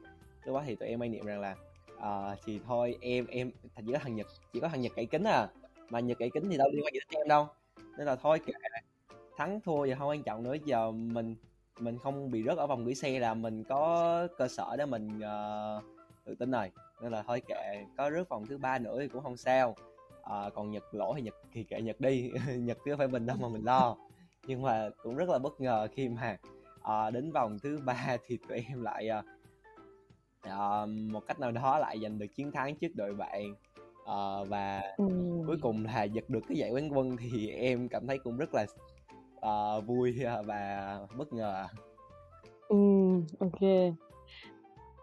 lúc 0.47 0.55
đó 0.55 0.63
thì 0.65 0.75
tụi 0.75 0.89
em 0.89 0.99
quan 0.99 1.11
niệm 1.11 1.25
rằng 1.25 1.39
là 1.39 1.55
uh, 1.97 2.39
thì 2.45 2.59
thôi 2.67 2.97
em 3.01 3.25
em 3.27 3.51
thành 3.75 3.85
chỉ 3.85 3.93
có 3.93 3.99
thằng 3.99 4.15
nhật 4.15 4.27
chỉ 4.53 4.59
có 4.59 4.67
thằng 4.67 4.81
nhật 4.81 4.91
cậy 4.95 5.05
kính 5.05 5.23
à. 5.23 5.47
Mà 5.89 5.99
nhật 5.99 6.17
cậy 6.19 6.29
kính 6.29 6.49
thì 6.49 6.57
đâu 6.57 6.69
liên 6.71 6.85
quan 6.85 6.93
gì 6.93 6.99
đến 6.99 7.19
em 7.21 7.27
đâu. 7.27 7.47
Nên 7.97 8.07
là 8.07 8.15
thôi 8.15 8.39
kệ 8.45 8.53
thắng 9.37 9.61
thua 9.61 9.85
giờ 9.85 9.95
không 9.99 10.09
quan 10.09 10.23
trọng 10.23 10.43
nữa. 10.43 10.55
Giờ 10.65 10.91
mình 10.91 11.35
mình 11.79 11.97
không 11.97 12.31
bị 12.31 12.43
rớt 12.43 12.57
ở 12.57 12.67
vòng 12.67 12.85
gửi 12.85 12.95
xe 12.95 13.19
là 13.19 13.33
mình 13.33 13.63
có 13.63 14.27
cơ 14.37 14.47
sở 14.47 14.75
để 14.77 14.85
mình 14.85 15.19
uh, 15.19 15.83
tự 16.25 16.35
tin 16.35 16.51
rồi. 16.51 16.71
Nên 17.01 17.11
là 17.11 17.23
thôi 17.27 17.41
kệ 17.47 17.85
có 17.97 18.11
rớt 18.11 18.29
vòng 18.29 18.45
thứ 18.45 18.57
ba 18.57 18.79
nữa 18.79 18.97
thì 19.01 19.07
cũng 19.07 19.23
không 19.23 19.37
sao. 19.37 19.75
À, 20.23 20.49
còn 20.53 20.71
nhật 20.71 20.83
lỗ 20.91 21.13
thì 21.15 21.21
nhật 21.21 21.35
thì 21.53 21.63
kệ 21.63 21.81
nhật 21.81 22.01
đi. 22.01 22.31
Nhật 22.57 22.77
cứ 22.85 22.95
phải 22.97 23.07
mình 23.07 23.25
đâu 23.25 23.37
mà 23.39 23.49
mình 23.49 23.65
lo. 23.65 23.95
Nhưng 24.47 24.61
mà 24.61 24.89
cũng 25.03 25.15
rất 25.15 25.29
là 25.29 25.39
bất 25.39 25.61
ngờ 25.61 25.87
khi 25.93 26.09
mà 26.09 26.37
à, 26.81 27.09
đến 27.09 27.31
vòng 27.31 27.59
thứ 27.63 27.79
ba 27.85 28.17
thì 28.25 28.37
tụi 28.49 28.63
em 28.69 28.81
lại 28.81 29.09
à, 29.09 29.23
à, 30.49 30.85
một 30.85 31.27
cách 31.27 31.39
nào 31.39 31.51
đó 31.51 31.79
lại 31.79 31.99
giành 32.03 32.19
được 32.19 32.27
chiến 32.35 32.51
thắng 32.51 32.75
trước 32.75 32.95
đội 32.95 33.13
bạn. 33.13 33.55
À, 34.05 34.43
và 34.47 34.81
ừ. 34.97 35.05
cuối 35.47 35.57
cùng 35.61 35.85
là 35.85 36.03
giật 36.03 36.29
được 36.29 36.39
cái 36.47 36.57
giải 36.57 36.71
quán 36.71 36.89
quân 36.93 37.17
thì 37.17 37.47
em 37.55 37.87
cảm 37.89 38.07
thấy 38.07 38.17
cũng 38.17 38.37
rất 38.37 38.49
là 38.53 38.65
uh, 39.35 39.85
vui 39.85 40.15
và 40.45 40.99
bất 41.17 41.33
ngờ. 41.33 41.67
Ừ 42.67 42.77
ok. 43.39 43.61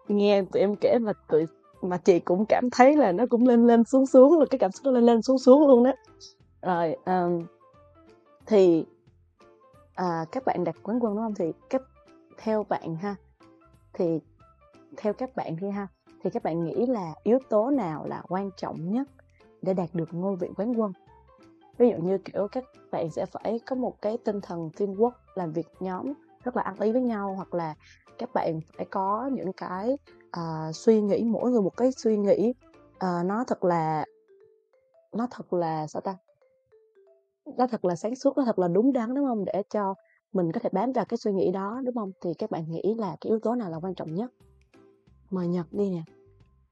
Nghe 0.08 0.42
tụi 0.52 0.60
em 0.60 0.74
kể 0.80 0.98
mà 1.00 1.12
tụi 1.28 1.46
mà 1.82 1.96
chị 1.96 2.20
cũng 2.20 2.44
cảm 2.48 2.68
thấy 2.72 2.96
là 2.96 3.12
nó 3.12 3.24
cũng 3.30 3.48
lên 3.48 3.66
lên 3.66 3.84
xuống 3.84 4.06
xuống 4.06 4.38
rồi 4.38 4.46
cái 4.50 4.58
cảm 4.58 4.70
xúc 4.72 4.84
nó 4.84 4.90
lên 4.90 5.04
lên 5.04 5.22
xuống 5.22 5.38
xuống 5.38 5.66
luôn 5.66 5.84
đó. 5.84 5.92
Rồi 6.62 6.96
um, 7.06 7.46
thì 8.46 8.84
à, 9.94 10.24
các 10.32 10.44
bạn 10.46 10.64
đặt 10.64 10.76
quán 10.82 11.00
quân 11.00 11.14
đúng 11.14 11.24
không? 11.24 11.34
Thì 11.34 11.52
cách 11.70 11.82
theo 12.38 12.64
bạn 12.68 12.96
ha 12.96 13.16
thì 13.92 14.20
theo 14.96 15.12
các 15.12 15.36
bạn 15.36 15.56
đi 15.60 15.70
ha 15.70 15.86
thì 16.22 16.30
các 16.30 16.42
bạn 16.42 16.64
nghĩ 16.64 16.86
là 16.86 17.14
yếu 17.22 17.38
tố 17.48 17.70
nào 17.70 18.06
là 18.06 18.22
quan 18.28 18.50
trọng 18.56 18.92
nhất 18.92 19.08
để 19.62 19.74
đạt 19.74 19.88
được 19.92 20.08
ngôi 20.12 20.36
vị 20.36 20.48
quán 20.56 20.80
quân? 20.80 20.92
Ví 21.78 21.90
dụ 21.90 21.96
như 21.96 22.18
kiểu 22.18 22.48
các 22.52 22.64
bạn 22.90 23.10
sẽ 23.10 23.26
phải 23.26 23.60
có 23.66 23.76
một 23.76 24.02
cái 24.02 24.18
tinh 24.24 24.40
thần 24.40 24.70
teamwork 24.76 25.10
làm 25.34 25.52
việc 25.52 25.66
nhóm 25.80 26.12
rất 26.44 26.56
là 26.56 26.62
ăn 26.62 26.80
ý 26.80 26.92
với 26.92 27.02
nhau 27.02 27.34
hoặc 27.34 27.54
là 27.54 27.74
các 28.18 28.34
bạn 28.34 28.60
phải 28.76 28.86
có 28.90 29.30
những 29.32 29.52
cái 29.52 29.98
uh, 30.40 30.74
suy 30.74 31.00
nghĩ 31.00 31.24
mỗi 31.24 31.50
người 31.50 31.62
một 31.62 31.76
cái 31.76 31.92
suy 31.92 32.16
nghĩ 32.16 32.54
uh, 32.96 33.26
nó 33.26 33.44
thật 33.44 33.64
là 33.64 34.04
nó 35.12 35.26
thật 35.30 35.52
là 35.52 35.86
sao 35.86 36.00
ta? 36.00 36.16
Nó 37.56 37.66
thật 37.66 37.84
là 37.84 37.96
sáng 37.96 38.14
suốt 38.14 38.36
nó 38.36 38.44
thật 38.44 38.58
là 38.58 38.68
đúng 38.68 38.92
đắn 38.92 39.14
đúng 39.14 39.26
không? 39.26 39.44
Để 39.44 39.62
cho 39.70 39.94
mình 40.32 40.52
có 40.52 40.60
thể 40.60 40.68
bám 40.72 40.92
vào 40.92 41.04
cái 41.04 41.18
suy 41.18 41.32
nghĩ 41.32 41.52
đó 41.52 41.80
đúng 41.84 41.94
không? 41.94 42.12
Thì 42.20 42.34
các 42.38 42.50
bạn 42.50 42.64
nghĩ 42.70 42.94
là 42.98 43.16
cái 43.20 43.28
yếu 43.28 43.38
tố 43.38 43.54
nào 43.54 43.70
là 43.70 43.78
quan 43.82 43.94
trọng 43.94 44.14
nhất? 44.14 44.30
Mời 45.34 45.46
nhật 45.46 45.72
đi 45.72 45.90
nè. 45.90 46.02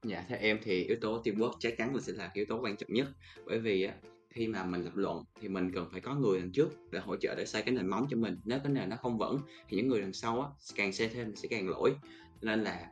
Dạ 0.03 0.25
theo 0.27 0.37
em 0.41 0.59
thì 0.63 0.83
yếu 0.83 0.97
tố 1.01 1.21
teamwork 1.23 1.53
chắc 1.59 1.77
chắn 1.77 1.93
mình 1.93 2.01
sẽ 2.01 2.13
là 2.13 2.31
yếu 2.33 2.45
tố 2.45 2.59
quan 2.61 2.77
trọng 2.77 2.93
nhất. 2.93 3.07
Bởi 3.45 3.59
vì 3.59 3.83
á 3.83 3.93
khi 4.29 4.47
mà 4.47 4.63
mình 4.63 4.83
lập 4.83 4.95
luận 4.95 5.23
thì 5.41 5.47
mình 5.47 5.71
cần 5.71 5.87
phải 5.91 6.01
có 6.01 6.15
người 6.15 6.39
đằng 6.39 6.51
trước 6.51 6.69
để 6.91 6.99
hỗ 6.99 7.15
trợ 7.15 7.35
để 7.35 7.45
xây 7.45 7.61
cái 7.61 7.75
nền 7.75 7.87
móng 7.87 8.07
cho 8.09 8.17
mình. 8.17 8.37
Nếu 8.45 8.59
cái 8.63 8.71
nền 8.71 8.89
nó 8.89 8.95
không 8.95 9.17
vững 9.17 9.39
thì 9.69 9.77
những 9.77 9.87
người 9.87 10.01
đằng 10.01 10.13
sau 10.13 10.41
á 10.41 10.47
càng 10.75 10.93
xây 10.93 11.07
thêm 11.07 11.35
sẽ 11.35 11.47
càng 11.47 11.69
lỗi. 11.69 11.95
Nên 12.41 12.63
là 12.63 12.87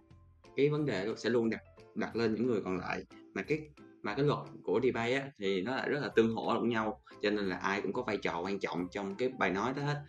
cái 0.56 0.70
vấn 0.70 0.86
đề 0.86 1.08
sẽ 1.18 1.30
luôn 1.30 1.50
đặt 1.50 1.62
đặt 1.96 2.16
lên 2.16 2.36
những 2.36 2.48
người 2.48 2.62
còn 2.62 2.78
lại. 2.78 3.04
Mà 3.34 3.42
cái 3.42 3.62
mà 4.02 4.16
cái 4.16 4.26
luật 4.26 4.40
của 4.64 4.80
debate 4.84 5.14
á, 5.14 5.32
thì 5.38 5.62
nó 5.62 5.76
lại 5.76 5.90
rất 5.90 6.00
là 6.00 6.08
tương 6.08 6.36
hỗ 6.36 6.54
lẫn 6.54 6.70
nhau. 6.70 7.02
Cho 7.22 7.30
nên 7.30 7.46
là 7.46 7.56
ai 7.56 7.82
cũng 7.82 7.94
có 7.94 8.04
vai 8.04 8.18
trò 8.18 8.42
quan 8.42 8.60
trọng 8.60 8.88
trong 8.92 9.16
cái 9.16 9.30
bài 9.30 9.50
nói 9.50 9.74
đó 9.78 9.84
hết. 9.84 10.02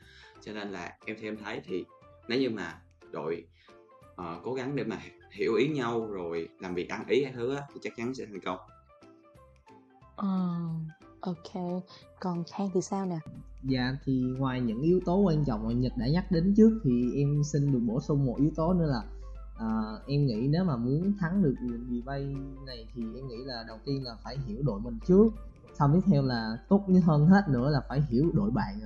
Cho 0.42 0.52
nên 0.52 0.70
là 0.70 0.96
em 1.06 1.16
thêm 1.20 1.34
em 1.34 1.44
thấy 1.44 1.60
thì 1.64 1.84
nếu 2.28 2.40
như 2.40 2.50
mà 2.50 2.80
đội 3.10 3.44
uh, 4.12 4.42
cố 4.42 4.54
gắng 4.54 4.76
để 4.76 4.84
mà 4.84 5.02
hiểu 5.32 5.54
ý 5.54 5.68
nhau 5.68 6.06
rồi 6.06 6.48
làm 6.60 6.74
việc 6.74 6.88
ăn 6.88 7.04
ý 7.08 7.24
hay 7.24 7.32
thứ 7.32 7.54
á, 7.54 7.62
thì 7.74 7.80
chắc 7.82 7.92
chắn 7.96 8.14
sẽ 8.14 8.26
thành 8.26 8.40
công 8.40 8.58
Ờ, 10.16 10.58
ok. 11.20 11.82
Còn 12.20 12.44
Khang 12.44 12.70
thì 12.74 12.80
sao 12.80 13.06
nè? 13.06 13.18
Dạ 13.62 13.96
thì 14.04 14.22
ngoài 14.38 14.60
những 14.60 14.80
yếu 14.80 15.00
tố 15.04 15.16
quan 15.16 15.44
trọng 15.44 15.66
mà 15.66 15.72
Nhật 15.72 15.92
đã 15.96 16.06
nhắc 16.08 16.30
đến 16.30 16.54
trước 16.56 16.80
thì 16.84 17.14
em 17.16 17.42
xin 17.44 17.72
được 17.72 17.78
bổ 17.86 18.00
sung 18.00 18.26
một 18.26 18.36
yếu 18.38 18.50
tố 18.56 18.72
nữa 18.72 18.86
là 18.86 19.02
à, 19.58 19.68
em 20.06 20.26
nghĩ 20.26 20.48
nếu 20.48 20.64
mà 20.64 20.76
muốn 20.76 21.12
thắng 21.20 21.42
được 21.42 21.54
vì 21.88 22.02
bay 22.02 22.34
này 22.66 22.88
thì 22.94 23.02
em 23.02 23.28
nghĩ 23.28 23.36
là 23.44 23.64
đầu 23.68 23.78
tiên 23.84 24.04
là 24.04 24.16
phải 24.24 24.38
hiểu 24.46 24.62
đội 24.62 24.80
mình 24.80 24.98
trước 25.06 25.28
xong 25.78 25.92
tiếp 25.94 26.00
theo 26.06 26.22
là 26.22 26.58
tốt 26.68 26.84
như 26.88 27.00
hơn 27.00 27.26
hết 27.26 27.42
nữa 27.48 27.70
là 27.70 27.80
phải 27.88 28.00
hiểu 28.08 28.30
đội 28.34 28.50
bạn. 28.50 28.80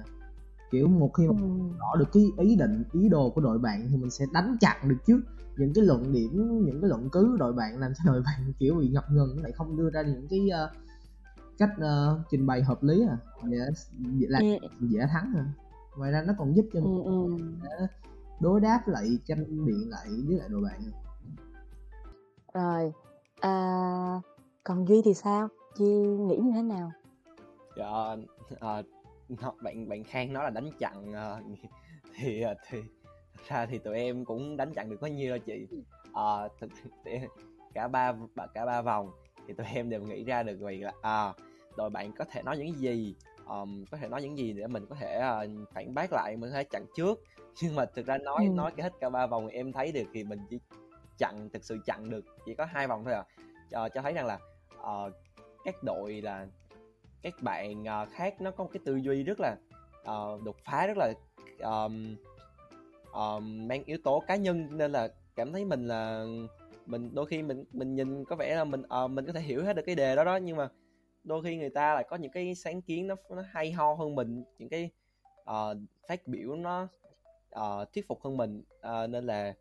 Kiểu 0.76 0.88
một 0.88 1.10
khi 1.14 1.26
mà 1.28 1.34
Ừ. 1.40 1.46
rõ 1.78 1.96
được 1.98 2.04
cái 2.12 2.30
ý 2.38 2.56
định 2.56 2.84
ý 2.92 3.08
đồ 3.08 3.30
của 3.30 3.40
đội 3.40 3.58
bạn 3.58 3.86
thì 3.90 3.96
mình 3.96 4.10
sẽ 4.10 4.24
đánh 4.32 4.56
chặn 4.60 4.88
được 4.88 4.96
trước 5.06 5.20
những 5.56 5.72
cái 5.74 5.84
luận 5.84 6.12
điểm 6.12 6.60
những 6.64 6.80
cái 6.80 6.88
luận 6.88 7.08
cứ 7.12 7.36
đội 7.38 7.52
bạn 7.52 7.78
làm 7.78 7.92
cho 7.94 8.12
đội 8.12 8.22
bạn 8.26 8.52
kiểu 8.58 8.74
bị 8.74 8.88
ngập 8.88 9.04
ngừng 9.10 9.42
lại 9.42 9.52
không 9.52 9.76
đưa 9.76 9.90
ra 9.90 10.02
những 10.02 10.26
cái 10.30 10.48
ờ, 10.48 10.70
cách 11.58 11.70
ờ, 11.78 12.20
trình 12.30 12.46
bày 12.46 12.62
hợp 12.62 12.82
lý 12.82 13.06
à 13.08 13.16
để, 13.42 13.58
để 13.98 14.26
làm 14.28 14.42
Ừ, 14.42 14.68
dễ 14.80 15.00
thắng 15.12 15.32
à 15.36 15.44
ngoài 15.96 16.12
ra 16.12 16.22
nó 16.26 16.32
còn 16.38 16.56
giúp 16.56 16.66
cho 16.72 16.80
mình 16.80 17.02
ừ, 17.04 17.12
ừ. 17.78 17.86
đối 18.40 18.60
đáp 18.60 18.80
lại 18.88 19.18
tranh 19.26 19.66
biện 19.66 19.90
lại 19.90 20.06
với 20.26 20.36
lại 20.38 20.48
đội 20.48 20.62
bạn 20.62 20.80
à. 20.86 20.92
Rồi. 22.54 22.92
À, 23.40 24.20
còn 24.64 24.88
Duy 24.88 25.02
thì 25.04 25.14
sao? 25.14 25.48
Duy 25.78 25.86
nghĩ 26.18 26.36
như 26.36 26.52
thế 26.54 26.62
nào? 26.62 26.92
dạ 27.76 27.86
ờ, 28.60 28.82
nó, 29.28 29.52
bạn 29.60 29.88
bạn 29.88 30.04
Khang 30.04 30.32
nói 30.32 30.44
là 30.44 30.50
đánh 30.50 30.70
chặn 30.78 31.12
ờ, 31.12 31.40
thì 32.16 32.40
ờ, 32.40 32.54
thì 32.68 32.82
thật 33.34 33.42
ra 33.48 33.66
thì 33.66 33.78
tụi 33.78 33.96
em 33.96 34.24
cũng 34.24 34.56
đánh 34.56 34.72
chặn 34.74 34.90
được 34.90 34.96
có 35.00 35.06
nhiêu 35.06 35.30
đâu 35.30 35.38
chị. 35.38 35.68
Ờ, 36.12 36.48
thực 36.60 36.70
thì 37.04 37.10
cả 37.74 37.88
ba 37.88 38.12
cả 38.54 38.66
ba 38.66 38.82
vòng 38.82 39.10
thì 39.46 39.54
tụi 39.54 39.66
em 39.74 39.90
đều 39.90 40.00
nghĩ 40.02 40.24
ra 40.24 40.42
được 40.42 40.56
vì 40.60 40.78
là 40.78 40.92
à, 41.02 41.32
đội 41.76 41.90
bạn 41.90 42.12
có 42.12 42.24
thể 42.32 42.42
nói 42.42 42.58
những 42.58 42.74
gì 42.74 43.14
ờm, 43.46 43.84
có 43.90 43.96
thể 43.96 44.08
nói 44.08 44.22
những 44.22 44.38
gì 44.38 44.52
để 44.52 44.66
mình 44.66 44.86
có 44.88 44.96
thể 45.00 45.14
ờ, 45.14 45.46
phản 45.74 45.94
bác 45.94 46.12
lại 46.12 46.36
mình 46.36 46.50
có 46.50 46.56
thể 46.56 46.64
chặn 46.64 46.84
trước. 46.96 47.20
Nhưng 47.62 47.74
mà 47.74 47.84
thực 47.86 48.06
ra 48.06 48.18
nói 48.18 48.44
Ừ. 48.44 48.52
nói 48.54 48.72
cái 48.76 48.84
hết 48.84 48.92
cả 49.00 49.10
ba 49.10 49.26
vòng 49.26 49.48
em 49.48 49.72
thấy 49.72 49.92
được 49.92 50.04
thì 50.12 50.24
mình 50.24 50.38
chỉ 50.50 50.58
chặn 51.18 51.48
thực 51.52 51.64
sự 51.64 51.78
chặn 51.84 52.10
được 52.10 52.24
chỉ 52.46 52.54
có 52.54 52.64
hai 52.64 52.88
vòng 52.88 53.04
thôi 53.04 53.14
à. 53.14 53.24
Cho, 53.70 53.88
cho 53.88 54.02
thấy 54.02 54.12
rằng 54.12 54.26
là 54.26 54.38
ờ, 54.78 55.10
các 55.64 55.82
đội 55.82 56.20
là 56.22 56.46
các 57.30 57.42
bạn 57.42 57.82
uh, 57.82 58.08
khác 58.12 58.40
nó 58.40 58.50
có 58.50 58.64
một 58.64 58.70
cái 58.72 58.80
tư 58.84 58.96
duy 58.96 59.22
rất 59.22 59.38
là 59.40 59.56
uh, 60.00 60.42
đột 60.42 60.56
phá 60.64 60.86
rất 60.86 60.96
là 60.96 61.12
um, 61.58 62.16
um, 63.12 63.68
mang 63.68 63.84
yếu 63.84 63.98
tố 64.04 64.22
cá 64.26 64.36
nhân. 64.36 64.68
Nên 64.70 64.92
là 64.92 65.08
cảm 65.36 65.52
thấy 65.52 65.64
mình 65.64 65.88
là 65.88 66.26
mình 66.86 67.14
đôi 67.14 67.26
khi 67.26 67.42
mình 67.42 67.64
mình 67.72 67.94
nhìn 67.94 68.24
có 68.24 68.36
vẻ 68.36 68.56
là 68.56 68.64
mình 68.64 68.82
uh, 69.04 69.10
mình 69.10 69.26
có 69.26 69.32
thể 69.32 69.40
hiểu 69.40 69.64
hết 69.64 69.76
được 69.76 69.82
cái 69.86 69.94
đề 69.94 70.16
đó 70.16 70.24
đó 70.24 70.36
nhưng 70.36 70.56
mà 70.56 70.68
đôi 71.24 71.42
khi 71.42 71.56
người 71.56 71.70
ta 71.70 71.94
lại 71.94 72.04
có 72.08 72.16
những 72.16 72.32
cái 72.32 72.54
sáng 72.54 72.82
kiến 72.82 73.06
nó 73.06 73.14
nó 73.30 73.42
hay 73.50 73.72
ho 73.72 73.94
hơn 73.94 74.14
mình 74.14 74.44
những 74.58 74.68
cái 74.68 74.90
uh, 75.40 75.76
phát 76.08 76.26
biểu 76.26 76.56
nó 76.56 76.88
uh, 77.60 77.92
thuyết 77.92 78.08
phục 78.08 78.22
hơn 78.22 78.36
mình. 78.36 78.62
Uh, 78.78 79.10
nên 79.10 79.26
là 79.26 79.54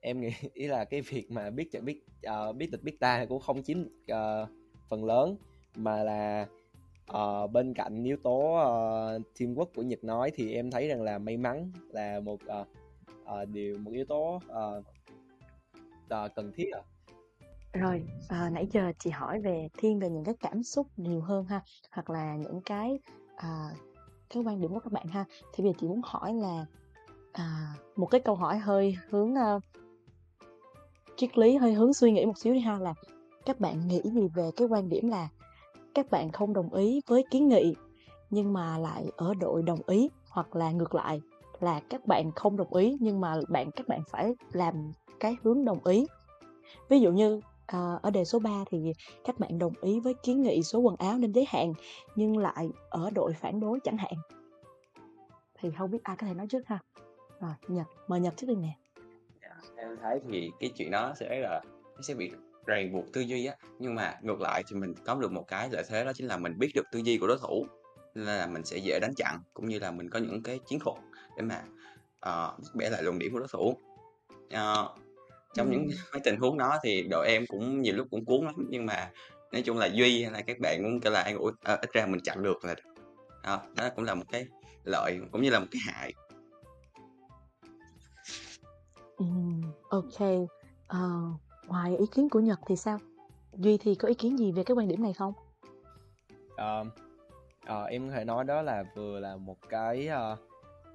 em 0.00 0.20
nghĩ 0.20 0.30
ý 0.54 0.66
là 0.66 0.84
cái 0.84 1.00
việc 1.00 1.30
mà 1.30 1.50
biết 1.50 1.68
chẳng 1.72 1.84
biết 1.84 2.02
uh, 2.28 2.56
biết 2.56 2.68
tịch 2.72 2.82
biết 2.82 3.00
ta 3.00 3.24
cũng 3.24 3.40
không 3.40 3.62
chiếm 3.62 3.82
uh, 3.82 4.48
phần 4.88 5.04
lớn 5.04 5.36
mà 5.74 6.02
là 6.02 6.46
ờ, 7.06 7.46
bên 7.46 7.74
cạnh 7.74 8.04
yếu 8.04 8.16
tố 8.22 8.38
uh, 8.38 9.22
teamwork 9.38 9.66
của 9.74 9.82
Nhật 9.82 10.04
nói 10.04 10.30
thì 10.34 10.54
em 10.54 10.70
thấy 10.70 10.88
rằng 10.88 11.02
là 11.02 11.18
may 11.18 11.36
mắn 11.36 11.72
là 11.88 12.20
một 12.20 12.40
uh, 12.60 12.68
uh, 13.22 13.48
điều 13.48 13.78
một 13.78 13.90
yếu 13.94 14.04
tố 14.04 14.36
uh, 14.36 14.84
uh, 16.14 16.34
cần 16.34 16.52
thiết 16.52 16.70
à. 16.72 16.82
Rồi, 17.72 18.02
à, 18.28 18.50
nãy 18.52 18.66
giờ 18.72 18.92
chị 18.98 19.10
hỏi 19.10 19.40
về 19.40 19.68
thiên 19.78 19.98
về 19.98 20.10
những 20.10 20.24
cái 20.24 20.34
cảm 20.40 20.62
xúc 20.62 20.86
nhiều 20.96 21.20
hơn 21.20 21.44
ha, 21.44 21.62
hoặc 21.90 22.10
là 22.10 22.36
những 22.36 22.60
cái 22.64 22.98
à, 23.36 23.70
cái 24.30 24.42
quan 24.42 24.60
điểm 24.60 24.74
của 24.74 24.80
các 24.80 24.92
bạn 24.92 25.06
ha. 25.06 25.24
Thì 25.54 25.64
bây 25.64 25.72
giờ 25.72 25.78
chị 25.80 25.86
muốn 25.86 26.00
hỏi 26.04 26.34
là 26.34 26.66
à, 27.32 27.74
một 27.96 28.06
cái 28.06 28.20
câu 28.20 28.34
hỏi 28.34 28.58
hơi 28.58 28.96
hướng 29.08 29.32
uh, 29.32 29.62
triết 31.16 31.38
lý, 31.38 31.56
hơi 31.56 31.74
hướng 31.74 31.94
suy 31.94 32.12
nghĩ 32.12 32.26
một 32.26 32.38
xíu 32.38 32.54
đi 32.54 32.60
ha 32.60 32.78
là 32.78 32.94
các 33.46 33.60
bạn 33.60 33.88
nghĩ 33.88 34.00
gì 34.04 34.28
về 34.34 34.50
cái 34.56 34.68
quan 34.68 34.88
điểm 34.88 35.08
là 35.08 35.28
các 35.96 36.10
bạn 36.10 36.32
không 36.32 36.52
đồng 36.52 36.74
ý 36.74 37.00
với 37.06 37.24
kiến 37.30 37.48
nghị 37.48 37.74
nhưng 38.30 38.52
mà 38.52 38.78
lại 38.78 39.10
ở 39.16 39.34
đội 39.34 39.62
đồng 39.62 39.78
ý 39.86 40.10
hoặc 40.30 40.56
là 40.56 40.70
ngược 40.70 40.94
lại 40.94 41.20
là 41.60 41.80
các 41.90 42.06
bạn 42.06 42.32
không 42.32 42.56
đồng 42.56 42.74
ý 42.74 42.96
nhưng 43.00 43.20
mà 43.20 43.34
bạn 43.48 43.70
các 43.70 43.88
bạn 43.88 44.00
phải 44.10 44.34
làm 44.52 44.92
cái 45.20 45.36
hướng 45.42 45.64
đồng 45.64 45.84
ý. 45.84 46.06
Ví 46.88 47.00
dụ 47.00 47.12
như 47.12 47.40
à, 47.66 47.98
ở 48.02 48.10
đề 48.10 48.24
số 48.24 48.38
3 48.38 48.64
thì 48.70 48.92
các 49.24 49.38
bạn 49.38 49.58
đồng 49.58 49.72
ý 49.82 50.00
với 50.00 50.14
kiến 50.14 50.42
nghị 50.42 50.62
số 50.62 50.78
quần 50.78 50.96
áo 50.96 51.18
nên 51.18 51.32
giới 51.32 51.44
hạn 51.48 51.72
nhưng 52.14 52.38
lại 52.38 52.68
ở 52.88 53.10
đội 53.10 53.32
phản 53.32 53.60
đối 53.60 53.80
chẳng 53.84 53.96
hạn. 53.96 54.14
Thì 55.54 55.70
không 55.78 55.90
biết 55.90 56.02
ai 56.02 56.16
có 56.16 56.26
thể 56.26 56.34
nói 56.34 56.46
trước 56.50 56.66
ha? 56.66 56.78
Rồi 57.40 57.52
nhật 57.68 57.86
mời 58.08 58.20
nhật 58.20 58.36
trước 58.36 58.46
đi 58.46 58.54
nè. 58.54 58.76
Dạ, 59.42 59.56
em 59.76 59.96
thấy 60.02 60.20
thì 60.30 60.50
cái 60.60 60.70
chuyện 60.76 60.90
đó 60.90 61.12
sẽ 61.16 61.40
là 61.40 61.60
nó 61.96 62.02
sẽ 62.02 62.14
bị 62.14 62.30
ràng 62.66 62.92
buộc 62.92 63.12
tư 63.12 63.20
duy 63.20 63.46
á. 63.46 63.54
Nhưng 63.78 63.94
mà 63.94 64.14
ngược 64.22 64.40
lại 64.40 64.62
thì 64.68 64.76
mình 64.76 64.94
có 65.04 65.14
được 65.14 65.32
một 65.32 65.44
cái 65.48 65.68
lợi 65.72 65.84
thế 65.88 66.04
đó 66.04 66.12
chính 66.14 66.26
là 66.26 66.36
mình 66.36 66.58
biết 66.58 66.70
được 66.74 66.84
tư 66.92 66.98
duy 67.04 67.18
của 67.18 67.26
đối 67.26 67.38
thủ 67.38 67.66
nên 68.14 68.26
là 68.26 68.46
mình 68.46 68.64
sẽ 68.64 68.76
dễ 68.76 68.98
đánh 69.00 69.14
chặn 69.16 69.40
cũng 69.54 69.68
như 69.68 69.78
là 69.78 69.90
mình 69.90 70.10
có 70.10 70.18
những 70.18 70.42
cái 70.42 70.60
chiến 70.66 70.78
thuật 70.78 70.96
để 71.36 71.42
mà 71.42 71.62
uh, 72.28 72.74
bẻ 72.74 72.90
lại 72.90 73.02
luận 73.02 73.18
điểm 73.18 73.32
của 73.32 73.38
đối 73.38 73.48
thủ. 73.52 73.76
Ờ, 74.50 74.94
trong 75.54 75.70
những 75.70 75.80
Ừm. 75.80 75.96
mấy 76.12 76.20
tình 76.24 76.36
huống 76.36 76.58
đó 76.58 76.78
thì 76.82 77.02
đội 77.10 77.28
em 77.28 77.46
cũng 77.46 77.82
nhiều 77.82 77.94
lúc 77.96 78.06
cũng 78.10 78.24
cuốn 78.24 78.44
lắm 78.44 78.54
nhưng 78.70 78.86
mà 78.86 79.10
nói 79.52 79.62
chung 79.62 79.78
là 79.78 79.86
duy 79.86 80.22
hay 80.22 80.32
là 80.32 80.42
các 80.46 80.56
bạn 80.60 80.80
cũng 80.82 81.00
kêu 81.00 81.12
là 81.12 81.20
an 81.22 81.38
ủi 81.38 81.52
"Ờ, 81.64 81.78
ít 81.82 81.92
ra 81.92 82.06
mình 82.06 82.20
chặn 82.24 82.42
được 82.42 82.64
là 82.64 82.74
đó, 83.42 83.62
đó 83.74 83.88
cũng 83.96 84.04
là 84.04 84.14
một 84.14 84.24
cái 84.32 84.46
lợi 84.84 85.18
cũng 85.32 85.42
như 85.42 85.50
là 85.50 85.60
một 85.60 85.66
cái 85.70 85.80
hại. 85.86 86.12
Ừm, 89.16 89.62
ok. 89.88 90.48
Ờ, 90.86 91.20
ngoài 91.66 91.96
ý 91.96 92.06
kiến 92.06 92.28
của 92.28 92.40
nhật 92.40 92.60
thì 92.66 92.76
sao 92.76 92.98
duy 93.54 93.76
thì 93.76 93.94
có 93.94 94.08
ý 94.08 94.14
kiến 94.14 94.38
gì 94.38 94.52
về 94.52 94.64
cái 94.64 94.74
quan 94.76 94.88
điểm 94.88 95.02
này 95.02 95.12
không 95.12 95.32
Ờ, 96.56 96.84
ờ, 97.66 97.84
em 97.84 98.08
có 98.08 98.14
thể 98.14 98.24
nói 98.24 98.44
đó 98.44 98.62
là 98.62 98.84
vừa 98.94 99.20
là 99.20 99.36
một 99.36 99.56
cái 99.68 100.06
ờ, 100.06 100.36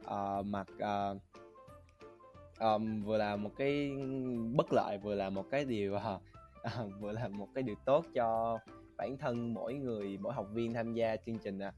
ờ, 0.06 0.44
mặt 0.46 0.68
ờ, 0.80 1.18
ờm, 2.58 3.04
vừa 3.04 3.18
là 3.18 3.36
một 3.36 3.52
cái 3.58 3.92
bất 4.56 4.74
lợi 4.74 4.98
vừa 5.04 5.16
là 5.16 5.30
một 5.30 5.46
cái 5.52 5.66
điều 5.66 5.96
ờ, 5.96 6.20
ờ, 6.62 6.88
vừa 7.00 7.12
là 7.12 7.28
một 7.28 7.48
cái 7.56 7.64
điều 7.64 7.76
tốt 7.86 8.06
cho 8.14 8.60
bản 8.98 9.18
thân 9.18 9.54
mỗi 9.54 9.74
người 9.74 10.18
mỗi 10.22 10.34
học 10.34 10.48
viên 10.54 10.74
tham 10.74 10.94
gia 10.94 11.16
chương 11.16 11.38
trình 11.38 11.60
à. 11.60 11.74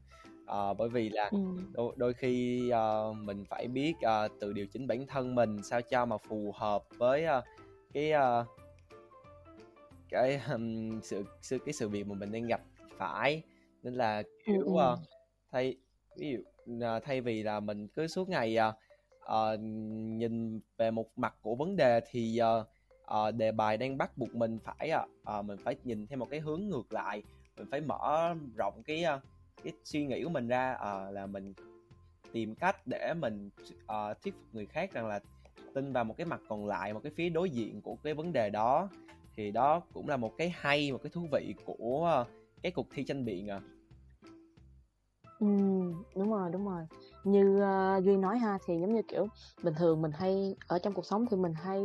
Ờ, 0.46 0.74
bởi 0.74 0.88
vì 0.88 1.08
là 1.08 1.28
Ừm. 1.30 1.58
đôi, 1.72 1.92
đôi 1.96 2.14
khi 2.14 2.68
ờ, 2.70 3.12
mình 3.12 3.44
phải 3.44 3.68
biết 3.68 3.94
ờ, 4.02 4.28
tự 4.40 4.52
điều 4.52 4.66
chỉnh 4.66 4.86
bản 4.86 5.06
thân 5.06 5.34
mình 5.34 5.62
sao 5.62 5.82
cho 5.82 6.04
mà 6.04 6.16
phù 6.18 6.52
hợp 6.54 6.82
với 6.98 7.24
ờ, 7.24 7.42
cái 7.92 8.12
ờ, 8.12 8.44
cái 10.14 10.40
ừm, 10.48 11.00
sự 11.02 11.24
sự 11.42 11.58
cái 11.66 11.72
sự 11.72 11.88
việc 11.88 12.06
mà 12.06 12.14
mình 12.14 12.32
đang 12.32 12.46
gặp 12.46 12.60
phải. 12.98 13.42
Nên 13.82 13.94
là 13.94 14.22
kiểu 14.46 14.64
Ừ, 14.66 14.76
ừ. 14.76 14.96
thay 15.52 15.76
ví 16.16 16.30
dụ 16.30 16.38
ờ, 16.80 17.00
thay 17.00 17.20
vì 17.20 17.42
là 17.42 17.60
mình 17.60 17.88
cứ 17.88 18.06
suốt 18.06 18.28
ngày 18.28 18.56
ờ, 19.20 19.56
nhìn 20.18 20.60
về 20.76 20.90
một 20.90 21.18
mặt 21.18 21.34
của 21.42 21.54
vấn 21.54 21.76
đề 21.76 22.00
thì 22.10 22.38
ờ, 22.38 22.64
ờ, 23.04 23.30
đề 23.30 23.52
bài 23.52 23.76
đang 23.76 23.98
bắt 23.98 24.18
buộc 24.18 24.34
mình 24.34 24.58
phải 24.64 24.90
ờ, 24.90 25.06
ờ, 25.24 25.42
mình 25.42 25.58
phải 25.64 25.76
nhìn 25.84 26.06
theo 26.06 26.18
một 26.18 26.30
cái 26.30 26.40
hướng 26.40 26.68
ngược 26.68 26.92
lại. 26.92 27.22
Mình 27.56 27.66
phải 27.70 27.80
mở 27.80 28.34
rộng 28.56 28.82
cái 28.86 29.02
ờ, 29.02 29.20
cái 29.64 29.72
suy 29.84 30.06
nghĩ 30.06 30.22
của 30.24 30.30
mình 30.30 30.48
ra 30.48 30.72
ờ, 30.72 31.10
là 31.10 31.26
mình 31.26 31.54
tìm 32.32 32.54
cách 32.54 32.76
để 32.86 33.14
mình 33.20 33.50
ờ, 33.86 34.14
thuyết 34.14 34.34
phục 34.34 34.54
người 34.54 34.66
khác 34.66 34.92
rằng 34.92 35.06
là 35.06 35.20
tin 35.74 35.92
vào 35.92 36.04
một 36.04 36.14
cái 36.18 36.24
mặt 36.24 36.40
còn 36.48 36.66
lại 36.66 36.92
một 36.92 37.00
cái 37.02 37.12
phía 37.16 37.28
đối 37.28 37.50
diện 37.50 37.80
của 37.82 37.96
cái 38.02 38.14
vấn 38.14 38.32
đề 38.32 38.50
đó 38.50 38.88
thì 39.36 39.50
đó 39.50 39.82
cũng 39.92 40.08
là 40.08 40.16
một 40.16 40.32
cái 40.38 40.54
hay 40.56 40.92
một 40.92 40.98
cái 41.02 41.10
thú 41.10 41.28
vị 41.32 41.54
của 41.64 42.04
ờ, 42.04 42.26
cái 42.62 42.72
cuộc 42.72 42.86
thi 42.94 43.04
tranh 43.04 43.24
biện 43.24 43.48
à. 43.48 43.60
Ừ 45.40 45.46
đúng 46.16 46.30
rồi 46.30 46.50
đúng 46.52 46.66
rồi. 46.66 46.82
Như 47.24 47.56
uh, 47.56 48.04
duy 48.04 48.16
nói 48.16 48.38
ha 48.38 48.58
thì 48.66 48.80
giống 48.80 48.94
như 48.94 49.02
kiểu 49.02 49.26
bình 49.62 49.74
thường 49.74 50.02
mình 50.02 50.12
hay 50.12 50.56
ở 50.66 50.78
trong 50.78 50.92
cuộc 50.92 51.06
sống 51.06 51.26
thì 51.30 51.36
mình 51.36 51.54
hay 51.54 51.82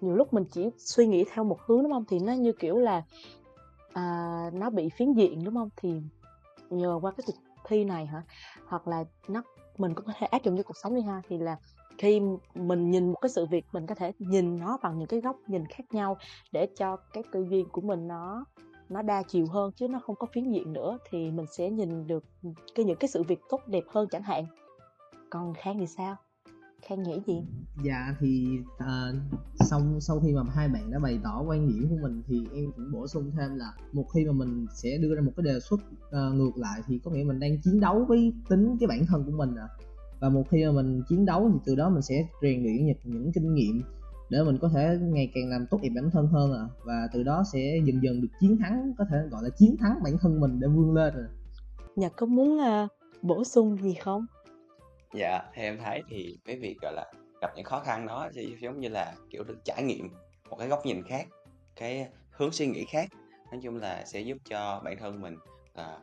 nhiều 0.00 0.16
lúc 0.16 0.34
mình 0.34 0.44
chỉ 0.52 0.70
suy 0.78 1.06
nghĩ 1.06 1.24
theo 1.32 1.44
một 1.44 1.58
hướng 1.66 1.82
đúng 1.82 1.92
không? 1.92 2.04
Thì 2.08 2.18
nó 2.18 2.32
như 2.32 2.52
kiểu 2.52 2.78
là 2.78 3.02
uh, 3.88 4.54
nó 4.54 4.70
bị 4.70 4.88
phiến 4.88 5.12
diện 5.12 5.44
đúng 5.44 5.54
không? 5.54 5.68
Thì 5.76 6.02
nhờ 6.70 6.98
qua 7.02 7.12
cái 7.16 7.24
cuộc 7.26 7.36
thi 7.68 7.84
này 7.84 8.06
hả? 8.06 8.22
Hoặc 8.66 8.88
là 8.88 9.04
nó 9.28 9.42
mình 9.78 9.94
cũng 9.94 10.06
có 10.06 10.12
thể 10.18 10.26
áp 10.26 10.42
dụng 10.42 10.56
cho 10.56 10.62
cuộc 10.62 10.76
sống 10.82 10.94
đi 10.94 11.02
ha 11.02 11.22
thì 11.28 11.38
là 11.38 11.56
khi 12.00 12.20
mình 12.54 12.90
nhìn 12.90 13.08
một 13.08 13.18
cái 13.20 13.30
sự 13.30 13.46
việc 13.46 13.66
mình 13.72 13.86
có 13.86 13.94
thể 13.94 14.12
nhìn 14.18 14.58
nó 14.58 14.78
bằng 14.82 14.98
những 14.98 15.08
cái 15.08 15.20
góc 15.20 15.36
nhìn 15.46 15.66
khác 15.66 15.84
nhau 15.92 16.16
để 16.52 16.68
cho 16.78 16.96
cái 16.96 17.22
tư 17.32 17.46
duy 17.50 17.64
của 17.72 17.80
mình 17.80 18.08
nó 18.08 18.44
nó 18.88 19.02
đa 19.02 19.22
chiều 19.22 19.46
hơn 19.46 19.72
chứ 19.76 19.88
nó 19.88 20.00
không 20.06 20.16
có 20.16 20.26
phiến 20.34 20.52
diện 20.52 20.72
nữa 20.72 20.98
thì 21.10 21.30
mình 21.30 21.46
sẽ 21.56 21.70
nhìn 21.70 22.06
được 22.06 22.24
cái 22.74 22.84
những 22.84 22.96
cái 23.00 23.08
sự 23.08 23.22
việc 23.22 23.40
tốt 23.50 23.60
đẹp 23.66 23.84
hơn 23.88 24.08
chẳng 24.10 24.22
hạn. 24.22 24.44
Còn 25.30 25.54
Khang 25.54 25.78
thì 25.78 25.86
sao? 25.86 26.16
Khang 26.82 27.02
nghĩ 27.02 27.20
gì? 27.26 27.42
Dạ 27.84 28.16
thì 28.20 28.58
uh, 28.74 29.16
sau 29.54 29.80
sau 30.00 30.20
khi 30.20 30.32
mà 30.32 30.42
hai 30.54 30.68
bạn 30.68 30.90
đã 30.90 30.98
bày 30.98 31.18
tỏ 31.24 31.42
quan 31.46 31.68
điểm 31.68 31.86
của 31.90 31.96
mình 32.02 32.22
thì 32.26 32.46
em 32.54 32.72
cũng 32.76 32.92
bổ 32.92 33.06
sung 33.06 33.32
thêm 33.38 33.56
là 33.56 33.72
một 33.92 34.04
khi 34.14 34.24
mà 34.24 34.32
mình 34.32 34.66
sẽ 34.74 34.98
đưa 34.98 35.14
ra 35.14 35.22
một 35.22 35.32
cái 35.36 35.44
đề 35.44 35.60
xuất 35.60 35.80
uh, 35.80 36.34
ngược 36.34 36.56
lại 36.56 36.80
thì 36.86 37.00
có 37.04 37.10
nghĩa 37.10 37.24
mình 37.24 37.40
đang 37.40 37.60
chiến 37.62 37.80
đấu 37.80 38.04
với 38.08 38.32
tính 38.48 38.76
cái 38.80 38.86
bản 38.86 39.06
thân 39.06 39.24
của 39.24 39.32
mình 39.36 39.54
à 39.54 39.68
và 40.20 40.28
một 40.28 40.42
khi 40.50 40.64
mà 40.64 40.72
mình 40.72 41.02
chiến 41.08 41.26
đấu 41.26 41.50
thì 41.52 41.58
từ 41.66 41.74
đó 41.74 41.90
mình 41.90 42.02
sẽ 42.02 42.14
rèn 42.42 42.62
luyện 42.62 42.86
những, 42.86 42.96
những 43.04 43.32
kinh 43.34 43.54
nghiệm 43.54 43.82
để 44.30 44.42
mình 44.42 44.58
có 44.60 44.68
thể 44.68 44.98
ngày 45.00 45.30
càng 45.34 45.50
làm 45.50 45.66
tốt 45.70 45.78
đẹp 45.82 45.88
bản 45.94 46.10
thân 46.12 46.26
hơn 46.26 46.52
à 46.52 46.64
và 46.84 47.08
từ 47.12 47.22
đó 47.22 47.42
sẽ 47.52 47.80
dần 47.84 48.02
dần 48.02 48.20
được 48.20 48.28
chiến 48.40 48.58
thắng 48.58 48.92
có 48.98 49.04
thể 49.10 49.16
gọi 49.30 49.42
là 49.42 49.48
chiến 49.56 49.76
thắng 49.80 49.94
bản 50.04 50.12
thân 50.20 50.40
mình 50.40 50.60
để 50.60 50.68
vươn 50.68 50.94
lên 50.94 51.14
à. 51.14 51.26
Nhật 51.96 52.12
có 52.16 52.26
muốn 52.26 52.58
uh, 52.58 52.90
bổ 53.22 53.44
sung 53.44 53.76
gì 53.76 53.94
không? 53.94 54.26
Dạ, 55.14 55.42
theo 55.54 55.64
em 55.64 55.78
thấy 55.84 56.02
thì 56.08 56.38
cái 56.44 56.58
việc 56.58 56.76
gọi 56.82 56.92
là 56.92 57.12
gặp 57.40 57.50
những 57.56 57.64
khó 57.64 57.80
khăn 57.80 58.06
đó 58.06 58.28
thì 58.34 58.56
giống 58.62 58.80
như 58.80 58.88
là 58.88 59.14
kiểu 59.30 59.44
được 59.44 59.58
trải 59.64 59.82
nghiệm 59.82 60.08
một 60.50 60.56
cái 60.56 60.68
góc 60.68 60.86
nhìn 60.86 61.02
khác, 61.02 61.28
cái 61.76 62.08
hướng 62.30 62.52
suy 62.52 62.66
nghĩ 62.66 62.84
khác. 62.84 63.08
Nói 63.52 63.60
chung 63.62 63.76
là 63.76 64.04
sẽ 64.04 64.20
giúp 64.20 64.38
cho 64.50 64.80
bản 64.84 64.96
thân 65.00 65.20
mình 65.20 65.36
à, 65.74 65.98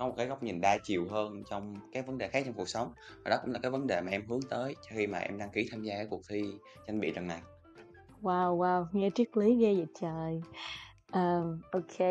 có 0.00 0.06
một 0.06 0.14
cái 0.16 0.26
góc 0.26 0.42
nhìn 0.42 0.60
đa 0.60 0.78
chiều 0.82 1.06
hơn 1.10 1.42
trong 1.50 1.76
các 1.92 2.06
vấn 2.06 2.18
đề 2.18 2.28
khác 2.28 2.42
trong 2.46 2.54
cuộc 2.54 2.68
sống. 2.68 2.92
Và 3.24 3.30
đó 3.30 3.36
cũng 3.42 3.52
là 3.52 3.58
cái 3.62 3.70
vấn 3.70 3.86
đề 3.86 4.00
mà 4.00 4.10
em 4.10 4.26
hướng 4.28 4.42
tới 4.50 4.76
khi 4.88 5.06
mà 5.06 5.18
em 5.18 5.38
đăng 5.38 5.50
ký 5.50 5.68
tham 5.70 5.82
gia 5.82 5.94
cái 5.94 6.06
cuộc 6.10 6.20
thi 6.28 6.42
tranh 6.86 7.00
biện 7.00 7.16
lần 7.16 7.26
này. 7.26 7.40
Wow, 8.22 8.58
wow, 8.58 8.86
nghe 8.92 9.10
triết 9.14 9.36
lý 9.36 9.56
ghê 9.56 9.74
vậy 9.74 9.86
trời. 10.00 10.42
Um, 11.12 11.60
ok, 11.70 12.08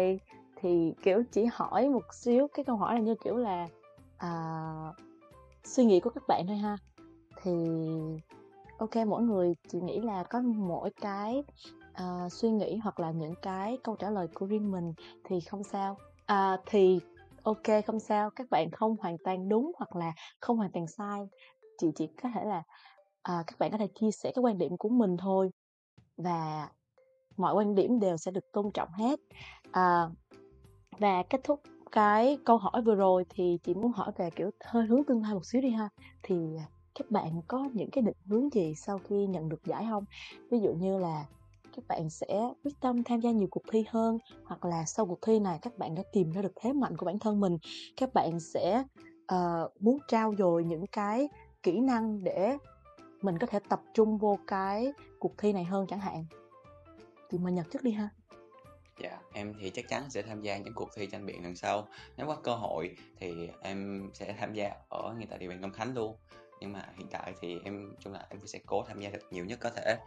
thì 0.62 0.94
kiểu 1.04 1.24
chỉ 1.32 1.46
hỏi 1.54 1.90
một 1.90 2.14
xíu 2.14 2.48
cái 2.48 2.66
câu 2.66 2.76
hỏi 2.76 2.96
là 2.96 3.00
như 3.00 3.16
kiểu 3.24 3.38
là 3.38 3.68
uh, 4.26 4.96
suy 5.64 5.86
nghĩ 5.86 6.00
của 6.00 6.10
các 6.10 6.24
bạn 6.28 6.48
thôi 6.48 6.58
ha 6.58 6.78
thì 7.44 7.52
ok 8.78 8.96
mỗi 9.08 9.22
người 9.22 9.54
chị 9.68 9.80
nghĩ 9.82 10.00
là 10.00 10.24
có 10.24 10.42
mỗi 10.42 10.90
cái 11.02 11.44
uh, 12.04 12.32
suy 12.32 12.50
nghĩ 12.50 12.78
hoặc 12.78 13.00
là 13.00 13.12
những 13.12 13.34
cái 13.42 13.78
câu 13.84 13.96
trả 13.96 14.10
lời 14.10 14.28
của 14.34 14.46
riêng 14.46 14.72
mình 14.72 14.94
thì 15.24 15.40
không 15.40 15.64
sao 15.64 15.98
uh, 16.32 16.60
thì 16.66 17.00
ok 17.50 17.86
không 17.86 18.00
sao 18.00 18.30
các 18.30 18.50
bạn 18.50 18.72
không 18.72 18.96
hoàn 19.00 19.18
toàn 19.24 19.50
đúng 19.50 19.72
hoặc 19.78 19.96
là 19.96 20.14
không 20.40 20.58
hoàn 20.58 20.72
toàn 20.72 20.88
sai. 20.88 21.28
Chị 21.78 21.88
chỉ 21.96 22.08
có 22.24 22.30
thể 22.34 22.46
là 22.46 22.64
à, 23.22 23.44
các 23.48 23.60
bạn 23.60 23.72
có 23.72 23.78
thể 23.78 23.88
chia 24.00 24.12
sẻ 24.12 24.32
cái 24.36 24.42
quan 24.44 24.58
điểm 24.58 24.78
của 24.78 24.90
mình 24.90 25.18
thôi 25.18 25.50
và 26.18 26.70
mọi 27.38 27.54
quan 27.54 27.76
điểm 27.76 28.00
đều 28.00 28.18
sẽ 28.18 28.32
được 28.32 28.52
tôn 28.54 28.72
trọng 28.74 28.90
hết. 28.92 29.20
À, 29.72 30.10
và 31.00 31.24
kết 31.30 31.42
thúc 31.44 31.62
cái 31.92 32.38
câu 32.46 32.58
hỏi 32.58 32.82
vừa 32.82 32.96
rồi 32.96 33.26
thì 33.30 33.58
chị 33.64 33.74
muốn 33.74 33.92
hỏi 33.92 34.12
về 34.18 34.30
kiểu 34.36 34.50
hơi 34.66 34.86
hướng 34.86 35.04
tương 35.04 35.22
lai 35.22 35.34
một 35.34 35.46
xíu 35.46 35.62
đi 35.62 35.70
ha. 35.70 35.90
Thì 36.24 36.36
à, 36.58 36.66
các 36.96 37.12
bạn 37.12 37.42
có 37.48 37.70
những 37.74 37.90
cái 37.92 38.02
định 38.02 38.18
hướng 38.26 38.50
gì 38.50 38.74
sau 38.76 39.00
khi 39.00 39.26
nhận 39.26 39.50
được 39.50 39.66
giải 39.66 39.86
không? 39.90 40.04
Ví 40.52 40.60
dụ 40.60 40.74
như 40.74 40.98
là 40.98 41.26
các 41.76 41.88
bạn 41.88 42.10
sẽ 42.10 42.54
quyết 42.64 42.80
tâm 42.80 43.04
tham 43.04 43.20
gia 43.20 43.32
nhiều 43.32 43.48
cuộc 43.52 43.64
thi 43.72 43.86
hơn 43.90 44.18
hoặc 44.44 44.66
là 44.66 44.86
sau 44.86 45.06
cuộc 45.06 45.20
thi 45.22 45.40
này 45.40 45.60
các 45.62 45.78
bạn 45.78 45.96
đã 45.96 46.04
tìm 46.14 46.32
ra 46.32 46.42
được 46.42 46.54
thế 46.62 46.74
mạnh 46.74 46.98
của 46.98 47.06
bản 47.06 47.20
thân 47.20 47.40
mình 47.40 47.58
các 47.98 48.14
bạn 48.14 48.40
sẽ 48.40 48.84
uh, 49.34 49.82
muốn 49.82 49.98
trao 50.08 50.34
dồi 50.38 50.64
những 50.64 50.88
cái 50.88 51.30
kỹ 51.64 51.80
năng 51.80 52.24
để 52.24 52.58
mình 53.22 53.38
có 53.38 53.48
thể 53.48 53.60
tập 53.70 53.82
trung 53.94 54.18
vô 54.18 54.40
cái 54.48 54.94
cuộc 55.20 55.38
thi 55.38 55.54
này 55.54 55.64
hơn 55.64 55.86
chẳng 55.90 56.00
hạn 56.00 56.26
thì 57.30 57.38
mình 57.38 57.56
nhật 57.56 57.66
trước 57.72 57.84
đi 57.84 57.92
ha 57.92 58.10
Dạ, 59.00 59.20
em 59.34 59.54
thì 59.60 59.70
chắc 59.70 59.88
chắn 59.90 60.10
sẽ 60.10 60.22
tham 60.22 60.42
gia 60.42 60.58
những 60.58 60.74
cuộc 60.74 60.90
thi 60.96 61.08
tranh 61.08 61.26
biện 61.26 61.44
lần 61.44 61.56
sau. 61.56 61.88
Nếu 62.18 62.28
có 62.28 62.36
cơ 62.36 62.56
hội 62.56 62.96
thì 63.20 63.50
em 63.62 64.10
sẽ 64.14 64.36
tham 64.40 64.54
gia 64.54 64.72
ở 64.90 65.14
ngay 65.18 65.28
tại 65.30 65.40
địa 65.40 65.48
bàn 65.48 65.62
Long 65.62 65.74
Khánh 65.74 65.96
luôn. 65.96 66.16
Nhưng 66.60 66.74
mà 66.74 66.86
hiện 66.98 67.08
tại 67.12 67.34
thì 67.42 67.60
em 67.64 67.96
chung 68.00 68.14
là 68.14 68.26
em 68.30 68.48
sẽ 68.48 68.60
cố 68.66 68.84
tham 68.88 69.00
gia 69.00 69.10
được 69.10 69.20
nhiều 69.32 69.46
nhất 69.46 69.60
có 69.62 69.70
thể. 69.70 69.98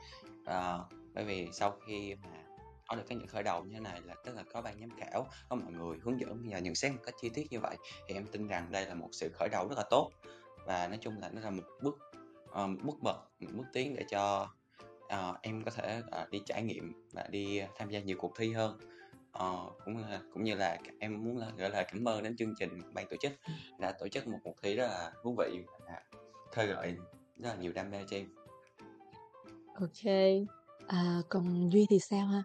À, 0.45 0.79
bởi 1.15 1.25
vì 1.25 1.49
sau 1.53 1.79
khi 1.87 2.15
mà 2.15 2.45
có 2.89 2.97
được 2.97 3.03
cái 3.09 3.19
những 3.19 3.29
khởi 3.29 3.43
đầu 3.43 3.65
như 3.65 3.75
thế 3.75 3.81
này 3.81 4.01
là 4.05 4.15
tức 4.25 4.37
là 4.37 4.43
có 4.53 4.63
ban 4.63 4.81
giám 4.81 4.91
khảo, 4.99 5.27
có 5.49 5.57
mọi 5.57 5.73
người 5.73 5.99
hướng 6.03 6.21
dẫn 6.21 6.47
và 6.51 6.59
nhận 6.59 6.75
xét 6.75 6.93
một 6.93 6.99
cách 7.05 7.15
chi 7.21 7.29
tiết 7.35 7.47
như 7.51 7.61
vậy 7.61 7.77
thì 8.09 8.15
em 8.15 8.27
tin 8.27 8.49
rằng 8.49 8.67
đây 8.71 8.87
là 8.87 8.95
một 8.95 9.09
sự 9.13 9.31
khởi 9.35 9.49
đầu 9.49 9.69
rất 9.69 9.79
là 9.79 9.85
tốt. 9.91 10.11
Và 10.67 10.89
nói 10.89 10.99
chung 11.01 11.19
là 11.21 11.29
nó 11.29 11.41
là 11.41 11.51
một 11.51 11.63
bước 11.83 11.99
um, 12.55 12.79
bước 12.83 13.03
bậc, 13.03 13.17
một 13.41 13.51
bước 13.55 13.67
tiến 13.73 13.95
để 13.97 14.05
cho 14.11 14.49
uh, 15.05 15.37
em 15.43 15.65
có 15.65 15.71
thể 15.71 16.03
uh, 16.23 16.31
đi 16.31 16.43
trải 16.47 16.63
nghiệm 16.63 16.93
và 17.13 17.27
đi 17.31 17.61
tham 17.77 17.91
gia 17.91 18.01
nhiều 18.01 18.17
cuộc 18.21 18.33
thi 18.39 18.53
hơn. 18.53 18.79
Uh, 19.39 19.73
cũng 19.85 19.99
là 19.99 20.21
cũng 20.35 20.45
như 20.45 20.55
là 20.55 20.79
em 20.99 21.25
muốn 21.25 21.39
là 21.39 21.47
gửi 21.57 21.71
lời 21.71 21.85
cảm 21.93 22.09
ơn 22.09 22.23
đến 22.23 22.37
chương 22.37 22.55
trình 22.59 22.81
ban 22.93 23.07
tổ 23.09 23.17
chức 23.17 23.33
đã 23.79 23.93
tổ 23.93 24.09
chức 24.09 24.27
một 24.27 24.39
cuộc 24.45 24.57
thi 24.63 24.75
rất 24.77 24.87
là 24.87 25.13
thú 25.23 25.37
vị 25.39 25.65
và 25.87 26.03
khơi 26.53 26.67
gợi 26.67 26.97
rất 27.37 27.49
là 27.49 27.55
nhiều 27.55 27.73
đam 27.73 27.91
mê 27.91 28.05
cho 28.09 28.17
em. 28.17 28.27
Ok 29.75 30.13
à, 30.93 31.23
còn 31.29 31.71
duy 31.71 31.87
thì 31.91 31.99
sao 31.99 32.27
ha? 32.27 32.43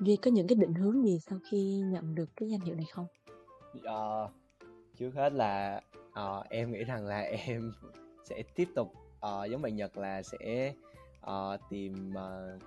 Duy 0.00 0.16
có 0.16 0.30
những 0.30 0.46
cái 0.46 0.56
định 0.56 0.74
hướng 0.74 1.04
gì 1.04 1.18
sau 1.28 1.38
khi 1.50 1.82
nhận 1.86 2.14
được 2.14 2.30
cái 2.36 2.48
danh 2.48 2.60
hiệu 2.60 2.74
này 2.74 2.86
không? 2.92 3.06
Uh, 3.76 4.30
trước 4.96 5.10
hết 5.14 5.32
là 5.32 5.80
uh, 6.08 6.48
em 6.50 6.72
nghĩ 6.72 6.84
rằng 6.84 7.06
là 7.06 7.20
em 7.46 7.72
sẽ 8.24 8.42
tiếp 8.54 8.68
tục 8.74 8.92
uh, 9.26 9.50
giống 9.50 9.62
bạn 9.62 9.76
nhật 9.76 9.96
là 9.96 10.22
sẽ 10.22 10.74
uh, 11.26 11.60
tìm 11.70 12.12
uh, 12.12 12.62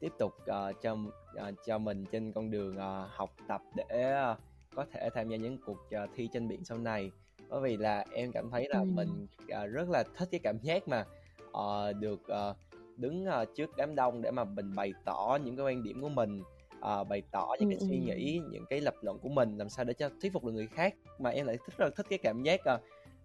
tiếp 0.00 0.12
tục 0.18 0.32
uh, 0.40 0.82
cho 0.82 0.92
uh, 0.92 1.54
cho 1.66 1.78
mình 1.78 2.04
trên 2.12 2.32
con 2.32 2.50
đường 2.50 2.76
uh, 2.76 3.10
học 3.10 3.30
tập 3.48 3.62
để 3.74 4.14
uh, 4.32 4.38
có 4.74 4.86
thể 4.92 5.08
tham 5.14 5.28
gia 5.28 5.36
những 5.36 5.58
cuộc 5.66 5.78
uh, 6.04 6.10
thi 6.14 6.28
tranh 6.32 6.48
biện 6.48 6.64
sau 6.64 6.78
này. 6.78 7.10
Bởi 7.48 7.60
vì 7.60 7.76
là 7.76 8.04
em 8.12 8.32
cảm 8.32 8.50
thấy 8.50 8.68
là 8.68 8.78
ừ. 8.78 8.84
mình 8.84 9.26
uh, 9.42 9.70
rất 9.72 9.88
là 9.88 10.04
thích 10.16 10.28
cái 10.30 10.40
cảm 10.44 10.58
giác 10.62 10.88
mà 10.88 11.04
uh, 11.50 11.96
được 12.00 12.20
uh, 12.20 12.56
đứng 12.98 13.26
uh, 13.26 13.48
trước 13.54 13.76
đám 13.76 13.94
đông 13.94 14.22
để 14.22 14.30
mà 14.30 14.44
mình 14.44 14.74
bày 14.74 14.92
tỏ 15.04 15.38
những 15.44 15.56
cái 15.56 15.66
quan 15.66 15.82
điểm 15.82 16.00
của 16.02 16.08
mình 16.08 16.42
uh, 16.78 17.08
bày 17.08 17.22
tỏ 17.30 17.54
những 17.60 17.70
cái 17.70 17.78
suy 17.80 17.98
nghĩ 17.98 18.40
những 18.50 18.64
cái 18.70 18.80
lập 18.80 18.94
luận 19.02 19.18
của 19.18 19.28
mình 19.28 19.58
làm 19.58 19.68
sao 19.68 19.84
để 19.84 19.92
cho 19.92 20.10
thuyết 20.20 20.32
phục 20.32 20.44
được 20.44 20.52
người 20.52 20.66
khác. 20.66 20.94
Mà 21.18 21.30
em 21.30 21.46
lại 21.46 21.56
thích 21.56 21.78
rất 21.78 21.84
là 21.84 21.90
thích 21.96 22.06
cái 22.10 22.18
cảm 22.18 22.42
giác 22.42 22.60
uh, 22.74 22.80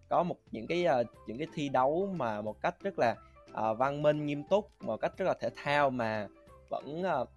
có 0.10 0.24
một 0.24 0.36
những 0.52 0.68
cái 0.68 0.86
uh, 1.02 1.08
những 1.28 1.38
cái 1.38 1.48
thi 1.54 1.70
đấu 1.70 2.14
mà 2.16 2.42
một 2.42 2.62
cách 2.62 2.76
rất 2.82 3.00
là 3.00 3.16
uh, 3.52 3.78
văn 3.78 4.02
minh 4.02 4.26
nghiêm 4.26 4.44
túc 4.44 4.70
một 4.82 4.98
cách 4.98 5.18
rất 5.18 5.26
là 5.26 5.34
thể 5.40 5.50
thao 5.56 5.90
mà 5.90 6.28
vẫn 6.70 7.04
uh, 7.22 7.30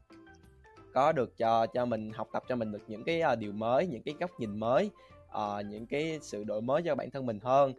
có 0.92 1.12
được 1.12 1.36
cho 1.36 1.66
cho 1.66 1.84
mình 1.84 2.12
học 2.12 2.28
tập 2.32 2.44
cho 2.48 2.56
mình 2.56 2.72
được 2.72 2.82
những 2.86 3.04
cái 3.04 3.22
uh, 3.32 3.38
điều 3.38 3.52
mới 3.52 3.86
những 3.86 4.02
cái 4.02 4.14
góc 4.20 4.30
nhìn 4.38 4.60
mới 4.60 4.90
uh, 5.28 5.66
những 5.66 5.86
cái 5.86 6.18
sự 6.22 6.44
đổi 6.44 6.60
mới 6.60 6.82
cho 6.82 6.94
bản 6.94 7.10
thân 7.10 7.26
mình 7.26 7.38
hơn. 7.42 7.72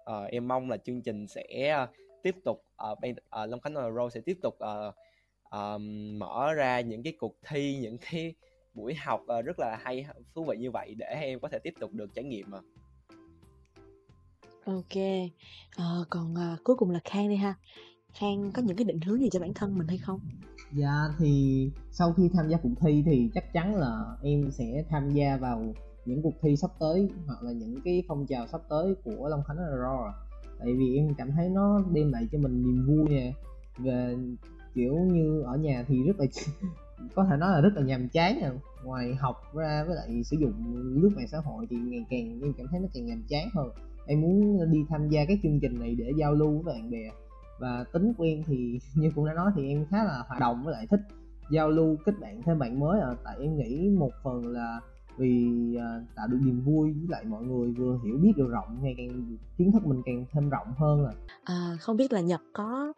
Uh, 0.00 0.30
em 0.30 0.48
mong 0.48 0.70
là 0.70 0.76
chương 0.76 1.02
trình 1.02 1.26
sẽ 1.26 1.76
uh, 1.82 1.88
tiếp 2.22 2.34
tục 2.44 2.64
uh, 2.92 3.00
bên 3.00 3.14
uh, 3.14 3.50
Long 3.50 3.60
Khánh 3.60 3.74
Road 3.74 4.12
sẽ 4.14 4.20
tiếp 4.20 4.38
tục 4.42 4.54
uh, 4.54 4.94
um, 5.50 6.18
mở 6.18 6.52
ra 6.54 6.80
những 6.80 7.02
cái 7.02 7.12
cuộc 7.18 7.36
thi 7.48 7.78
những 7.80 7.98
cái 7.98 8.34
buổi 8.74 8.94
học 8.94 9.20
uh, 9.38 9.44
rất 9.44 9.58
là 9.58 9.78
hay 9.82 10.06
thú 10.34 10.44
vị 10.44 10.56
như 10.58 10.70
vậy 10.70 10.94
để 10.98 11.06
em 11.06 11.40
có 11.40 11.48
thể 11.48 11.58
tiếp 11.58 11.74
tục 11.80 11.90
được 11.92 12.14
trải 12.14 12.24
nghiệm 12.24 12.50
mà 12.50 12.58
Ok, 14.66 15.02
ờ, 15.76 16.04
còn 16.10 16.34
à, 16.34 16.56
cuối 16.64 16.76
cùng 16.76 16.90
là 16.90 17.00
Khang 17.04 17.28
đi 17.28 17.36
ha. 17.36 17.54
Khang 18.12 18.52
có 18.54 18.62
những 18.62 18.76
cái 18.76 18.84
định 18.84 19.00
hướng 19.00 19.20
gì 19.20 19.28
cho 19.30 19.40
bản 19.40 19.54
thân 19.54 19.78
mình 19.78 19.88
hay 19.88 19.98
không? 19.98 20.20
Dạ 20.72 21.08
thì 21.18 21.70
sau 21.90 22.12
khi 22.12 22.30
tham 22.34 22.48
gia 22.48 22.56
cuộc 22.56 22.74
thi 22.80 23.02
thì 23.06 23.30
chắc 23.34 23.52
chắn 23.52 23.76
là 23.76 24.16
em 24.22 24.50
sẽ 24.50 24.84
tham 24.90 25.10
gia 25.10 25.36
vào 25.36 25.74
những 26.04 26.22
cuộc 26.22 26.34
thi 26.42 26.56
sắp 26.56 26.70
tới 26.80 27.08
hoặc 27.26 27.42
là 27.42 27.52
những 27.52 27.80
cái 27.84 28.02
phong 28.08 28.26
trào 28.26 28.46
sắp 28.46 28.60
tới 28.70 28.94
của 29.04 29.28
Long 29.28 29.42
Khánh 29.48 29.56
Raw 29.56 30.12
tại 30.64 30.74
vì 30.74 30.96
em 30.96 31.14
cảm 31.14 31.30
thấy 31.32 31.48
nó 31.48 31.82
đem 31.92 32.12
lại 32.12 32.28
cho 32.32 32.38
mình 32.38 32.62
niềm 32.62 32.86
vui 32.86 33.08
nè. 33.08 33.32
Về 33.78 34.16
kiểu 34.74 34.94
như, 34.94 35.42
ở 35.42 35.56
nhà 35.56 35.84
thì 35.88 36.02
rất 36.06 36.16
là 36.18 36.26
có 37.14 37.24
thể 37.30 37.36
nói 37.36 37.52
là 37.52 37.60
rất 37.60 37.70
là 37.74 37.82
nhàm 37.82 38.08
chán 38.08 38.38
nè 38.40 38.50
ngoài 38.84 39.14
học 39.14 39.36
ra 39.54 39.84
với 39.86 39.96
lại 39.96 40.22
sử 40.24 40.36
dụng 40.40 40.52
lướt 40.74 41.10
mạng 41.16 41.28
xã 41.28 41.38
hội 41.38 41.66
thì 41.70 41.76
ngày 41.76 42.04
càng 42.10 42.40
em 42.42 42.52
cảm 42.58 42.66
thấy 42.70 42.80
nó 42.80 42.88
càng 42.94 43.06
nhàm 43.06 43.22
chán 43.28 43.48
hơn. 43.54 43.70
Em 44.06 44.20
muốn 44.20 44.58
đi 44.72 44.78
tham 44.88 45.08
gia 45.08 45.24
các 45.24 45.38
chương 45.42 45.60
trình 45.60 45.80
này 45.80 45.94
để 45.98 46.12
giao 46.18 46.34
lưu 46.34 46.62
với 46.64 46.74
bạn 46.74 46.90
bè. 46.90 47.10
Và 47.58 47.84
tính 47.92 48.12
của 48.14 48.24
em 48.24 48.42
thì 48.46 48.78
như 48.94 49.10
cũng 49.14 49.26
đã 49.26 49.34
nói 49.34 49.50
thì 49.56 49.68
em 49.68 49.86
khá 49.90 50.04
là 50.04 50.24
hoạt 50.28 50.40
động 50.40 50.62
với 50.64 50.72
lại 50.72 50.86
thích 50.90 51.00
giao 51.50 51.70
lưu, 51.70 51.96
kết 52.04 52.12
bạn 52.20 52.42
thêm 52.42 52.58
bạn 52.58 52.80
mới 52.80 53.00
à. 53.00 53.10
Tại 53.24 53.36
em 53.40 53.56
nghĩ 53.56 53.90
một 53.98 54.10
phần 54.22 54.46
là 54.46 54.80
vì 55.16 55.50
uh, 55.76 56.14
tạo 56.16 56.26
được 56.26 56.38
niềm 56.44 56.62
vui 56.64 56.92
với 56.92 57.06
lại 57.08 57.24
mọi 57.24 57.42
người 57.42 57.72
vừa 57.72 57.98
hiểu 58.04 58.16
biết 58.22 58.32
được 58.36 58.48
rộng 58.50 58.78
ngày 58.82 58.94
càng 58.96 59.36
kiến 59.58 59.72
thức 59.72 59.86
mình 59.86 60.02
càng 60.06 60.24
thêm 60.32 60.50
rộng 60.50 60.74
hơn 60.76 61.06
à, 61.06 61.12
à 61.44 61.76
không 61.80 61.96
biết 61.96 62.12
là 62.12 62.20
nhật 62.20 62.40
có 62.52 62.92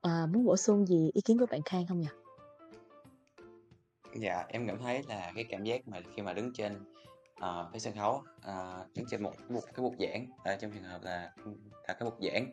à, 0.00 0.26
muốn 0.32 0.44
bổ 0.44 0.56
sung 0.56 0.86
gì 0.86 1.10
ý 1.14 1.20
kiến 1.20 1.38
của 1.38 1.46
bạn 1.50 1.60
khang 1.64 1.86
không 1.86 2.00
nhỉ? 2.00 2.08
Dạ 4.14 4.44
em 4.48 4.66
cảm 4.66 4.78
thấy 4.78 5.02
là 5.08 5.32
cái 5.34 5.44
cảm 5.44 5.64
giác 5.64 5.88
mà 5.88 6.00
khi 6.16 6.22
mà 6.22 6.32
đứng 6.32 6.52
trên 6.52 6.72
uh, 7.32 7.72
cái 7.72 7.80
sân 7.80 7.94
khấu 7.96 8.22
uh, 8.36 8.96
đứng 8.96 9.06
trên 9.10 9.22
một, 9.22 9.32
một 9.48 9.60
cái 9.74 9.82
bục 9.82 9.94
giảng 9.98 10.26
uh, 10.54 10.60
trong 10.60 10.70
trường 10.72 10.82
hợp 10.82 11.02
là 11.02 11.32
là 11.88 11.94
cái 11.94 12.04
bục 12.04 12.18
giảng 12.20 12.52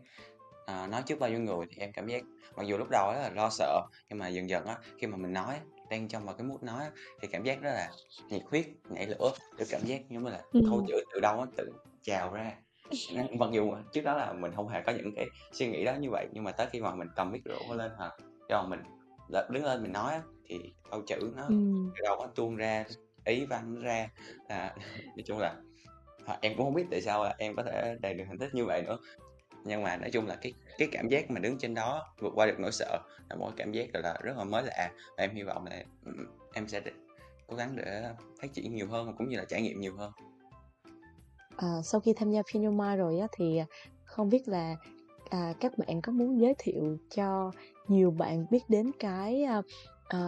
uh, 0.64 0.90
nói 0.90 1.04
trước 1.06 1.20
bao 1.20 1.30
nhiêu 1.30 1.40
người 1.40 1.66
thì 1.70 1.78
em 1.78 1.92
cảm 1.92 2.08
giác 2.08 2.24
mặc 2.56 2.64
dù 2.68 2.78
lúc 2.78 2.88
đầu 2.92 3.12
là 3.14 3.30
lo 3.36 3.50
sợ 3.50 3.82
nhưng 4.10 4.20
mà 4.20 4.28
dần 4.28 4.50
dần 4.50 4.66
á 4.66 4.78
khi 4.98 5.08
mà 5.08 5.18
mình 5.18 5.34
nói 5.34 5.60
đang 5.90 6.08
trong 6.08 6.26
vào 6.26 6.36
cái 6.36 6.48
mút 6.48 6.64
nói 6.64 6.86
thì 7.22 7.28
cảm 7.28 7.44
giác 7.44 7.62
rất 7.62 7.72
là 7.72 7.92
nhiệt 8.30 8.42
huyết 8.50 8.66
nhảy 8.90 9.08
lửa 9.08 9.32
được 9.58 9.66
cảm 9.70 9.82
giác 9.86 10.12
như 10.12 10.20
là 10.20 10.42
ừ. 10.52 10.62
câu 10.70 10.86
chữ 10.88 11.04
từ 11.14 11.20
đâu 11.20 11.40
á 11.40 11.46
tự 11.58 11.72
trào 12.02 12.34
ra 12.34 12.54
mặc 13.40 13.50
dù 13.52 13.74
trước 13.94 14.02
đó 14.02 14.18
là 14.18 14.34
mình 14.34 14.52
không 14.56 14.68
hề 14.68 14.82
có 14.86 14.92
những 14.92 15.16
cái 15.16 15.28
suy 15.52 15.68
nghĩ 15.68 15.86
đó 15.86 15.96
như 15.96 16.10
vậy 16.10 16.28
nhưng 16.32 16.44
mà 16.44 16.52
tới 16.52 16.68
khi 16.72 16.82
mà 16.82 16.96
mình 16.96 17.08
cầm 17.16 17.32
mic 17.32 17.44
rượu 17.46 17.74
lên 17.74 17.92
hoặc 17.98 18.14
cho 18.50 18.64
mình 18.64 18.80
đứng 19.50 19.66
lên 19.66 19.84
mình 19.84 19.92
nói 19.92 20.22
thì 20.48 20.74
câu 20.92 21.02
chữ 21.08 21.32
nó 21.36 21.44
Ừm. 21.48 21.92
từ 21.96 22.04
đầu 22.04 22.18
nó 22.20 22.28
tuôn 22.36 22.56
ra 22.56 22.86
ý 23.26 23.46
văn 23.46 23.76
ra 23.82 24.10
à, 24.48 24.76
nói 25.06 25.24
chung 25.26 25.40
là 25.40 25.56
à, 26.26 26.38
em 26.42 26.54
cũng 26.58 26.66
không 26.66 26.74
biết 26.74 26.86
tại 26.92 27.02
sao 27.02 27.24
là 27.24 27.36
em 27.38 27.56
có 27.56 27.64
thể 27.64 27.98
đạt 28.02 28.18
được 28.18 28.24
thành 28.28 28.38
tích 28.38 28.56
như 28.56 28.66
vậy 28.66 28.82
nữa 28.82 28.98
nhưng 29.64 29.84
mà 29.84 29.98
nói 29.98 30.12
chung 30.12 30.28
là 30.28 30.36
cái 30.36 30.54
cái 30.78 30.88
cảm 30.92 31.08
giác 31.08 31.32
mà 31.32 31.40
đứng 31.40 31.58
trên 31.58 31.74
đó 31.74 32.14
vượt 32.20 32.32
qua 32.36 32.46
được 32.46 32.60
nỗi 32.60 32.72
sợ 32.72 33.00
là 33.30 33.36
một 33.36 33.52
cảm 33.58 33.72
giác 33.72 33.90
là 33.94 34.18
rất 34.22 34.38
là 34.38 34.44
mới 34.44 34.64
lạ. 34.64 34.92
Và 35.18 35.24
em 35.24 35.36
hy 35.36 35.44
vọng 35.44 35.66
là 35.66 35.84
em 36.54 36.68
sẽ 36.68 36.82
cố 37.48 37.56
gắng 37.56 37.76
để 37.76 38.04
phát 38.42 38.54
triển 38.54 38.76
nhiều 38.76 38.88
hơn 38.88 39.16
cũng 39.18 39.30
như 39.30 39.38
là 39.38 39.46
trải 39.46 39.62
nghiệm 39.62 39.80
nhiều 39.80 39.96
hơn. 39.98 40.12
À, 41.58 41.82
sau 41.84 42.02
khi 42.02 42.14
tham 42.14 42.32
gia 42.32 42.42
Pinoma 42.54 42.96
rồi 42.96 43.20
á 43.20 43.28
thì 43.32 43.58
à, 43.58 43.66
không 44.06 44.30
biết 44.30 44.48
là 44.48 44.76
à, 45.30 45.54
các 45.60 45.78
bạn 45.78 46.02
có 46.02 46.12
muốn 46.12 46.42
giới 46.42 46.54
thiệu 46.60 46.98
cho 47.16 47.52
nhiều 47.88 48.12
bạn 48.12 48.46
biết 48.52 48.64
đến 48.68 48.92
cái 49.00 49.44
à, 49.44 49.62
à, 50.08 50.20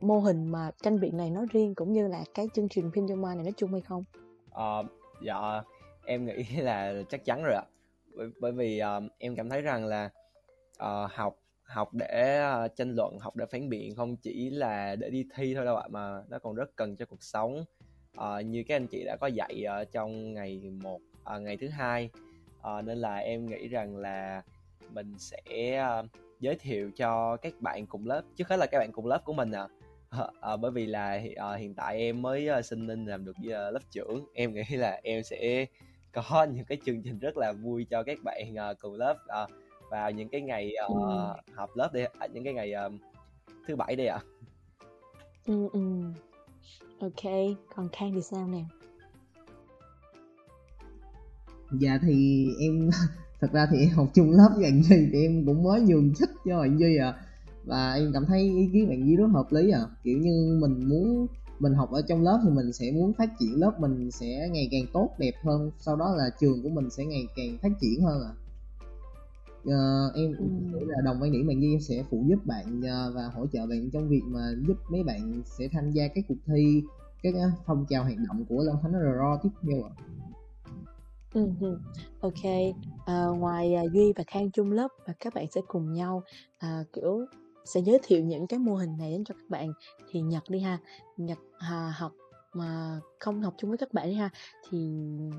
mô 0.00 0.20
hình 0.20 0.46
mà 0.46 0.70
tranh 0.82 1.00
biện 1.00 1.16
này 1.16 1.30
nói 1.30 1.46
riêng 1.50 1.74
cũng 1.74 1.92
như 1.92 2.08
là 2.08 2.24
cái 2.34 2.48
chương 2.54 2.68
trình 2.68 2.90
Pinoma 2.92 3.34
này 3.34 3.44
nói 3.44 3.52
chung 3.56 3.72
hay 3.72 3.80
không? 3.80 4.04
Ờ, 4.50 4.82
dạ 5.22 5.62
em 6.04 6.26
nghĩ 6.26 6.44
là 6.56 6.94
chắc 7.10 7.24
chắn 7.24 7.42
rồi 7.42 7.54
ạ 7.54 7.64
bởi, 8.18 8.28
bởi 8.40 8.52
vì 8.52 8.80
uh, 8.82 9.12
em 9.18 9.36
cảm 9.36 9.48
thấy 9.48 9.62
rằng 9.62 9.86
là 9.86 10.10
uh, 10.82 11.10
học 11.10 11.36
học 11.62 11.94
để 11.94 12.42
uh, 12.64 12.76
tranh 12.76 12.94
luận 12.94 13.18
học 13.18 13.36
để 13.36 13.46
phản 13.52 13.68
biện 13.68 13.94
không 13.94 14.16
chỉ 14.16 14.50
là 14.50 14.96
để 14.96 15.10
đi 15.10 15.24
thi 15.34 15.54
thôi 15.54 15.64
đâu 15.64 15.76
ạ 15.76 15.88
mà 15.90 16.22
nó 16.28 16.38
còn 16.38 16.54
rất 16.54 16.76
cần 16.76 16.96
cho 16.96 17.06
cuộc 17.06 17.22
sống. 17.22 17.64
Uh, 18.16 18.46
như 18.46 18.64
các 18.68 18.76
anh 18.76 18.86
chị 18.86 19.04
đã 19.04 19.16
có 19.20 19.26
dạy 19.26 19.64
uh, 19.82 19.92
trong 19.92 20.34
ngày 20.34 20.70
một 20.82 21.00
uh, 21.36 21.42
ngày 21.42 21.56
thứ 21.56 21.68
hai 21.68 22.10
uh, 22.58 22.84
nên 22.84 22.98
là 22.98 23.16
em 23.16 23.46
nghĩ 23.46 23.68
rằng 23.68 23.96
là 23.96 24.42
mình 24.90 25.14
sẽ 25.18 25.82
uh, 26.00 26.06
giới 26.40 26.54
thiệu 26.56 26.90
cho 26.96 27.36
các 27.36 27.60
bạn 27.60 27.86
cùng 27.86 28.06
lớp 28.06 28.22
trước 28.36 28.48
hết 28.48 28.56
là 28.56 28.66
các 28.66 28.78
bạn 28.78 28.92
cùng 28.92 29.06
lớp 29.06 29.24
của 29.24 29.32
mình 29.32 29.52
à 29.52 29.68
à, 30.40 30.56
bởi 30.56 30.70
vì 30.70 30.86
là 30.86 31.20
à, 31.36 31.54
hiện 31.54 31.74
tại 31.74 31.98
em 31.98 32.22
mới 32.22 32.48
uh, 32.58 32.64
xin 32.64 32.86
lên 32.86 33.04
làm 33.04 33.24
được 33.24 33.36
uh, 33.40 33.50
lớp 33.50 33.80
trưởng 33.90 34.26
em 34.34 34.54
nghĩ 34.54 34.62
là 34.70 35.00
em 35.02 35.22
sẽ 35.22 35.66
có 36.12 36.46
những 36.54 36.64
cái 36.64 36.78
chương 36.86 37.02
trình 37.02 37.18
rất 37.18 37.36
là 37.36 37.52
vui 37.52 37.86
cho 37.90 38.02
các 38.02 38.18
bạn 38.24 38.54
uh, 38.70 38.78
cùng 38.80 38.94
lớp 38.94 39.16
uh, 39.44 39.50
vào 39.90 40.10
những 40.10 40.28
cái 40.28 40.40
ngày 40.40 40.74
uh, 40.92 40.96
ừ. 40.96 41.52
họp 41.54 41.76
lớp 41.76 41.90
đi 41.92 42.04
à, 42.18 42.26
những 42.26 42.44
cái 42.44 42.52
ngày 42.52 42.72
uh, 42.86 42.92
thứ 43.66 43.76
bảy 43.76 43.96
đây 43.96 44.06
ạ 44.06 44.16
à. 44.16 44.26
ừ, 45.46 45.68
ừ. 45.72 45.80
ok 47.00 47.32
còn 47.76 47.88
khang 47.92 48.12
thì 48.14 48.22
sao 48.22 48.48
nè 48.48 48.64
dạ 51.80 51.98
thì 52.02 52.46
em 52.60 52.90
thật 53.40 53.48
ra 53.52 53.66
thì 53.70 53.78
em 53.78 53.88
học 53.90 54.06
chung 54.14 54.30
lớp 54.30 54.48
với 54.54 54.64
bạn 54.64 54.82
duy 54.82 55.08
thì 55.12 55.22
em 55.22 55.46
cũng 55.46 55.62
mới 55.62 55.80
nhường 55.80 56.14
chức 56.14 56.30
cho 56.44 56.58
bạn 56.60 56.78
duy 56.78 56.96
à 56.96 57.14
và 57.64 57.92
em 57.92 58.10
cảm 58.14 58.26
thấy 58.26 58.42
ý 58.42 58.70
kiến 58.72 58.88
bạn 58.88 59.06
duy 59.06 59.16
rất 59.16 59.26
hợp 59.32 59.46
lý 59.50 59.70
à 59.70 59.80
kiểu 60.04 60.18
như 60.18 60.58
mình 60.60 60.88
muốn 60.88 61.26
mình 61.58 61.74
học 61.74 61.90
ở 61.90 62.02
trong 62.02 62.22
lớp 62.22 62.40
thì 62.44 62.50
mình 62.50 62.72
sẽ 62.72 62.90
muốn 62.92 63.12
phát 63.12 63.30
triển 63.40 63.60
lớp 63.60 63.80
mình 63.80 64.10
sẽ 64.10 64.48
ngày 64.52 64.68
càng 64.70 64.86
tốt 64.92 65.10
đẹp 65.18 65.34
hơn 65.44 65.70
sau 65.78 65.96
đó 65.96 66.14
là 66.16 66.30
trường 66.40 66.62
của 66.62 66.68
mình 66.68 66.90
sẽ 66.90 67.04
ngày 67.04 67.26
càng 67.36 67.58
phát 67.62 67.72
triển 67.80 68.02
hơn 68.02 68.22
à 68.22 68.32
uh, 69.68 70.14
em 70.14 70.34
ừ. 70.38 70.44
nghĩ 70.72 70.84
là 70.86 71.00
đồng 71.04 71.16
quan 71.22 71.32
điểm 71.32 71.46
bạn 71.46 71.60
Duy 71.60 71.74
em 71.74 71.80
sẽ 71.80 72.04
phụ 72.10 72.24
giúp 72.28 72.46
bạn 72.46 72.78
uh, 72.78 73.14
và 73.14 73.30
hỗ 73.34 73.46
trợ 73.46 73.66
bạn 73.66 73.90
trong 73.90 74.08
việc 74.08 74.22
mà 74.24 74.40
giúp 74.66 74.76
mấy 74.90 75.02
bạn 75.02 75.42
sẽ 75.44 75.68
tham 75.72 75.90
gia 75.90 76.08
các 76.08 76.24
cuộc 76.28 76.38
thi 76.46 76.82
các 77.22 77.34
uh, 77.34 77.52
phong 77.66 77.86
trào 77.88 78.02
hoạt 78.04 78.16
động 78.28 78.44
của 78.48 78.62
Long 78.62 78.82
Khánh 78.82 78.92
RO 78.92 79.38
tiếp 79.42 79.50
theo 79.62 79.82
ạ. 79.82 79.92
À. 79.96 80.08
Ok, 82.20 82.74
à, 83.06 83.26
ngoài 83.26 83.74
Duy 83.92 84.12
và 84.16 84.24
Khang 84.26 84.50
chung 84.50 84.72
lớp 84.72 84.88
và 85.06 85.14
các 85.20 85.34
bạn 85.34 85.46
sẽ 85.50 85.60
cùng 85.68 85.92
nhau 85.92 86.22
à, 86.58 86.84
kiểu 86.92 87.26
sẽ 87.68 87.80
giới 87.80 87.98
thiệu 88.02 88.24
những 88.24 88.46
cái 88.46 88.58
mô 88.58 88.74
hình 88.74 88.96
này 88.98 89.10
đến 89.10 89.24
cho 89.24 89.34
các 89.34 89.48
bạn. 89.48 89.72
Thì 90.10 90.20
Nhật 90.20 90.42
đi 90.48 90.60
ha 90.60 90.78
Nhật 91.16 91.38
à, 91.58 91.94
học 91.96 92.12
mà 92.52 93.00
không 93.18 93.42
học 93.42 93.54
chung 93.58 93.70
với 93.70 93.78
các 93.78 93.92
bạn 93.92 94.06
đi 94.08 94.14
ha 94.14 94.30
thì 94.68 94.78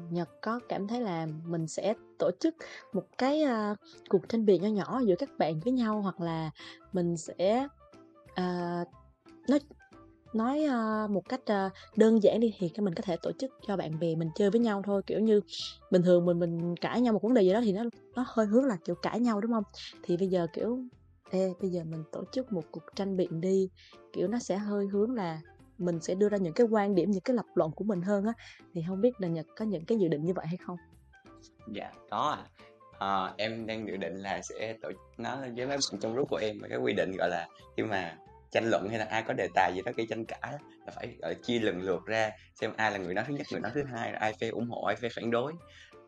Nhật 0.10 0.30
có 0.42 0.60
cảm 0.70 0.88
thấy 0.88 1.02
là 1.02 1.28
mình 1.46 1.68
sẽ 1.68 1.94
tổ 2.20 2.32
chức 2.40 2.56
một 2.94 3.06
cái 3.18 3.44
uh, 3.44 3.78
cuộc 4.10 4.30
tranh 4.30 4.46
biện 4.46 4.62
nho 4.62 4.70
nhỏ 4.70 5.02
giữa 5.06 5.16
các 5.20 5.30
bạn 5.38 5.60
với 5.60 5.74
nhau 5.74 6.02
hoặc 6.02 6.22
là 6.22 6.52
mình 6.94 7.18
sẽ 7.18 7.68
uh, 8.32 8.88
nói 9.50 9.60
nói 10.34 10.66
uh, 10.66 11.10
một 11.10 11.30
cách 11.30 11.42
uh, 11.42 11.72
đơn 11.98 12.24
giản 12.24 12.40
đi 12.40 12.54
thì 12.60 12.72
mình 12.78 12.94
có 12.94 13.02
thể 13.02 13.18
tổ 13.22 13.32
chức 13.40 13.52
cho 13.68 13.78
bạn 13.78 14.00
bè 14.00 14.16
mình 14.16 14.30
chơi 14.36 14.50
với 14.50 14.62
nhau 14.62 14.82
thôi. 14.86 15.02
Kiểu 15.08 15.20
như 15.20 15.42
bình 15.92 16.02
thường 16.02 16.26
mình 16.26 16.40
mình 16.40 16.76
cãi 16.76 17.02
nhau 17.02 17.14
một 17.14 17.24
vấn 17.24 17.34
đề 17.34 17.42
gì 17.42 17.54
đó 17.54 17.62
thì 17.64 17.72
nó 17.72 17.84
nó 18.16 18.26
hơi 18.28 18.46
hướng 18.46 18.66
là 18.66 18.78
kiểu 18.86 18.96
cãi 18.96 19.20
nhau 19.20 19.42
đúng 19.42 19.52
không? 19.52 19.64
Thì 20.04 20.18
bây 20.18 20.28
giờ 20.28 20.48
kiểu 20.54 20.80
ê 21.32 21.54
bây 21.62 21.70
giờ 21.70 21.84
mình 21.84 22.04
tổ 22.12 22.24
chức 22.32 22.52
một 22.52 22.64
cuộc 22.72 22.84
tranh 22.96 23.18
biện 23.18 23.42
đi. 23.42 23.70
Kiểu 24.14 24.28
nó 24.28 24.40
sẽ 24.40 24.58
hơi 24.58 24.88
hướng 24.88 25.16
là 25.16 25.42
mình 25.78 26.00
sẽ 26.00 26.16
đưa 26.16 26.30
ra 26.30 26.38
những 26.38 26.54
cái 26.54 26.68
quan 26.68 26.96
điểm 26.96 27.12
những 27.12 27.22
cái 27.22 27.36
lập 27.36 27.46
luận 27.56 27.72
của 27.72 27.84
mình 27.84 28.02
hơn 28.02 28.26
á. 28.26 28.34
Thì 28.74 28.82
không 28.88 29.02
biết 29.02 29.12
là 29.18 29.28
nhật 29.28 29.46
có 29.58 29.66
những 29.66 29.86
cái 29.86 29.98
dự 29.98 30.08
định 30.08 30.26
như 30.26 30.34
vậy 30.34 30.46
hay 30.48 30.58
không? 30.58 30.78
Dạ 31.68 31.92
có 32.10 32.30
à. 32.30 32.46
À, 33.00 33.34
em 33.38 33.66
đang 33.66 33.88
dự 33.88 33.98
định 33.98 34.16
là 34.16 34.42
sẽ 34.42 34.78
tổ 34.82 34.92
nó 35.18 35.38
với 35.38 35.68
mấy 35.68 35.68
bạn 35.68 36.00
trong 36.02 36.14
group 36.14 36.30
của 36.30 36.38
em 36.38 36.60
cái 36.70 36.78
quy 36.78 36.94
định 36.94 37.12
gọi 37.18 37.30
là 37.30 37.48
khi 37.78 37.84
mà 37.84 38.18
tranh 38.52 38.70
luận 38.70 38.90
hay 38.90 39.00
là 39.00 39.06
ai 39.06 39.24
có 39.28 39.34
đề 39.34 39.48
tài 39.56 39.74
gì 39.76 39.82
đó 39.86 39.92
gây 39.96 40.08
tranh 40.10 40.26
cãi 40.26 40.54
là 40.86 40.92
phải 40.96 41.18
ở 41.22 41.34
chia 41.34 41.60
lần 41.60 41.82
lượt 41.82 42.06
ra 42.06 42.32
xem 42.56 42.72
ai 42.78 42.92
là 42.92 42.98
người 42.98 43.14
nói 43.14 43.26
thứ 43.28 43.34
nhất 43.34 43.48
người 43.52 43.62
nói 43.62 43.72
thứ 43.76 43.84
hai 43.84 44.12
ai 44.12 44.34
phê 44.42 44.50
ủng 44.50 44.70
hộ 44.70 44.82
ai 44.82 44.96
phê 44.96 45.10
phản 45.16 45.32
đối. 45.32 45.54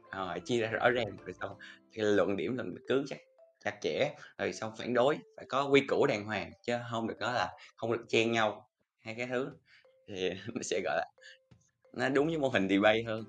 À, 0.09 0.38
chia 0.45 0.61
ra 0.61 0.69
rõ 0.69 0.89
ràng 0.89 1.07
rồi 1.26 1.34
sau 1.39 1.57
thì 1.91 2.01
luận 2.01 2.38
điểm 2.38 2.57
lần 2.57 2.76
cứ 2.88 3.03
chắc 3.07 3.19
chặt 3.64 3.78
chẽ 3.82 4.16
rồi 4.38 4.53
xong 4.53 4.74
phản 4.78 4.93
đối 4.93 5.20
phải 5.38 5.45
có 5.49 5.68
quy 5.68 5.82
củ 5.88 6.05
đàng 6.05 6.26
hoàng 6.26 6.51
chứ 6.62 6.74
không 6.91 7.07
được 7.07 7.20
đó 7.20 7.32
là 7.32 7.57
không 7.76 7.91
được 7.91 8.05
chen 8.09 8.32
nhau 8.32 8.70
hai 8.99 9.16
cái 9.16 9.28
thứ 9.28 9.51
thì 10.07 10.30
nó 10.53 10.62
sẽ 10.62 10.82
gọi 10.84 10.97
là 10.97 11.05
nó 11.93 12.09
đúng 12.09 12.28
với 12.28 12.38
mô 12.38 12.49
hình 12.49 12.70
debate 12.70 13.03
hơn. 13.03 13.26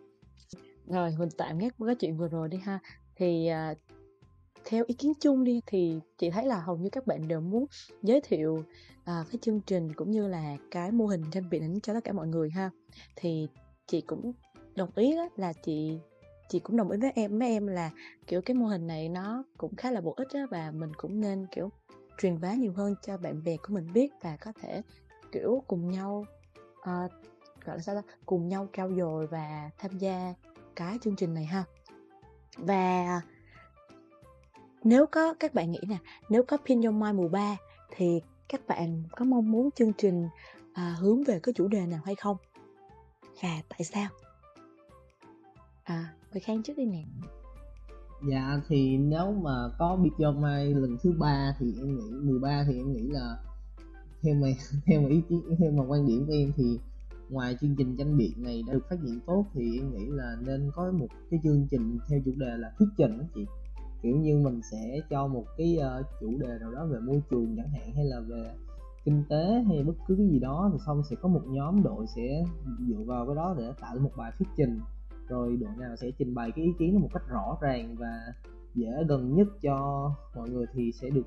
Rồi 0.86 1.14
mình 1.18 1.28
tạm 1.38 1.58
ngắt 1.58 1.72
cái 1.86 1.94
chuyện 1.94 2.16
vừa 2.16 2.28
rồi 2.28 2.48
đi 2.48 2.58
ha. 2.58 2.78
Thì 3.16 3.46
à, 3.46 3.74
theo 4.64 4.84
ý 4.86 4.94
kiến 4.94 5.12
chung 5.20 5.44
đi 5.44 5.60
thì 5.66 5.98
chị 6.18 6.30
thấy 6.30 6.46
là 6.46 6.60
hầu 6.60 6.76
như 6.76 6.90
các 6.90 7.06
bạn 7.06 7.28
đều 7.28 7.40
muốn 7.40 7.66
giới 8.02 8.20
thiệu 8.20 8.54
uh, 9.00 9.06
cái 9.06 9.38
chương 9.42 9.60
trình 9.60 9.94
cũng 9.94 10.10
như 10.10 10.28
là 10.28 10.56
cái 10.70 10.90
mô 10.90 11.06
hình 11.06 11.22
tranh 11.30 11.50
biện 11.50 11.80
cho 11.82 11.94
tất 11.94 12.04
cả 12.04 12.12
mọi 12.12 12.26
người 12.26 12.50
ha. 12.50 12.70
Thì 13.16 13.48
chị 13.86 14.00
cũng 14.00 14.32
đồng 14.74 14.90
ý 14.94 15.16
đó 15.16 15.28
là 15.36 15.52
chị 15.52 15.98
chị 16.52 16.60
cũng 16.60 16.76
đồng 16.76 16.90
ý 16.90 16.98
với 16.98 17.12
em 17.14 17.38
mấy 17.38 17.48
em 17.48 17.66
là 17.66 17.90
kiểu 18.26 18.42
cái 18.42 18.54
mô 18.54 18.66
hình 18.66 18.86
này 18.86 19.08
nó 19.08 19.44
cũng 19.58 19.76
khá 19.76 19.90
là 19.90 20.00
bổ 20.00 20.14
ích 20.16 20.28
á 20.30 20.46
và 20.50 20.70
mình 20.70 20.92
cũng 20.96 21.20
nên 21.20 21.46
kiểu 21.46 21.70
truyền 22.18 22.40
bá 22.40 22.54
nhiều 22.54 22.72
hơn 22.72 22.94
cho 23.02 23.16
bạn 23.16 23.44
bè 23.44 23.56
của 23.56 23.74
mình 23.74 23.92
biết 23.92 24.12
và 24.20 24.36
có 24.36 24.52
thể 24.60 24.82
kiểu 25.32 25.62
cùng 25.66 25.90
nhau 25.90 26.26
uh, 26.80 27.12
gọi 27.64 27.76
là 27.76 27.78
sao 27.78 27.94
đó 27.94 28.02
cùng 28.26 28.48
nhau 28.48 28.68
trao 28.72 28.90
dồi 28.94 29.26
và 29.26 29.70
tham 29.78 29.98
gia 29.98 30.34
cái 30.76 30.98
chương 31.02 31.16
trình 31.16 31.34
này 31.34 31.44
ha. 31.44 31.64
Và 32.56 33.20
nếu 34.84 35.06
có 35.06 35.34
các 35.34 35.54
bạn 35.54 35.70
nghĩ 35.70 35.80
nè 35.88 35.98
nếu 36.28 36.42
có 36.42 36.56
pin 36.56 36.82
your 36.82 36.94
mind 36.94 37.16
mùa 37.16 37.28
3 37.28 37.56
thì 37.90 38.20
các 38.48 38.66
bạn 38.66 39.02
có 39.16 39.24
mong 39.24 39.52
muốn 39.52 39.70
chương 39.70 39.92
trình 39.92 40.28
à, 40.72 40.96
hướng 40.98 41.24
về 41.24 41.40
cái 41.42 41.52
chủ 41.52 41.68
đề 41.68 41.86
nào 41.86 42.00
hay 42.04 42.14
không? 42.14 42.36
Và 43.42 43.62
tại 43.68 43.84
sao? 43.84 44.08
À 45.84 46.14
về 46.34 46.40
khang 46.40 46.62
trước 46.62 46.72
đi 46.76 46.84
nè. 46.84 47.04
Dạ 48.28 48.60
thì 48.68 48.96
nếu 48.96 49.32
mà 49.32 49.68
có 49.78 49.96
Big 49.96 50.10
Your 50.18 50.36
Mai 50.36 50.74
lần 50.74 50.96
thứ 51.02 51.12
ba 51.18 51.56
thì 51.58 51.74
em 51.78 51.96
nghĩ 51.96 52.10
13 52.22 52.64
thì 52.66 52.76
em 52.76 52.92
nghĩ 52.92 53.02
là 53.02 53.36
theo 54.22 54.34
mà 54.34 54.48
theo 54.86 55.00
mà 55.00 55.08
ý 55.08 55.22
kiến 55.28 55.42
theo 55.58 55.70
mà 55.70 55.84
quan 55.88 56.06
điểm 56.06 56.26
của 56.26 56.32
em 56.32 56.52
thì 56.56 56.78
ngoài 57.30 57.56
chương 57.60 57.76
trình 57.76 57.96
tranh 57.96 58.16
biện 58.16 58.32
này 58.36 58.62
đã 58.66 58.72
được 58.72 58.86
phát 58.90 58.96
triển 59.04 59.20
tốt 59.26 59.46
thì 59.54 59.78
em 59.78 59.92
nghĩ 59.92 60.06
là 60.08 60.36
nên 60.46 60.70
có 60.74 60.92
một 60.92 61.06
cái 61.30 61.40
chương 61.42 61.66
trình 61.70 61.98
theo 62.08 62.20
chủ 62.24 62.32
đề 62.36 62.56
là 62.56 62.72
thuyết 62.78 62.88
trình 62.98 63.18
đó 63.18 63.24
chị. 63.34 63.46
Kiểu 64.02 64.16
như 64.16 64.38
mình 64.38 64.60
sẽ 64.70 65.00
cho 65.10 65.26
một 65.26 65.44
cái 65.56 65.78
uh, 65.78 66.06
chủ 66.20 66.38
đề 66.38 66.58
nào 66.60 66.72
đó 66.72 66.86
về 66.86 66.98
môi 67.00 67.22
trường 67.30 67.56
chẳng 67.56 67.68
hạn 67.68 67.92
hay 67.94 68.04
là 68.04 68.20
về 68.20 68.54
kinh 69.04 69.24
tế 69.28 69.62
hay 69.68 69.82
bất 69.84 69.92
cứ 70.06 70.14
cái 70.16 70.26
gì 70.28 70.38
đó 70.38 70.70
thì 70.72 70.78
xong 70.86 71.02
sẽ 71.10 71.16
có 71.22 71.28
một 71.28 71.42
nhóm 71.46 71.82
đội 71.82 72.06
sẽ 72.06 72.44
dựa 72.88 73.04
vào 73.06 73.26
cái 73.26 73.36
đó 73.36 73.54
để 73.58 73.72
tạo 73.80 73.96
một 73.98 74.10
bài 74.16 74.32
thuyết 74.38 74.48
trình 74.56 74.80
rồi 75.28 75.56
đội 75.60 75.70
nào 75.78 75.96
sẽ 75.96 76.10
trình 76.18 76.34
bày 76.34 76.52
cái 76.52 76.64
ý 76.64 76.70
kiến 76.78 76.94
nó 76.94 77.00
một 77.00 77.08
cách 77.14 77.22
rõ 77.28 77.58
ràng 77.60 77.96
và 77.98 78.32
dễ 78.74 78.90
gần 79.08 79.34
nhất 79.34 79.48
cho 79.62 80.10
mọi 80.36 80.50
người 80.50 80.66
thì 80.72 80.92
sẽ 80.92 81.10
được, 81.10 81.26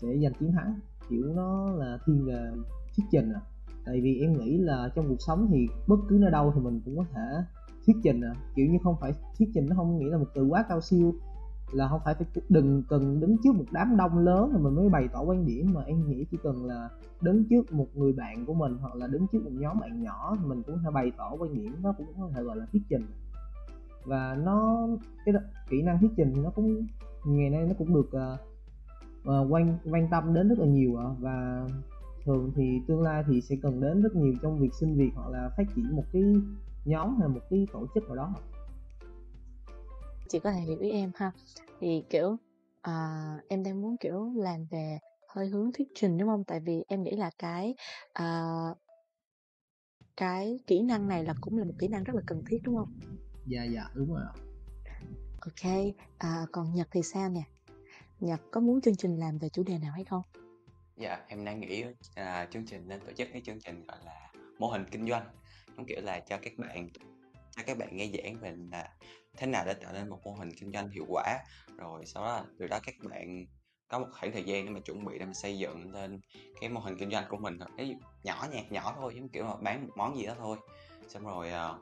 sẽ 0.00 0.08
giành 0.22 0.32
chiến 0.40 0.52
thắng. 0.52 0.80
Kiểu 1.08 1.32
nó 1.34 1.70
là 1.72 1.98
thiên 2.06 2.24
về 2.24 2.50
thuyết 2.96 3.04
trình 3.10 3.32
à. 3.32 3.40
Tại 3.84 4.00
vì 4.00 4.20
em 4.20 4.32
nghĩ 4.32 4.58
là 4.58 4.90
trong 4.94 5.08
cuộc 5.08 5.20
sống 5.26 5.48
thì 5.50 5.66
bất 5.86 5.96
cứ 6.08 6.18
nơi 6.20 6.30
đâu 6.30 6.52
thì 6.54 6.60
mình 6.60 6.80
cũng 6.84 6.96
có 6.96 7.04
thể 7.14 7.44
thuyết 7.86 7.96
trình 8.02 8.20
à. 8.20 8.34
Kiểu 8.54 8.66
như 8.66 8.78
không 8.82 8.96
phải 9.00 9.12
thuyết 9.38 9.48
trình 9.54 9.66
nó 9.68 9.76
không 9.76 9.98
nghĩa 9.98 10.10
là 10.10 10.18
một 10.18 10.28
từ 10.34 10.44
quá 10.44 10.64
cao 10.68 10.80
siêu 10.80 11.14
là 11.72 11.88
không 11.88 12.00
phải 12.04 12.14
phải 12.14 12.26
đừng 12.48 12.82
cần 12.88 13.20
đứng 13.20 13.36
trước 13.44 13.54
một 13.54 13.64
đám 13.70 13.96
đông 13.96 14.18
lớn 14.18 14.52
rồi 14.52 14.62
mình 14.62 14.74
mới 14.74 14.88
bày 14.88 15.08
tỏ 15.12 15.22
quan 15.22 15.46
điểm 15.46 15.66
mà 15.74 15.82
em 15.82 16.08
nghĩ 16.08 16.24
chỉ 16.30 16.38
cần 16.42 16.66
là 16.66 16.88
đứng 17.20 17.44
trước 17.50 17.72
một 17.72 17.86
người 17.94 18.12
bạn 18.12 18.46
của 18.46 18.54
mình 18.54 18.76
hoặc 18.80 18.94
là 18.94 19.06
đứng 19.06 19.26
trước 19.32 19.44
một 19.44 19.50
nhóm 19.52 19.80
bạn 19.80 20.02
nhỏ 20.02 20.36
thì 20.40 20.46
mình 20.46 20.62
cũng 20.62 20.78
thể 20.84 20.90
bày 20.90 21.12
tỏ 21.16 21.32
quan 21.38 21.54
điểm 21.54 21.76
nó 21.82 21.92
cũng 21.92 22.06
có 22.20 22.30
thể 22.34 22.42
gọi 22.42 22.56
là 22.56 22.66
thuyết 22.72 22.82
trình. 22.88 23.06
Và 24.04 24.38
nó 24.44 24.88
cái 25.24 25.34
kỹ 25.68 25.82
năng 25.82 25.98
thuyết 25.98 26.10
trình 26.16 26.32
thì 26.34 26.40
nó 26.40 26.50
cũng 26.50 26.86
ngày 27.24 27.50
nay 27.50 27.66
nó 27.68 27.74
cũng 27.78 27.94
được 27.94 28.10
uh, 28.16 28.40
uh, 29.28 29.52
quan 29.52 29.78
quan 29.90 30.08
tâm 30.10 30.34
đến 30.34 30.48
rất 30.48 30.58
là 30.58 30.66
nhiều 30.66 30.92
uh, 30.92 31.18
và 31.20 31.66
thường 32.24 32.52
thì 32.54 32.80
tương 32.86 33.02
lai 33.02 33.24
thì 33.26 33.40
sẽ 33.40 33.56
cần 33.62 33.80
đến 33.80 34.02
rất 34.02 34.14
nhiều 34.14 34.34
trong 34.42 34.58
việc 34.58 34.74
xin 34.74 34.94
việc 34.94 35.10
hoặc 35.14 35.30
là 35.30 35.50
phát 35.56 35.64
triển 35.74 35.96
một 35.96 36.04
cái 36.12 36.22
nhóm 36.84 37.16
hay 37.20 37.28
một 37.28 37.40
cái 37.50 37.66
tổ 37.72 37.86
chức 37.94 38.06
nào 38.06 38.16
đó 38.16 38.34
chị 40.32 40.38
có 40.38 40.52
thể 40.52 40.60
hiểu 40.60 40.78
ý 40.78 40.90
em 40.90 41.12
ha. 41.14 41.32
Thì 41.80 42.02
kiểu 42.10 42.36
à, 42.80 43.26
em 43.48 43.62
đang 43.62 43.82
muốn 43.82 43.96
kiểu 43.96 44.32
làm 44.36 44.66
về 44.70 44.98
hơi 45.28 45.48
hướng 45.48 45.72
thuyết 45.72 45.88
trình 45.94 46.18
đúng 46.18 46.28
không? 46.28 46.44
Tại 46.44 46.60
vì 46.60 46.84
em 46.88 47.02
nghĩ 47.02 47.10
là 47.10 47.30
cái 47.38 47.74
à, 48.12 48.52
cái 50.16 50.58
kỹ 50.66 50.82
năng 50.82 51.08
này 51.08 51.24
là 51.24 51.34
cũng 51.40 51.58
là 51.58 51.64
một 51.64 51.74
kỹ 51.78 51.88
năng 51.88 52.04
rất 52.04 52.14
là 52.16 52.22
cần 52.26 52.42
thiết 52.46 52.58
đúng 52.64 52.76
không? 52.76 53.00
Dạ 53.46 53.64
dạ 53.64 53.84
đúng 53.94 54.14
rồi 54.14 54.22
ok 55.40 55.72
à, 56.18 56.46
còn 56.52 56.74
nhật 56.74 56.88
thì 56.90 57.02
sao 57.02 57.28
nè? 57.28 57.42
Nhật 58.20 58.40
có 58.50 58.60
muốn 58.60 58.80
chương 58.80 58.96
trình 58.96 59.16
làm 59.16 59.38
về 59.38 59.48
chủ 59.48 59.62
đề 59.62 59.78
nào 59.78 59.92
hay 59.92 60.04
không? 60.04 60.22
Dạ 60.96 61.24
em 61.28 61.44
đang 61.44 61.60
nghĩ 61.60 61.84
là 62.16 62.48
chương 62.50 62.66
trình 62.66 62.88
nên 62.88 63.00
tổ 63.00 63.12
chức 63.12 63.28
cái 63.32 63.42
chương 63.44 63.60
trình 63.60 63.84
gọi 63.86 63.98
là 64.04 64.32
mô 64.58 64.68
hình 64.68 64.84
kinh 64.90 65.08
doanh. 65.08 65.26
Giống 65.76 65.86
kiểu 65.86 66.00
là 66.00 66.20
cho 66.20 66.38
các 66.42 66.52
bạn 66.58 66.88
cho 67.56 67.62
các 67.66 67.78
bạn 67.78 67.96
nghe 67.96 68.10
giảng 68.14 68.40
về 68.40 68.54
là 68.70 68.94
thế 69.36 69.46
nào 69.46 69.64
để 69.66 69.74
tạo 69.74 69.92
nên 69.92 70.08
một 70.08 70.18
mô 70.24 70.32
hình 70.32 70.50
kinh 70.60 70.72
doanh 70.72 70.90
hiệu 70.90 71.04
quả? 71.08 71.38
Rồi 71.76 72.06
sau 72.06 72.24
đó 72.24 72.44
từ 72.58 72.66
đó 72.66 72.78
các 72.82 72.94
bạn 73.10 73.46
có 73.88 73.98
một 73.98 74.06
khoảng 74.12 74.32
thời 74.32 74.44
gian 74.44 74.64
để 74.64 74.70
mà 74.70 74.80
chuẩn 74.80 75.04
bị 75.04 75.18
để 75.18 75.26
mà 75.26 75.32
xây 75.32 75.58
dựng 75.58 75.92
lên 75.92 76.20
cái 76.60 76.70
mô 76.70 76.80
hình 76.80 76.96
kinh 76.98 77.10
doanh 77.10 77.24
của 77.28 77.36
mình 77.36 77.58
cái 77.76 77.96
nhỏ 78.22 78.46
nhạt 78.50 78.72
nhỏ 78.72 78.94
thôi 78.96 79.12
giống 79.16 79.28
kiểu 79.28 79.44
là 79.44 79.54
bán 79.62 79.86
một 79.86 79.92
món 79.96 80.16
gì 80.16 80.26
đó 80.26 80.34
thôi. 80.38 80.56
Xong 81.08 81.24
rồi 81.24 81.48
uh, 81.48 81.80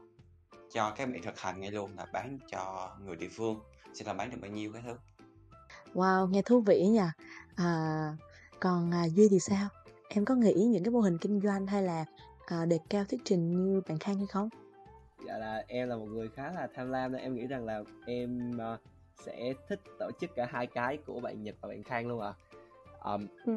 cho 0.73 0.91
các 0.97 1.09
bạn 1.09 1.23
thực 1.23 1.41
hành 1.41 1.61
ngay 1.61 1.71
luôn 1.71 1.97
là 1.97 2.07
bán 2.13 2.39
cho 2.51 2.91
người 3.05 3.17
địa 3.17 3.29
phương 3.37 3.61
sẽ 3.95 4.05
là 4.05 4.15
bán 4.15 4.31
được 4.31 4.39
bao 4.41 4.51
nhiêu 4.51 4.73
cái 4.73 4.83
thứ. 4.87 4.97
Wow 5.95 6.29
nghe 6.29 6.43
thú 6.43 6.61
vị 6.61 6.87
nha 6.87 7.13
à, 7.57 8.17
còn 8.61 8.91
à, 8.91 9.05
duy 9.05 9.29
thì 9.31 9.41
sao? 9.41 9.69
Em 10.09 10.25
có 10.25 10.35
nghĩ 10.35 10.55
những 10.55 10.85
cái 10.85 10.91
mô 10.91 11.01
hình 11.01 11.19
kinh 11.19 11.41
doanh 11.41 11.67
hay 11.67 11.83
là 11.83 12.05
à, 12.47 12.65
đề 12.65 12.79
cao 12.91 13.05
thuyết 13.05 13.21
trình 13.25 13.65
như 13.65 13.81
bạn 13.89 13.99
khang 13.99 14.17
hay 14.17 14.27
không? 14.27 14.49
Là 15.39 15.65
em 15.67 15.89
là 15.89 15.97
một 15.97 16.07
người 16.07 16.29
khá 16.29 16.53
là 16.53 16.69
tham 16.75 16.91
lam 16.91 17.13
nên 17.13 17.21
em 17.21 17.35
nghĩ 17.35 17.47
rằng 17.47 17.65
là 17.65 17.83
em 18.07 18.51
uh, 18.75 18.81
sẽ 19.25 19.53
thích 19.69 19.81
tổ 19.99 20.11
chức 20.21 20.31
cả 20.37 20.47
hai 20.51 20.67
cái 20.67 20.99
của 21.07 21.21
bạn 21.21 21.43
Nhật 21.43 21.55
và 21.61 21.69
bạn 21.69 21.83
Khang 21.83 22.09
luôn 22.09 22.21
ạ. 22.21 22.35
À. 23.01 23.13
Um, 23.13 23.27
ừ. 23.47 23.57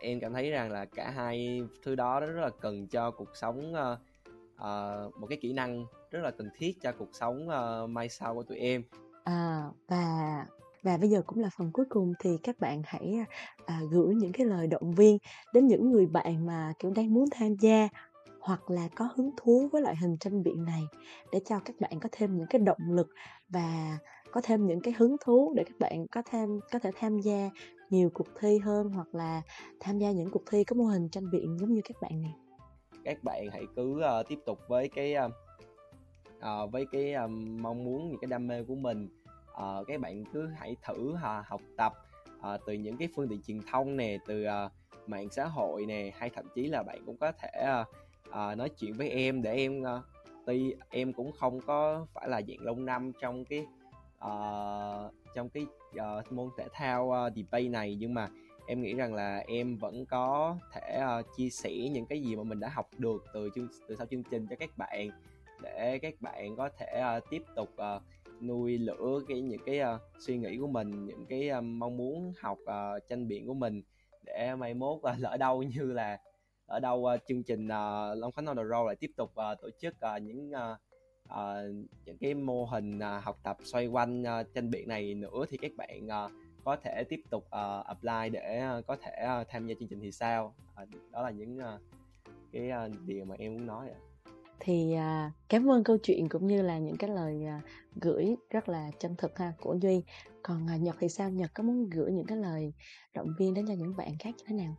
em, 0.00 0.20
cảm 0.20 0.32
thấy 0.32 0.50
rằng 0.50 0.70
là 0.70 0.84
cả 0.84 1.10
hai 1.10 1.62
thứ 1.82 1.94
đó 1.94 2.20
rất 2.20 2.40
là 2.40 2.50
cần 2.60 2.86
cho 2.86 3.10
cuộc 3.10 3.36
sống 3.36 3.74
uh, 3.74 3.98
uh, 4.54 5.20
một 5.20 5.26
cái 5.28 5.38
kỹ 5.42 5.52
năng 5.52 5.86
rất 6.10 6.20
là 6.22 6.30
cần 6.30 6.48
thiết 6.56 6.72
cho 6.82 6.92
cuộc 6.92 7.10
sống 7.12 7.48
uh, 7.48 7.90
mai 7.90 8.08
sau 8.08 8.34
của 8.34 8.42
tụi 8.42 8.58
em. 8.58 8.82
À 9.24 9.64
và 9.88 10.46
và 10.82 10.96
bây 10.96 11.10
giờ 11.10 11.22
cũng 11.26 11.38
là 11.38 11.50
phần 11.58 11.70
cuối 11.72 11.84
cùng 11.88 12.12
thì 12.18 12.38
các 12.42 12.60
bạn 12.60 12.82
hãy 12.84 13.14
à, 13.66 13.80
gửi 13.90 14.14
những 14.14 14.32
cái 14.32 14.46
lời 14.46 14.66
động 14.66 14.94
viên 14.94 15.18
đến 15.52 15.66
những 15.66 15.90
người 15.90 16.06
bạn 16.06 16.46
mà 16.46 16.72
kiểu 16.78 16.92
đang 16.96 17.14
muốn 17.14 17.24
tham 17.30 17.54
gia 17.60 17.88
hoặc 18.48 18.70
là 18.70 18.88
có 18.96 19.08
hứng 19.16 19.30
thú 19.36 19.68
với 19.72 19.82
loại 19.82 19.96
hình 19.96 20.16
tranh 20.20 20.42
biện 20.42 20.64
này 20.64 20.82
để 21.32 21.40
cho 21.48 21.60
các 21.64 21.76
bạn 21.80 22.00
có 22.00 22.08
thêm 22.12 22.36
những 22.36 22.46
cái 22.50 22.60
động 22.60 22.90
lực 22.90 23.08
và 23.48 23.98
có 24.32 24.40
thêm 24.44 24.66
những 24.66 24.80
cái 24.80 24.94
hứng 24.98 25.16
thú 25.24 25.54
để 25.56 25.64
các 25.64 25.78
bạn 25.78 26.06
có 26.12 26.22
thêm 26.30 26.60
có 26.72 26.78
thể 26.78 26.90
tham 26.98 27.20
gia 27.20 27.50
nhiều 27.90 28.10
cuộc 28.14 28.28
thi 28.40 28.58
hơn 28.58 28.90
hoặc 28.90 29.14
là 29.14 29.42
tham 29.80 29.98
gia 29.98 30.10
những 30.10 30.30
cuộc 30.30 30.42
thi 30.50 30.64
có 30.64 30.76
mô 30.76 30.84
hình 30.84 31.08
tranh 31.08 31.30
biện 31.30 31.58
giống 31.58 31.72
như 31.72 31.80
các 31.84 31.96
bạn 32.00 32.22
này 32.22 32.34
các 33.04 33.24
bạn 33.24 33.48
hãy 33.52 33.66
cứ 33.76 33.92
uh, 33.92 34.28
tiếp 34.28 34.38
tục 34.46 34.58
với 34.68 34.88
cái 34.88 35.14
uh, 35.26 35.32
uh, 36.38 36.72
với 36.72 36.86
cái 36.92 37.14
uh, 37.24 37.30
mong 37.60 37.84
muốn 37.84 38.08
những 38.08 38.20
cái 38.20 38.28
đam 38.28 38.46
mê 38.46 38.62
của 38.62 38.74
mình. 38.74 39.08
Uh, 39.50 39.86
các 39.86 40.00
bạn 40.00 40.24
cứ 40.32 40.48
hãy 40.56 40.76
thử 40.86 41.12
uh, 41.12 41.46
học 41.46 41.60
tập 41.76 41.92
uh, 42.38 42.60
từ 42.66 42.72
những 42.72 42.96
cái 42.96 43.08
phương 43.16 43.28
tiện 43.28 43.42
truyền 43.42 43.60
thông 43.72 43.96
nè 43.96 44.18
từ 44.26 44.44
uh, 44.44 44.72
mạng 45.06 45.28
xã 45.30 45.44
hội 45.44 45.86
nè 45.86 46.10
hay 46.16 46.30
thậm 46.30 46.44
chí 46.54 46.66
là 46.66 46.82
bạn 46.82 46.98
cũng 47.06 47.16
có 47.16 47.32
thể 47.32 47.80
uh, 47.80 47.88
à, 48.30 48.54
nói 48.54 48.68
chuyện 48.68 48.92
với 48.92 49.08
em 49.08 49.42
để 49.42 49.56
em 49.56 49.86
à, 49.86 50.02
tuy 50.46 50.74
em 50.90 51.12
cũng 51.12 51.32
không 51.32 51.60
có 51.66 52.06
phải 52.14 52.28
là 52.28 52.42
dạng 52.48 52.60
lâu 52.60 52.74
năm 52.74 53.12
trong 53.20 53.44
cái 53.44 53.66
à, 54.18 54.30
trong 55.34 55.48
cái 55.48 55.66
à, 55.96 56.22
môn 56.30 56.48
thể 56.58 56.68
thao 56.72 57.12
à, 57.12 57.30
debate 57.30 57.68
này 57.68 57.96
nhưng 58.00 58.14
mà 58.14 58.28
em 58.68 58.82
nghĩ 58.82 58.94
rằng 58.94 59.14
là 59.14 59.44
em 59.46 59.76
vẫn 59.76 60.06
có 60.06 60.56
thể 60.72 61.00
uh, 61.20 61.26
chia 61.36 61.50
sẻ 61.50 61.70
những 61.92 62.06
cái 62.06 62.22
gì 62.22 62.36
mà 62.36 62.42
mình 62.42 62.60
đã 62.60 62.68
học 62.68 62.88
được 62.98 63.24
từ 63.34 63.50
chương 63.54 63.68
từ 63.88 63.94
sau 63.96 64.06
chương 64.06 64.22
trình 64.22 64.46
cho 64.50 64.56
các 64.56 64.70
bạn 64.76 65.10
để 65.62 65.98
các 65.98 66.14
bạn 66.20 66.56
có 66.56 66.70
thể 66.78 67.02
uh, 67.16 67.30
tiếp 67.30 67.42
tục 67.56 67.68
uh, 67.96 68.02
nuôi 68.42 68.78
lửa 68.78 69.20
cái 69.28 69.40
những 69.40 69.60
cái 69.66 69.80
uh, 69.80 70.00
suy 70.18 70.36
nghĩ 70.36 70.56
của 70.56 70.66
mình 70.66 71.06
những 71.06 71.26
cái 71.26 71.50
uh, 71.58 71.64
mong 71.64 71.96
muốn 71.96 72.32
học 72.40 72.58
uh, 72.62 73.08
tranh 73.08 73.28
biện 73.28 73.46
của 73.46 73.54
mình 73.54 73.82
để 74.24 74.54
mai 74.54 74.74
mốt 74.74 74.96
uh, 74.96 75.18
lỡ 75.18 75.36
đâu 75.36 75.62
như 75.62 75.92
là 75.92 76.18
ở 76.68 76.80
đâu 76.80 76.98
uh, 76.98 77.20
chương 77.28 77.42
trình 77.42 77.66
uh, 77.66 78.18
Long 78.18 78.32
Khánh 78.32 78.46
on 78.46 78.56
the 78.56 78.62
road 78.62 78.86
lại 78.86 78.96
tiếp 78.96 79.10
tục 79.16 79.30
uh, 79.30 79.60
tổ 79.62 79.68
chức 79.80 79.94
uh, 80.16 80.22
những 80.22 80.50
uh, 80.50 80.78
uh, 81.32 81.86
những 82.04 82.18
cái 82.20 82.34
mô 82.34 82.64
hình 82.64 82.98
uh, 82.98 83.24
học 83.24 83.38
tập 83.42 83.56
xoay 83.64 83.86
quanh 83.86 84.22
uh, 84.22 84.54
tranh 84.54 84.70
biện 84.70 84.88
này 84.88 85.14
nữa 85.14 85.44
thì 85.50 85.56
các 85.56 85.70
bạn 85.76 86.06
uh, 86.06 86.32
có 86.64 86.76
thể 86.76 87.04
tiếp 87.08 87.20
tục 87.30 87.44
uh, 87.44 87.86
apply 87.86 88.30
để 88.32 88.62
uh, 88.78 88.86
có 88.86 88.96
thể 88.96 89.26
uh, 89.40 89.48
tham 89.48 89.66
gia 89.66 89.74
chương 89.80 89.88
trình 89.88 90.00
thì 90.00 90.12
sao? 90.12 90.54
Uh, 90.82 90.88
đó 91.10 91.22
là 91.22 91.30
những 91.30 91.58
uh, 91.58 91.80
cái 92.52 92.70
uh, 92.86 92.92
điều 93.06 93.24
mà 93.24 93.34
em 93.38 93.52
muốn 93.52 93.66
nói 93.66 93.88
ạ. 93.88 93.98
Thì 94.60 94.94
uh, 94.94 95.32
cảm 95.48 95.70
ơn 95.70 95.84
câu 95.84 95.98
chuyện 96.02 96.28
cũng 96.28 96.46
như 96.46 96.62
là 96.62 96.78
những 96.78 96.96
cái 96.96 97.10
lời 97.10 97.44
uh, 97.58 97.62
gửi 98.02 98.36
rất 98.50 98.68
là 98.68 98.90
chân 98.98 99.14
thực 99.18 99.38
ha 99.38 99.52
của 99.60 99.78
duy. 99.82 100.02
Còn 100.42 100.66
uh, 100.74 100.80
nhật 100.80 100.96
thì 101.00 101.08
sao? 101.08 101.30
Nhật 101.30 101.50
có 101.54 101.62
muốn 101.62 101.90
gửi 101.90 102.12
những 102.12 102.26
cái 102.26 102.38
lời 102.38 102.72
động 103.14 103.28
viên 103.38 103.54
đến 103.54 103.66
cho 103.68 103.74
những 103.74 103.96
bạn 103.96 104.12
khác 104.18 104.34
như 104.38 104.44
thế 104.46 104.54
nào? 104.54 104.76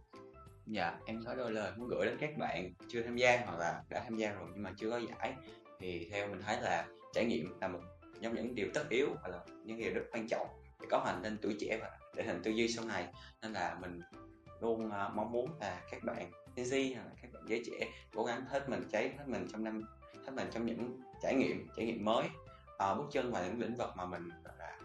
Dạ 0.69 0.97
em 1.05 1.23
có 1.25 1.35
đôi 1.35 1.51
lời 1.51 1.71
muốn 1.77 1.87
gửi 1.87 2.05
đến 2.05 2.17
các 2.19 2.37
bạn 2.37 2.73
chưa 2.87 3.01
tham 3.03 3.17
gia 3.17 3.41
hoặc 3.45 3.59
là 3.59 3.83
đã 3.89 4.03
tham 4.03 4.17
gia 4.17 4.31
rồi 4.31 4.47
nhưng 4.53 4.63
mà 4.63 4.73
chưa 4.77 4.89
có 4.89 4.97
giải. 4.97 5.33
Thì 5.79 6.09
theo 6.11 6.27
mình 6.27 6.41
thấy 6.41 6.61
là 6.61 6.87
trải 7.13 7.25
nghiệm 7.25 7.59
là 7.61 7.67
một 7.67 7.79
trong 8.21 8.35
những 8.35 8.55
điều 8.55 8.67
tất 8.73 8.89
yếu 8.89 9.07
hoặc 9.21 9.29
là 9.29 9.39
những 9.63 9.77
điều 9.77 9.93
rất 9.93 10.01
quan 10.11 10.27
trọng 10.27 10.47
để 10.81 10.87
có 10.89 11.03
hành 11.05 11.21
nên 11.21 11.37
tuổi 11.41 11.55
trẻ 11.59 11.77
và 11.81 11.89
để 12.15 12.23
hình 12.23 12.41
tư 12.43 12.51
duy 12.51 12.67
sau 12.67 12.85
này. 12.85 13.07
Nên 13.41 13.53
là 13.53 13.77
mình 13.81 14.01
luôn 14.61 14.87
uh, 14.87 15.15
mong 15.15 15.31
muốn 15.31 15.49
là 15.61 15.81
các 15.91 16.03
bạn 16.03 16.31
Gen 16.55 16.65
Z 16.65 16.95
hoặc 16.95 17.05
là 17.05 17.11
các 17.21 17.31
bạn 17.33 17.43
giới 17.47 17.63
trẻ 17.65 17.87
cố 18.15 18.23
gắng 18.23 18.45
hết 18.45 18.69
mình 18.69 18.83
cháy 18.91 19.13
hết 19.17 19.23
mình 19.27 19.47
trong 19.51 19.63
năm 19.63 19.81
hết 20.25 20.31
mình 20.35 20.47
trong 20.51 20.65
những 20.65 20.99
trải 21.21 21.35
nghiệm 21.35 21.67
trải 21.77 21.85
nghiệm 21.85 22.05
mới 22.05 22.25
uh, 22.73 22.97
bước 22.97 23.05
chân 23.11 23.31
vào 23.31 23.43
những 23.45 23.59
lĩnh 23.59 23.75
vực 23.75 23.89
mà 23.95 24.05
mình 24.05 24.29
là 24.57 24.79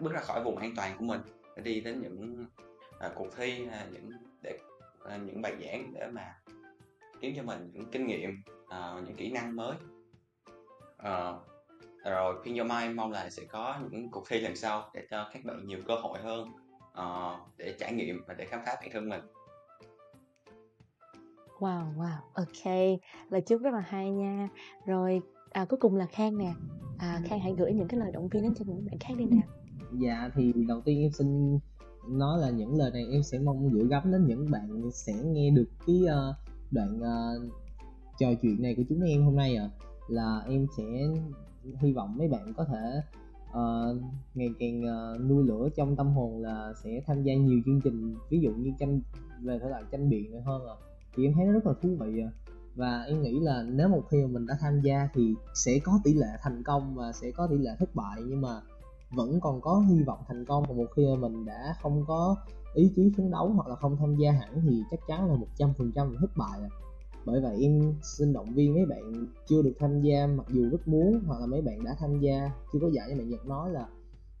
bước 0.00 0.12
ra 0.12 0.20
khỏi 0.20 0.44
vùng 0.44 0.56
an 0.56 0.72
toàn 0.76 0.96
của 0.98 1.04
mình. 1.04 1.20
Để 1.56 1.62
đi 1.62 1.80
đến 1.80 2.02
những 2.02 2.46
uh, 3.06 3.12
cuộc 3.14 3.36
thi 3.36 3.66
uh, 3.66 3.92
những 3.92 4.10
những 5.26 5.42
bài 5.42 5.52
giảng 5.64 5.94
để 5.94 6.08
mà 6.12 6.36
kiếm 7.20 7.32
cho 7.36 7.42
mình 7.42 7.70
những 7.72 7.90
kinh 7.90 8.06
nghiệm 8.06 8.42
uh, 8.64 9.04
những 9.04 9.16
kỹ 9.16 9.30
năng 9.30 9.56
mới 9.56 9.76
uh, 10.96 11.42
rồi 12.04 12.34
Pin 12.44 12.56
Your 12.56 12.70
Mind 12.70 12.96
mong 12.96 13.12
là 13.12 13.30
sẽ 13.30 13.44
có 13.44 13.78
những 13.90 14.10
cuộc 14.10 14.28
thi 14.28 14.40
lần 14.40 14.56
sau 14.56 14.90
để 14.94 15.06
cho 15.10 15.30
các 15.32 15.44
bạn 15.44 15.66
nhiều 15.66 15.78
cơ 15.86 15.94
hội 15.94 16.18
hơn 16.18 16.48
uh, 17.00 17.56
để 17.56 17.74
trải 17.78 17.92
nghiệm 17.92 18.24
và 18.26 18.34
để 18.34 18.44
khám 18.44 18.60
phá 18.66 18.76
bản 18.80 18.90
thân 18.92 19.08
mình 19.08 19.20
Wow, 21.58 21.94
wow, 21.96 22.18
ok, 22.34 22.72
lời 23.30 23.40
chúc 23.40 23.62
rất 23.62 23.74
là 23.74 23.80
hay 23.80 24.10
nha. 24.10 24.48
Rồi 24.86 25.20
à, 25.50 25.64
cuối 25.64 25.78
cùng 25.80 25.96
là 25.96 26.06
Khang 26.06 26.38
nè, 26.38 26.52
à, 26.98 27.20
Khang 27.24 27.40
hãy 27.40 27.54
gửi 27.58 27.72
những 27.72 27.88
cái 27.88 28.00
lời 28.00 28.12
động 28.12 28.28
viên 28.28 28.42
đến 28.42 28.54
cho 28.54 28.64
những 28.68 28.86
bạn 28.86 28.98
khác 29.00 29.14
đi 29.18 29.24
nào. 29.24 29.48
Dạ 30.00 30.30
thì 30.34 30.52
đầu 30.68 30.80
tiên 30.80 31.02
em 31.02 31.12
xin 31.12 31.58
nó 32.08 32.36
là 32.36 32.50
những 32.50 32.76
lời 32.76 32.90
này 32.90 33.06
em 33.10 33.22
sẽ 33.22 33.38
mong 33.38 33.70
gửi 33.70 33.88
gắm 33.88 34.12
đến 34.12 34.26
những 34.26 34.50
bạn 34.50 34.90
sẽ 34.92 35.12
nghe 35.24 35.50
được 35.50 35.68
cái 35.86 36.02
uh, 36.02 36.36
đoạn 36.70 36.98
uh, 36.98 37.52
trò 38.18 38.26
chuyện 38.42 38.62
này 38.62 38.74
của 38.74 38.82
chúng 38.88 39.02
em 39.02 39.24
hôm 39.24 39.36
nay 39.36 39.56
à 39.56 39.70
là 40.08 40.42
em 40.48 40.66
sẽ 40.76 40.84
hy 41.80 41.92
vọng 41.92 42.18
mấy 42.18 42.28
bạn 42.28 42.52
có 42.56 42.64
thể 42.64 43.00
uh, 43.50 44.02
ngày 44.34 44.48
càng 44.58 44.82
uh, 44.82 45.30
nuôi 45.30 45.44
lửa 45.44 45.68
trong 45.76 45.96
tâm 45.96 46.08
hồn 46.12 46.42
là 46.42 46.72
sẽ 46.84 47.02
tham 47.06 47.22
gia 47.22 47.34
nhiều 47.34 47.60
chương 47.66 47.80
trình 47.80 48.16
ví 48.30 48.40
dụ 48.40 48.50
như 48.50 48.70
tranh 48.78 49.00
về 49.42 49.58
thể 49.58 49.68
loại 49.68 49.82
tranh 49.90 50.10
biện 50.10 50.32
này 50.32 50.40
hơn 50.40 50.66
à 50.66 50.74
thì 51.16 51.24
em 51.24 51.32
thấy 51.34 51.46
nó 51.46 51.52
rất 51.52 51.66
là 51.66 51.72
thú 51.82 51.88
vị 51.98 52.20
à 52.20 52.30
và 52.74 53.02
em 53.02 53.22
nghĩ 53.22 53.40
là 53.40 53.62
nếu 53.62 53.88
một 53.88 54.02
khi 54.10 54.22
mà 54.22 54.26
mình 54.26 54.46
đã 54.46 54.56
tham 54.60 54.80
gia 54.80 55.08
thì 55.14 55.34
sẽ 55.54 55.78
có 55.84 56.00
tỷ 56.04 56.14
lệ 56.14 56.28
thành 56.42 56.62
công 56.62 56.94
và 56.94 57.12
sẽ 57.12 57.30
có 57.30 57.46
tỷ 57.46 57.58
lệ 57.58 57.70
thất 57.78 57.94
bại 57.94 58.22
nhưng 58.26 58.40
mà 58.40 58.60
vẫn 59.16 59.40
còn 59.40 59.60
có 59.60 59.84
hy 59.88 60.02
vọng 60.02 60.18
thành 60.28 60.44
công 60.44 60.64
và 60.68 60.74
một 60.74 60.86
khi 60.96 61.06
mà 61.06 61.28
mình 61.28 61.44
đã 61.44 61.74
không 61.82 62.04
có 62.06 62.36
ý 62.74 62.92
chí 62.96 63.12
phấn 63.16 63.30
đấu 63.30 63.48
hoặc 63.48 63.68
là 63.68 63.76
không 63.76 63.96
tham 63.96 64.16
gia 64.16 64.32
hẳn 64.32 64.60
thì 64.62 64.82
chắc 64.90 65.00
chắn 65.08 65.30
là 65.30 65.36
một 65.36 65.46
trăm 65.56 65.72
phần 65.78 65.92
trăm 65.94 66.16
thất 66.20 66.30
bại 66.36 66.60
rồi. 66.60 66.70
Bởi 67.26 67.40
vậy, 67.40 67.58
em 67.62 67.94
xin 68.02 68.32
động 68.32 68.54
viên 68.54 68.74
mấy 68.74 68.86
bạn 68.86 69.26
chưa 69.48 69.62
được 69.62 69.72
tham 69.78 70.00
gia, 70.00 70.26
mặc 70.26 70.46
dù 70.48 70.68
rất 70.70 70.88
muốn 70.88 71.20
hoặc 71.26 71.40
là 71.40 71.46
mấy 71.46 71.62
bạn 71.62 71.84
đã 71.84 71.96
tham 71.98 72.20
gia, 72.20 72.50
chưa 72.72 72.78
có 72.82 72.88
giải 72.88 73.08
như 73.08 73.16
bạn 73.18 73.28
Nhật 73.28 73.46
nói 73.46 73.70
là 73.70 73.88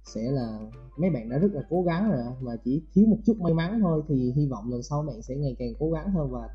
sẽ 0.04 0.30
là, 0.30 0.58
mấy 0.96 1.10
bạn 1.10 1.28
đã 1.28 1.38
rất 1.38 1.52
là 1.52 1.62
cố 1.70 1.82
gắng 1.82 2.10
rồi, 2.10 2.24
mà 2.40 2.56
chỉ 2.64 2.82
thiếu 2.94 3.06
một 3.06 3.18
chút 3.26 3.36
may 3.40 3.54
mắn 3.54 3.80
thôi 3.82 4.02
thì 4.08 4.32
hy 4.36 4.46
vọng 4.46 4.70
lần 4.70 4.82
sau 4.82 5.02
bạn 5.02 5.22
sẽ 5.22 5.36
ngày 5.36 5.56
càng 5.58 5.72
cố 5.78 5.90
gắng 5.90 6.10
hơn 6.10 6.30
và 6.30 6.48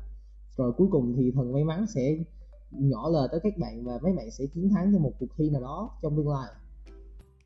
rồi 0.56 0.72
cuối 0.72 0.88
cùng 0.90 1.14
thì 1.16 1.30
thần 1.34 1.52
may 1.52 1.64
mắn 1.64 1.86
sẽ 1.94 2.16
nhỏ 2.70 3.08
lời 3.08 3.28
tới 3.30 3.40
các 3.42 3.58
bạn 3.58 3.84
và 3.84 3.98
mấy 4.02 4.12
bạn 4.12 4.30
sẽ 4.30 4.46
chiến 4.54 4.70
thắng 4.74 4.92
trong 4.92 5.02
một 5.02 5.12
cuộc 5.18 5.26
thi 5.38 5.50
nào 5.50 5.60
đó 5.60 5.90
trong 6.02 6.16
tương 6.16 6.28
lai 6.28 6.48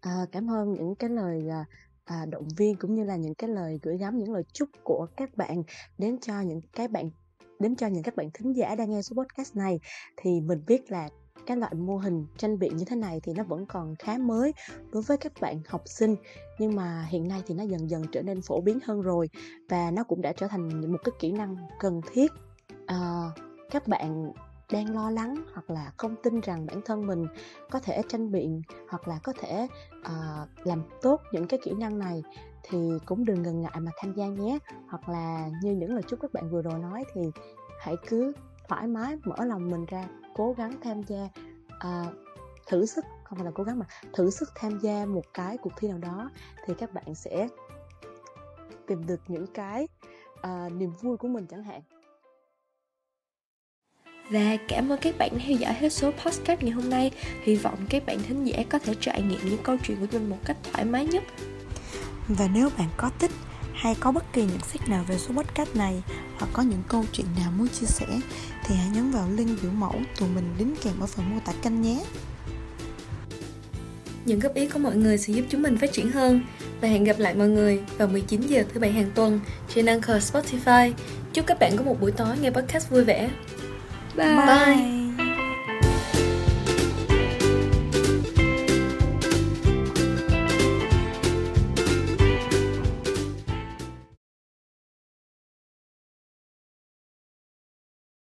à, 0.05 0.27
cảm 0.33 0.51
ơn 0.51 0.73
những 0.73 0.95
cái 0.95 1.11
lời 1.11 1.49
à, 1.51 1.65
à, 2.05 2.27
động 2.27 2.49
viên 2.57 2.77
cũng 2.77 2.95
như 2.95 3.05
là 3.05 3.17
những 3.17 3.35
cái 3.35 3.51
lời 3.51 3.79
gửi 3.83 3.99
gắm 3.99 4.19
những 4.19 4.33
lời 4.33 4.43
chúc 4.53 4.69
của 4.83 5.07
các 5.17 5.37
bạn 5.37 5.63
đến 5.99 6.19
cho 6.21 6.41
những 6.41 6.61
cái 6.73 6.89
bạn 6.89 7.11
đến 7.59 7.77
cho 7.77 7.87
những 7.87 8.03
các 8.03 8.17
bạn 8.17 8.31
thính 8.35 8.53
giả 8.53 8.75
đang 8.75 8.91
nghe 8.91 9.03
số 9.03 9.17
podcast 9.17 9.57
này. 9.57 9.81
Thì 10.17 10.41
mình 10.41 10.63
biết 10.67 10.91
là 10.91 11.09
cái 11.47 11.57
loại 11.57 11.75
mô 11.75 11.97
hình 11.97 12.27
tranh 12.39 12.59
biện 12.59 12.77
như 12.77 12.85
thế 12.85 12.97
này 12.97 13.21
thì 13.23 13.33
nó 13.37 13.45
vẫn 13.45 13.67
còn 13.67 13.95
khá 13.99 14.19
mới 14.19 14.53
đối 14.93 15.03
với 15.03 15.17
các 15.17 15.33
bạn 15.41 15.61
học 15.69 15.83
sinh 15.87 16.17
nhưng 16.59 16.77
mà 16.77 17.07
hiện 17.09 17.29
nay 17.29 17.43
thì 17.47 17.55
nó 17.55 17.65
dần 17.65 17.91
dần 17.91 18.05
trở 18.13 18.23
nên 18.23 18.43
phổ 18.43 18.61
biến 18.61 18.79
hơn 18.85 19.03
rồi 19.03 19.29
và 19.69 19.91
nó 19.91 20.05
cũng 20.05 20.23
đã 20.23 20.33
trở 20.33 20.49
thành 20.49 20.93
một 20.93 20.99
cái 21.05 21.13
kỹ 21.19 21.33
năng 21.33 21.57
cần 21.81 22.01
thiết. 22.13 22.33
À, 22.87 23.31
các 23.71 23.89
bạn 23.89 24.33
đang 24.73 24.95
lo 24.95 25.11
lắng 25.11 25.35
hoặc 25.53 25.71
là 25.71 25.93
không 25.97 26.17
tin 26.23 26.41
rằng 26.41 26.67
bản 26.67 26.81
thân 26.85 27.07
mình 27.07 27.27
có 27.71 27.81
thể 27.81 28.03
tranh 28.09 28.33
biện 28.33 28.63
hoặc 28.89 29.09
là 29.09 29.19
có 29.23 29.33
thể 29.41 29.69
uh, 30.01 30.67
làm 30.67 30.83
tốt 31.03 31.21
những 31.33 31.47
cái 31.47 31.61
kỹ 31.63 31.73
năng 31.79 31.99
này 31.99 32.23
thì 32.63 32.79
cũng 33.07 33.25
đừng 33.25 33.43
ngần 33.43 33.61
ngại 33.61 33.81
mà 33.81 33.91
tham 33.97 34.15
gia 34.15 34.27
nhé. 34.27 34.59
Hoặc 34.89 35.09
là 35.09 35.51
như 35.63 35.73
những 35.73 35.95
lời 35.95 36.03
chúc 36.09 36.21
các 36.21 36.33
bạn 36.33 36.51
vừa 36.51 36.63
rồi 36.63 36.79
nói 36.79 37.05
thì 37.15 37.21
hãy 37.81 37.97
cứ 38.09 38.33
thoải 38.69 38.87
mái 38.87 39.17
mở 39.25 39.45
lòng 39.45 39.71
mình 39.71 39.85
ra 39.85 40.05
cố 40.35 40.53
gắng 40.53 40.81
tham 40.83 41.03
gia 41.03 41.29
uh, 41.75 42.15
thử 42.67 42.87
sức 42.87 43.05
không 43.25 43.39
phải 43.39 43.45
là 43.45 43.51
cố 43.55 43.65
gắng 43.65 43.79
mà 43.79 43.87
thử 44.13 44.31
sức 44.31 44.49
tham 44.55 44.79
gia 44.79 45.05
một 45.05 45.25
cái 45.35 45.59
cuộc 45.59 45.73
thi 45.77 45.89
nào 45.89 45.99
đó 45.99 46.31
thì 46.67 46.75
các 46.79 46.95
bạn 46.95 47.15
sẽ 47.15 47.49
tìm 48.87 49.07
được 49.07 49.21
những 49.29 49.47
cái 49.47 49.89
uh, 50.39 50.73
niềm 50.73 50.91
vui 51.01 51.17
của 51.17 51.29
mình 51.29 51.47
chẳng 51.47 51.65
hạn 51.65 51.81
và 54.31 54.57
cảm 54.69 54.93
ơn 54.93 54.99
các 55.01 55.19
bạn 55.19 55.31
đã 55.33 55.45
theo 55.47 55.57
dõi 55.57 55.75
hết 55.81 55.93
số 55.93 56.11
podcast 56.11 56.63
ngày 56.63 56.71
hôm 56.71 56.91
nay 56.91 57.11
Hy 57.43 57.57
vọng 57.57 57.79
các 57.89 58.07
bạn 58.07 58.19
thính 58.29 58.45
giả 58.45 58.63
có 58.69 58.79
thể 58.79 58.95
trải 59.01 59.23
nghiệm 59.23 59.39
những 59.45 59.63
câu 59.63 59.77
chuyện 59.87 59.97
của 60.01 60.07
mình 60.13 60.31
một 60.31 60.39
cách 60.45 60.57
thoải 60.73 60.85
mái 60.85 61.07
nhất 61.07 61.23
Và 62.29 62.49
nếu 62.55 62.71
bạn 62.79 62.89
có 62.97 63.11
thích 63.19 63.31
hay 63.75 63.95
có 64.01 64.13
bất 64.13 64.33
kỳ 64.33 64.43
nhận 64.43 64.59
xét 64.73 64.89
nào 64.89 65.05
về 65.09 65.19
số 65.19 65.35
podcast 65.35 65.77
này 65.77 66.03
hoặc 66.39 66.49
có 66.53 66.63
những 66.63 66.83
câu 66.89 67.05
chuyện 67.13 67.27
nào 67.39 67.53
muốn 67.59 67.69
chia 67.69 67.87
sẻ 67.87 68.07
thì 68.65 68.75
hãy 68.75 68.89
nhấn 68.95 69.11
vào 69.11 69.29
link 69.37 69.63
biểu 69.63 69.73
mẫu 69.73 69.95
tụi 70.21 70.29
mình 70.29 70.55
đính 70.59 70.75
kèm 70.83 71.01
ở 71.01 71.07
phần 71.07 71.31
mô 71.31 71.41
tả 71.45 71.53
kênh 71.63 71.83
nhé. 71.83 72.05
Những 74.25 74.41
góp 74.41 74.55
ý 74.55 74.69
của 74.69 74.79
mọi 74.79 74.97
người 74.97 75.19
sẽ 75.19 75.33
giúp 75.33 75.45
chúng 75.49 75.63
mình 75.63 75.77
phát 75.77 75.93
triển 75.93 76.11
hơn 76.11 76.41
và 76.81 76.89
hẹn 76.89 77.05
gặp 77.05 77.19
lại 77.19 77.35
mọi 77.35 77.49
người 77.49 77.81
vào 77.99 78.09
19 78.09 78.41
giờ 78.41 78.65
thứ 78.75 78.81
bảy 78.81 78.93
hàng 78.93 79.11
tuần 79.15 79.41
trên 79.75 79.87
Anchor 79.87 80.17
Spotify. 80.17 80.93
Chúc 81.33 81.47
các 81.47 81.59
bạn 81.61 81.77
có 81.77 81.85
một 81.85 82.01
buổi 82.01 82.13
tối 82.13 82.37
nghe 82.43 82.51
podcast 82.51 82.91
vui 82.91 83.05
vẻ. 83.05 83.31
拜。 84.17 85.04